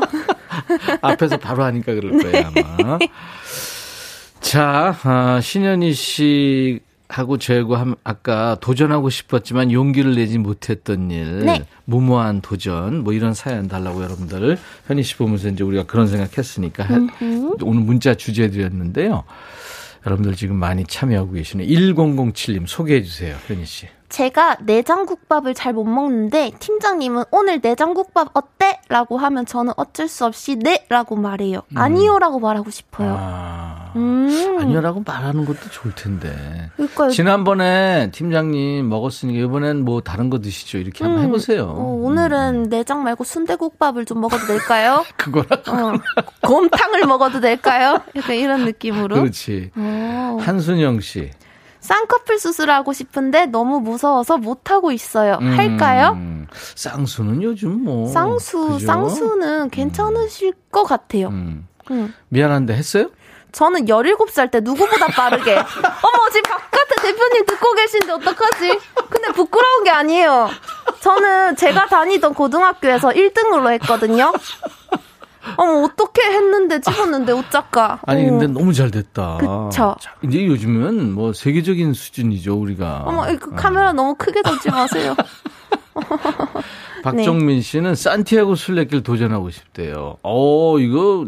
앞에서 1.02 1.38
바로 1.38 1.64
하니까 1.64 1.94
그럴 1.94 2.22
거예요, 2.22 2.52
아마. 2.84 3.00
자, 4.42 4.96
아, 5.04 5.40
신현희 5.42 5.94
씨 5.94 6.80
하고 7.10 7.40
저하고 7.40 7.76
함- 7.76 7.96
아까 8.04 8.56
도전하고 8.62 9.10
싶었지만 9.10 9.72
용기를 9.72 10.16
내지 10.16 10.38
못했던 10.38 11.10
일, 11.10 11.40
네. 11.46 11.66
무모한 11.86 12.40
도전, 12.42 13.04
뭐 13.04 13.14
이런 13.14 13.34
사연 13.34 13.68
달라고 13.68 14.04
여러분들 14.04 14.58
현희 14.88 15.02
씨 15.02 15.18
보면서 15.18 15.50
이제 15.50 15.64
우리가 15.64 15.84
그런 15.84 16.08
생각했으니까 16.08 16.84
해- 16.84 16.96
오늘 17.64 17.82
문자 17.82 18.14
주제 18.14 18.50
드렸는데요. 18.52 19.24
여러분들 20.06 20.36
지금 20.36 20.56
많이 20.56 20.86
참여하고 20.86 21.32
계시네. 21.34 21.66
1007님 21.66 22.66
소개해 22.68 23.02
주세요, 23.02 23.36
현희 23.48 23.66
씨. 23.66 23.88
제가 24.08 24.58
내장국밥을 24.62 25.54
잘 25.54 25.74
못 25.74 25.84
먹는데 25.84 26.52
팀장님은 26.60 27.26
오늘 27.32 27.60
내장국밥 27.62 28.30
어때? 28.34 28.80
라고 28.88 29.18
하면 29.20 29.46
저는 29.46 29.74
어쩔 29.78 30.08
수 30.08 30.26
없이 30.26 30.56
네 30.56 30.86
라고 30.90 31.16
말해요. 31.16 31.62
아니요라고 31.76 32.40
말하고 32.40 32.72
싶어요. 32.72 33.16
아, 33.20 33.69
음. 33.96 34.58
아니요라고 34.60 35.04
말하는 35.06 35.46
것도 35.46 35.70
좋을 35.72 35.94
텐데. 35.96 36.70
그러니까요. 36.76 37.10
지난번에 37.12 38.10
팀장님 38.12 38.88
먹었으니까 38.90 39.46
이번엔 39.46 39.84
뭐 39.86 40.02
다른 40.02 40.30
거 40.30 40.40
드시죠. 40.40 40.78
이렇게 40.78 41.04
한번 41.04 41.24
해보세요. 41.24 41.66
어, 41.66 41.84
오늘은 42.02 42.70
내장 42.70 43.04
말고 43.04 43.24
순대국밥을 43.24 44.06
좀 44.06 44.22
먹어도 44.22 44.46
될까요? 44.46 45.06
그거라. 45.18 45.48
어, 45.68 45.94
곰탕을 46.46 47.06
먹어도 47.06 47.40
될까요? 47.40 48.02
약간 48.16 48.36
이런 48.36 48.66
느낌으로. 48.66 49.16
그렇지. 49.16 49.72
어. 49.76 50.38
한순영 50.42 51.00
씨. 51.02 51.32
쌍꺼풀 51.80 52.40
수술하고 52.40 52.92
싶은데 52.92 53.46
너무 53.46 53.80
무서워서 53.80 54.38
못 54.38 54.70
하고 54.70 54.92
있어요. 54.92 55.38
음, 55.42 55.58
할까요? 55.58 56.18
쌍수는 56.76 57.42
요즘 57.42 57.84
뭐. 57.84 58.08
쌍수, 58.08 58.74
그죠? 58.74 58.86
쌍수는 58.86 59.70
괜찮으실 59.70 60.54
것 60.72 60.84
같아요. 60.84 61.30
음. 61.30 61.68
음. 61.92 62.14
미안한데 62.28 62.74
했어요? 62.76 63.10
저는 63.52 63.86
17살 63.86 64.52
때 64.52 64.60
누구보다 64.60 65.08
빠르게. 65.08 65.56
어머, 65.58 66.30
지금 66.32 66.50
바깥에 66.52 67.02
대표님 67.02 67.46
듣고 67.46 67.74
계신데 67.74 68.12
어떡하지? 68.14 68.80
근데 69.10 69.32
부끄러운 69.34 69.84
게 69.84 69.90
아니에요. 69.90 70.50
저는 71.02 71.56
제가 71.56 71.88
다니던 71.88 72.34
고등학교에서 72.34 73.10
1등으로 73.10 73.72
했거든요. 73.74 74.32
어머, 75.56 75.84
어떻게 75.84 76.22
했는데 76.22 76.80
찍었는데, 76.80 77.32
옷작가. 77.32 78.00
아니 78.06 78.28
어. 78.28 78.32
근데 78.32 78.48
너무 78.48 78.74
잘 78.74 78.92
됐다. 78.92 79.38
그쵸. 79.38 79.96
자, 80.00 80.14
이제 80.22 80.46
요즘은 80.46 81.14
뭐 81.14 81.34
세계적인 81.34 81.94
수준이죠 81.94 82.56
우리가. 82.56 83.04
어머, 83.08 83.26
그 83.38 83.56
카메라 83.56 83.94
너무 83.94 84.16
크게 84.16 84.42
잡지 84.44 84.70
마세요. 84.70 85.16
박정민 87.04 87.62
씨는 87.62 87.96
산티아고 87.96 88.56
순례길 88.56 89.04
도전하고 89.04 89.50
싶대요. 89.50 90.18
어, 90.24 90.78
이거 90.80 91.28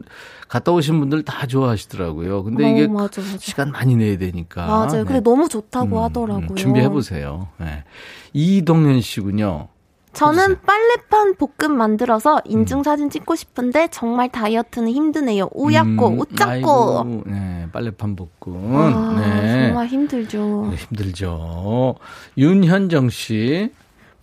갔다 0.51 0.73
오신 0.73 0.99
분들 0.99 1.23
다 1.23 1.47
좋아하시더라고요. 1.47 2.43
근데 2.43 2.69
이게 2.69 2.83
어, 2.83 2.89
맞아, 2.89 3.21
맞아. 3.21 3.37
시간 3.37 3.71
많이 3.71 3.95
내야 3.95 4.17
되니까. 4.17 4.65
맞아요. 4.67 5.05
근데 5.05 5.13
네. 5.13 5.19
너무 5.21 5.47
좋다고 5.47 5.99
음, 5.99 6.03
하더라고요. 6.03 6.47
음, 6.49 6.55
준비해 6.55 6.89
보세요. 6.89 7.47
네. 7.57 7.85
이동현 8.33 8.99
씨군요. 8.99 9.69
저는 10.11 10.57
빨래판 10.65 11.35
볶음 11.35 11.77
만들어서 11.77 12.41
인증사진 12.43 13.09
찍고 13.09 13.35
싶은데 13.35 13.87
정말 13.91 14.29
다이어트는 14.29 14.89
힘드네요. 14.91 15.47
우약고, 15.53 16.07
음, 16.09 16.19
우짝고. 16.19 17.23
네, 17.27 17.67
빨래판 17.71 18.17
볶음. 18.17 18.75
아, 18.75 19.21
네. 19.21 19.67
정말 19.67 19.87
힘들죠. 19.87 20.67
네, 20.69 20.75
힘들죠. 20.75 21.95
윤현정 22.37 23.09
씨. 23.09 23.71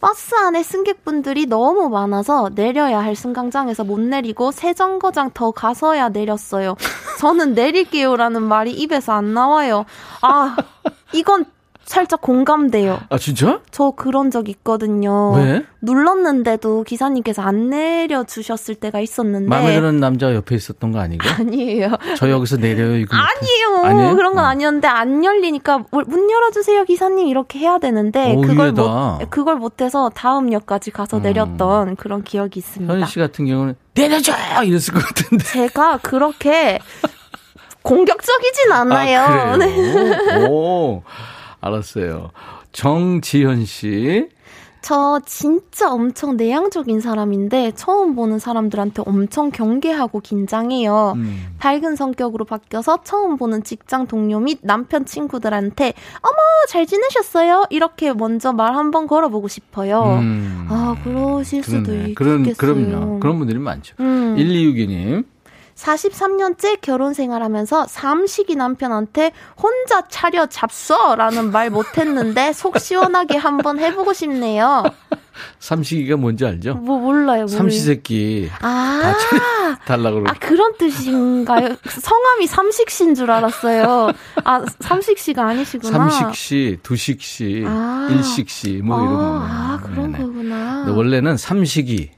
버스 0.00 0.34
안에 0.34 0.62
승객분들이 0.62 1.46
너무 1.46 1.88
많아서 1.88 2.50
내려야 2.54 3.00
할 3.00 3.16
승강장에서 3.16 3.84
못 3.84 3.98
내리고 3.98 4.52
새 4.52 4.72
정거장 4.72 5.32
더 5.34 5.50
가서야 5.50 6.10
내렸어요. 6.10 6.76
저는 7.18 7.54
내릴게요라는 7.54 8.42
말이 8.42 8.70
입에서 8.72 9.12
안 9.12 9.34
나와요. 9.34 9.86
아, 10.22 10.56
이건 11.12 11.46
살짝 11.88 12.20
공감돼요. 12.20 13.00
아, 13.08 13.16
진짜? 13.16 13.60
저 13.70 13.92
그런 13.92 14.30
적 14.30 14.50
있거든요. 14.50 15.32
왜? 15.32 15.64
눌렀는데도 15.80 16.84
기사님께서 16.84 17.40
안 17.40 17.70
내려주셨을 17.70 18.74
때가 18.74 19.00
있었는데. 19.00 19.48
마음에 19.48 19.74
드는 19.74 19.96
남자가 19.98 20.34
옆에 20.34 20.54
있었던 20.54 20.92
거 20.92 20.98
아니고? 21.00 21.26
아니에요. 21.26 21.88
저 22.18 22.28
여기서 22.28 22.58
내려요, 22.58 22.94
이거. 22.96 23.16
아니에요. 23.16 23.86
아니에요? 23.86 24.16
그런 24.16 24.34
건 24.34 24.44
어. 24.44 24.48
아니었는데 24.48 24.86
안 24.86 25.24
열리니까 25.24 25.84
문- 25.90 26.04
문 26.08 26.30
열어주세요 26.30 26.84
기사님 26.84 27.26
이렇게 27.26 27.58
해야 27.60 27.78
되는데 27.78 28.34
오, 28.34 28.42
그걸 28.42 28.66
의외다. 28.66 28.82
못 28.82 29.30
그걸 29.30 29.56
못해서 29.56 30.10
다음 30.14 30.52
역까지 30.52 30.90
가서 30.90 31.16
음. 31.18 31.22
내렸던 31.22 31.96
그런 31.96 32.22
기억이 32.22 32.58
있습니다. 32.58 32.92
현희 32.92 33.06
씨 33.06 33.18
같은 33.18 33.46
경우는 33.46 33.76
내려줘! 33.94 34.32
이랬을 34.62 34.92
것 34.92 35.02
같은데. 35.02 35.42
제가 35.44 35.98
그렇게 36.02 36.78
공격적이진 37.82 38.72
않아요. 38.72 39.20
아, 39.20 39.56
네. 39.58 39.74
그래요? 39.74 40.46
오, 40.50 41.02
알았어요. 41.60 42.30
정지현 42.72 43.64
씨. 43.64 44.28
저 44.80 45.20
진짜 45.26 45.92
엄청 45.92 46.36
내향적인 46.36 47.00
사람인데 47.00 47.72
처음 47.74 48.14
보는 48.14 48.38
사람들한테 48.38 49.02
엄청 49.04 49.50
경계하고 49.50 50.20
긴장해요. 50.20 51.14
음. 51.16 51.46
밝은 51.58 51.96
성격으로 51.96 52.44
바뀌어서 52.44 53.00
처음 53.02 53.36
보는 53.36 53.64
직장 53.64 54.06
동료 54.06 54.38
및 54.38 54.60
남편 54.62 55.04
친구들한테 55.04 55.94
어머 56.22 56.36
잘 56.68 56.86
지내셨어요? 56.86 57.66
이렇게 57.70 58.12
먼저 58.12 58.52
말 58.52 58.76
한번 58.76 59.08
걸어보고 59.08 59.48
싶어요. 59.48 60.18
음. 60.20 60.66
아 60.70 60.94
그러실 61.02 61.64
수도 61.64 61.82
그러네. 61.82 62.08
있겠어요. 62.10 62.14
그런, 62.14 62.54
그럼요. 62.56 63.20
그런 63.20 63.38
분들이 63.38 63.58
많죠. 63.58 63.96
음. 63.98 64.36
1262님. 64.38 65.24
43년째 65.78 66.80
결혼 66.80 67.14
생활하면서 67.14 67.86
삼식이 67.86 68.56
남편한테 68.56 69.32
혼자 69.56 70.06
차려 70.08 70.46
잡숴 70.46 71.16
라는 71.16 71.52
말 71.52 71.70
못했는데 71.70 72.52
속 72.52 72.78
시원하게 72.80 73.36
한번 73.36 73.78
해보고 73.78 74.12
싶네요. 74.12 74.82
삼식이가 75.60 76.16
뭔지 76.16 76.44
알죠? 76.44 76.74
뭐 76.74 76.98
몰라요. 76.98 77.46
삼시세끼 77.46 78.50
아, 78.60 79.14
달라고 79.86 80.16
그러고. 80.22 80.30
아 80.30 80.34
그런 80.40 80.76
뜻인가요? 80.76 81.76
성함이 81.88 82.48
삼식씨인 82.48 83.14
줄 83.14 83.30
알았어요. 83.30 84.10
아 84.42 84.64
삼식씨가 84.80 85.46
아니시구나. 85.46 86.10
삼식씨, 86.10 86.78
두식씨, 86.82 87.62
아. 87.68 88.08
일식씨, 88.10 88.80
뭐 88.82 89.00
이런 89.00 89.14
거. 89.16 89.40
아, 89.44 89.80
그런 89.80 90.10
네네. 90.10 90.24
거구나. 90.24 90.84
근데 90.84 90.90
원래는 90.98 91.36
삼식이, 91.36 92.10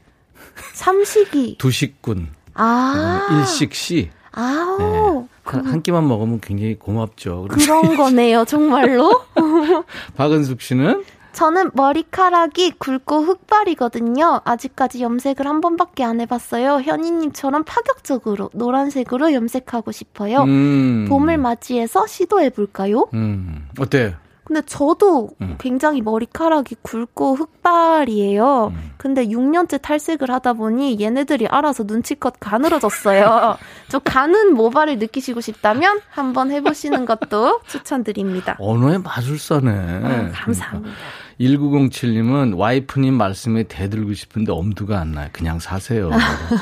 삼식이. 0.73 1.57
두식군, 1.59 2.29
아. 2.63 3.29
일식씨. 3.33 4.11
아우. 4.33 5.27
한, 5.45 5.67
한 5.67 5.83
끼만 5.83 6.07
먹으면 6.07 6.41
굉장히 6.41 6.79
고맙죠. 6.79 7.47
그렇죠? 7.49 7.81
그런 7.81 7.97
거네요, 7.97 8.45
정말로. 8.45 9.23
박은숙 10.17 10.61
씨는 10.61 11.05
저는 11.33 11.71
머리카락이 11.75 12.73
굵고 12.79 13.21
흑발이거든요. 13.23 14.41
아직까지 14.45 15.03
염색을 15.03 15.47
한 15.47 15.61
번밖에 15.61 16.05
안 16.05 16.21
해봤어요. 16.21 16.81
현이님처럼 16.83 17.65
파격적으로 17.65 18.51
노란색으로 18.53 19.33
염색하고 19.33 19.93
싶어요. 19.93 20.43
음. 20.43 21.07
봄을 21.09 21.39
맞이해서 21.39 22.07
시도해볼까요? 22.07 23.09
음. 23.15 23.69
어때요? 23.79 24.13
근데 24.51 24.63
저도 24.63 25.31
음. 25.43 25.55
굉장히 25.61 26.01
머리카락이 26.01 26.75
굵고 26.83 27.37
흑발이에요. 27.37 28.73
음. 28.75 28.91
근데 28.97 29.29
6년째 29.29 29.81
탈색을 29.81 30.29
하다 30.29 30.55
보니 30.55 30.99
얘네들이 31.01 31.47
알아서 31.47 31.85
눈치껏 31.85 32.35
가늘어졌어요. 32.41 33.57
저 33.87 34.01
가는 34.01 34.53
모발을 34.55 34.99
느끼시고 34.99 35.41
싶다면 35.41 36.01
한번 36.09 36.51
해보시는 36.51 37.05
것도 37.05 37.61
추천드립니다. 37.69 38.57
언어의 38.59 38.99
마술사네. 38.99 39.71
아, 39.71 40.31
감사합니다. 40.33 40.97
1907님은 41.41 42.57
와이프님 42.59 43.15
말씀에 43.15 43.63
대들고 43.65 44.13
싶은데 44.13 44.53
엄두가 44.53 45.01
안 45.01 45.13
나요. 45.13 45.29
그냥 45.33 45.59
사세요. 45.59 46.11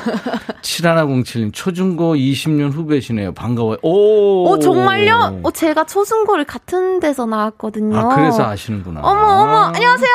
7107님 0.63 1.51
초중고 1.53 2.15
20년 2.15 2.71
후배시네요. 2.71 3.33
반가워요. 3.33 3.77
오! 3.81 4.47
어, 4.49 4.59
정말요? 4.59 5.41
어, 5.43 5.51
제가 5.51 5.85
초승고를 5.85 6.45
같은 6.45 6.99
데서 7.01 7.25
나왔거든요. 7.25 7.97
아, 7.97 8.15
그래서 8.15 8.45
아시는구나. 8.45 9.01
어머, 9.01 9.19
어머, 9.19 9.57
안녕하세요! 9.73 10.09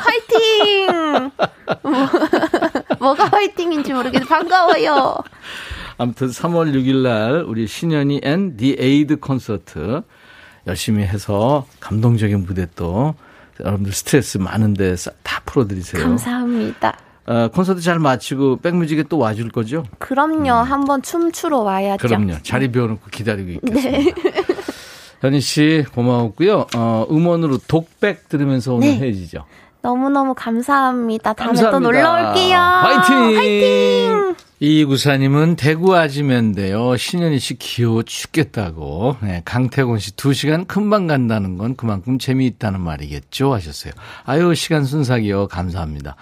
화이팅! 0.00 1.30
뭐가 3.00 3.24
화이팅인지 3.24 3.92
모르겠는데 3.92 4.26
반가워요. 4.28 5.16
아무튼 5.98 6.28
3월 6.28 6.72
6일 6.72 7.02
날 7.02 7.42
우리 7.46 7.66
신현희 7.66 8.20
and 8.22 8.76
디에이드 8.78 9.16
콘서트 9.16 10.02
열심히 10.66 11.02
해서 11.04 11.66
감동적인 11.80 12.44
무대 12.44 12.66
또 12.76 13.14
여러분들 13.60 13.92
스트레스 13.92 14.38
많은데 14.38 14.96
싹다 14.96 15.42
풀어드리세요. 15.46 16.02
감사합니다. 16.02 16.96
어, 17.26 17.48
콘서트 17.52 17.80
잘 17.80 17.98
마치고 17.98 18.58
백뮤직에 18.60 19.04
또 19.04 19.18
와줄 19.18 19.50
거죠? 19.50 19.84
그럼요. 19.98 20.50
한번 20.52 21.02
춤추러 21.02 21.58
와야죠. 21.58 22.06
그럼요. 22.06 22.34
자리 22.42 22.70
비워놓고 22.70 23.02
기다리고 23.10 23.50
있겠습니다. 23.52 24.20
현희 25.20 25.40
씨 25.40 25.84
고마웠고요. 25.94 26.66
어, 26.76 27.06
음원으로 27.10 27.58
독백 27.66 28.28
들으면서 28.28 28.74
오늘 28.74 28.88
네. 28.88 28.98
헤어지죠. 28.98 29.44
너무너무 29.82 30.34
감사합니다. 30.34 31.32
다음에 31.32 31.52
또 31.54 31.70
감사합니다. 31.70 31.78
놀러 32.12 32.28
올게요. 32.30 32.58
화이팅! 32.58 33.36
화이팅! 33.36 34.15
이구사님은 34.58 35.56
대구 35.56 35.94
아지면데요. 35.94 36.96
신현희 36.96 37.38
씨 37.38 37.58
귀여워 37.58 38.02
죽겠다고. 38.02 39.18
네, 39.20 39.42
강태곤 39.44 39.98
씨두 39.98 40.32
시간 40.32 40.64
금방 40.64 41.06
간다는 41.06 41.58
건 41.58 41.76
그만큼 41.76 42.18
재미있다는 42.18 42.80
말이겠죠 42.80 43.52
하셨어요. 43.52 43.92
아유 44.24 44.54
시간 44.54 44.84
순삭이요. 44.84 45.48
감사합니다. 45.48 46.16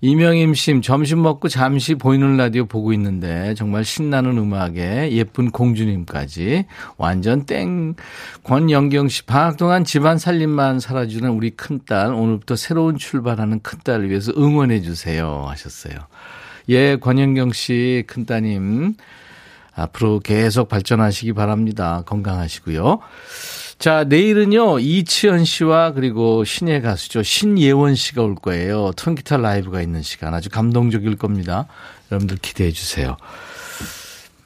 이명임 0.00 0.54
씨 0.54 0.80
점심 0.80 1.22
먹고 1.22 1.48
잠시 1.48 1.94
보이는 1.94 2.36
라디오 2.36 2.66
보고 2.66 2.92
있는데 2.92 3.54
정말 3.54 3.84
신나는 3.84 4.36
음악에 4.36 5.12
예쁜 5.12 5.50
공주님까지 5.50 6.66
완전 6.98 7.46
땡. 7.46 7.94
권영경 8.44 9.08
씨 9.08 9.24
방학 9.24 9.56
동안 9.56 9.84
집안 9.84 10.18
살림만 10.18 10.78
살아주는 10.78 11.28
우리 11.30 11.50
큰딸 11.50 12.14
오늘부터 12.14 12.54
새로운 12.54 12.96
출발하는 12.96 13.60
큰딸을 13.60 14.08
위해서 14.08 14.32
응원해 14.36 14.82
주세요 14.82 15.46
하셨어요. 15.48 15.94
예, 16.68 16.96
권영경 16.96 17.52
씨 17.52 18.04
큰따님 18.06 18.94
앞으로 19.74 20.20
계속 20.20 20.68
발전하시기 20.68 21.32
바랍니다. 21.32 22.02
건강하시고요. 22.06 23.00
자, 23.78 24.04
내일은요, 24.04 24.78
이치현 24.78 25.44
씨와 25.44 25.92
그리고 25.92 26.44
신예 26.44 26.80
가수죠. 26.80 27.22
신예원 27.22 27.96
씨가 27.96 28.22
올 28.22 28.36
거예요. 28.36 28.92
통기타 28.96 29.38
라이브가 29.38 29.82
있는 29.82 30.02
시간 30.02 30.34
아주 30.34 30.50
감동적일 30.50 31.16
겁니다. 31.16 31.66
여러분들 32.10 32.36
기대해 32.36 32.70
주세요. 32.70 33.16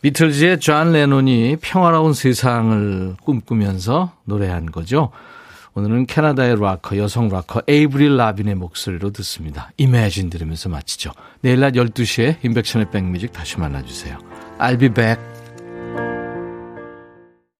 비틀즈의 0.01 0.61
존 0.61 0.93
레논이 0.93 1.57
평화로운 1.61 2.14
세상을 2.14 3.17
꿈꾸면서 3.25 4.12
노래한 4.25 4.71
거죠. 4.71 5.11
오늘은 5.77 6.07
캐나다의 6.07 6.59
락커, 6.59 6.97
여성 6.97 7.29
락커 7.29 7.64
에이브릴 7.68 8.16
라빈의 8.16 8.55
목소리로 8.55 9.11
듣습니다. 9.11 9.70
Imagine 9.79 10.31
들으면서 10.31 10.70
마치죠. 10.70 11.12
내일 11.43 11.61
낮 11.61 11.74
12시에 11.74 12.43
임백천의 12.43 12.91
백뮤직 12.91 13.31
다시 13.31 13.61
만나주세요. 13.61 14.16
I'll 14.59 14.81
be 14.81 14.89
back. 14.89 15.36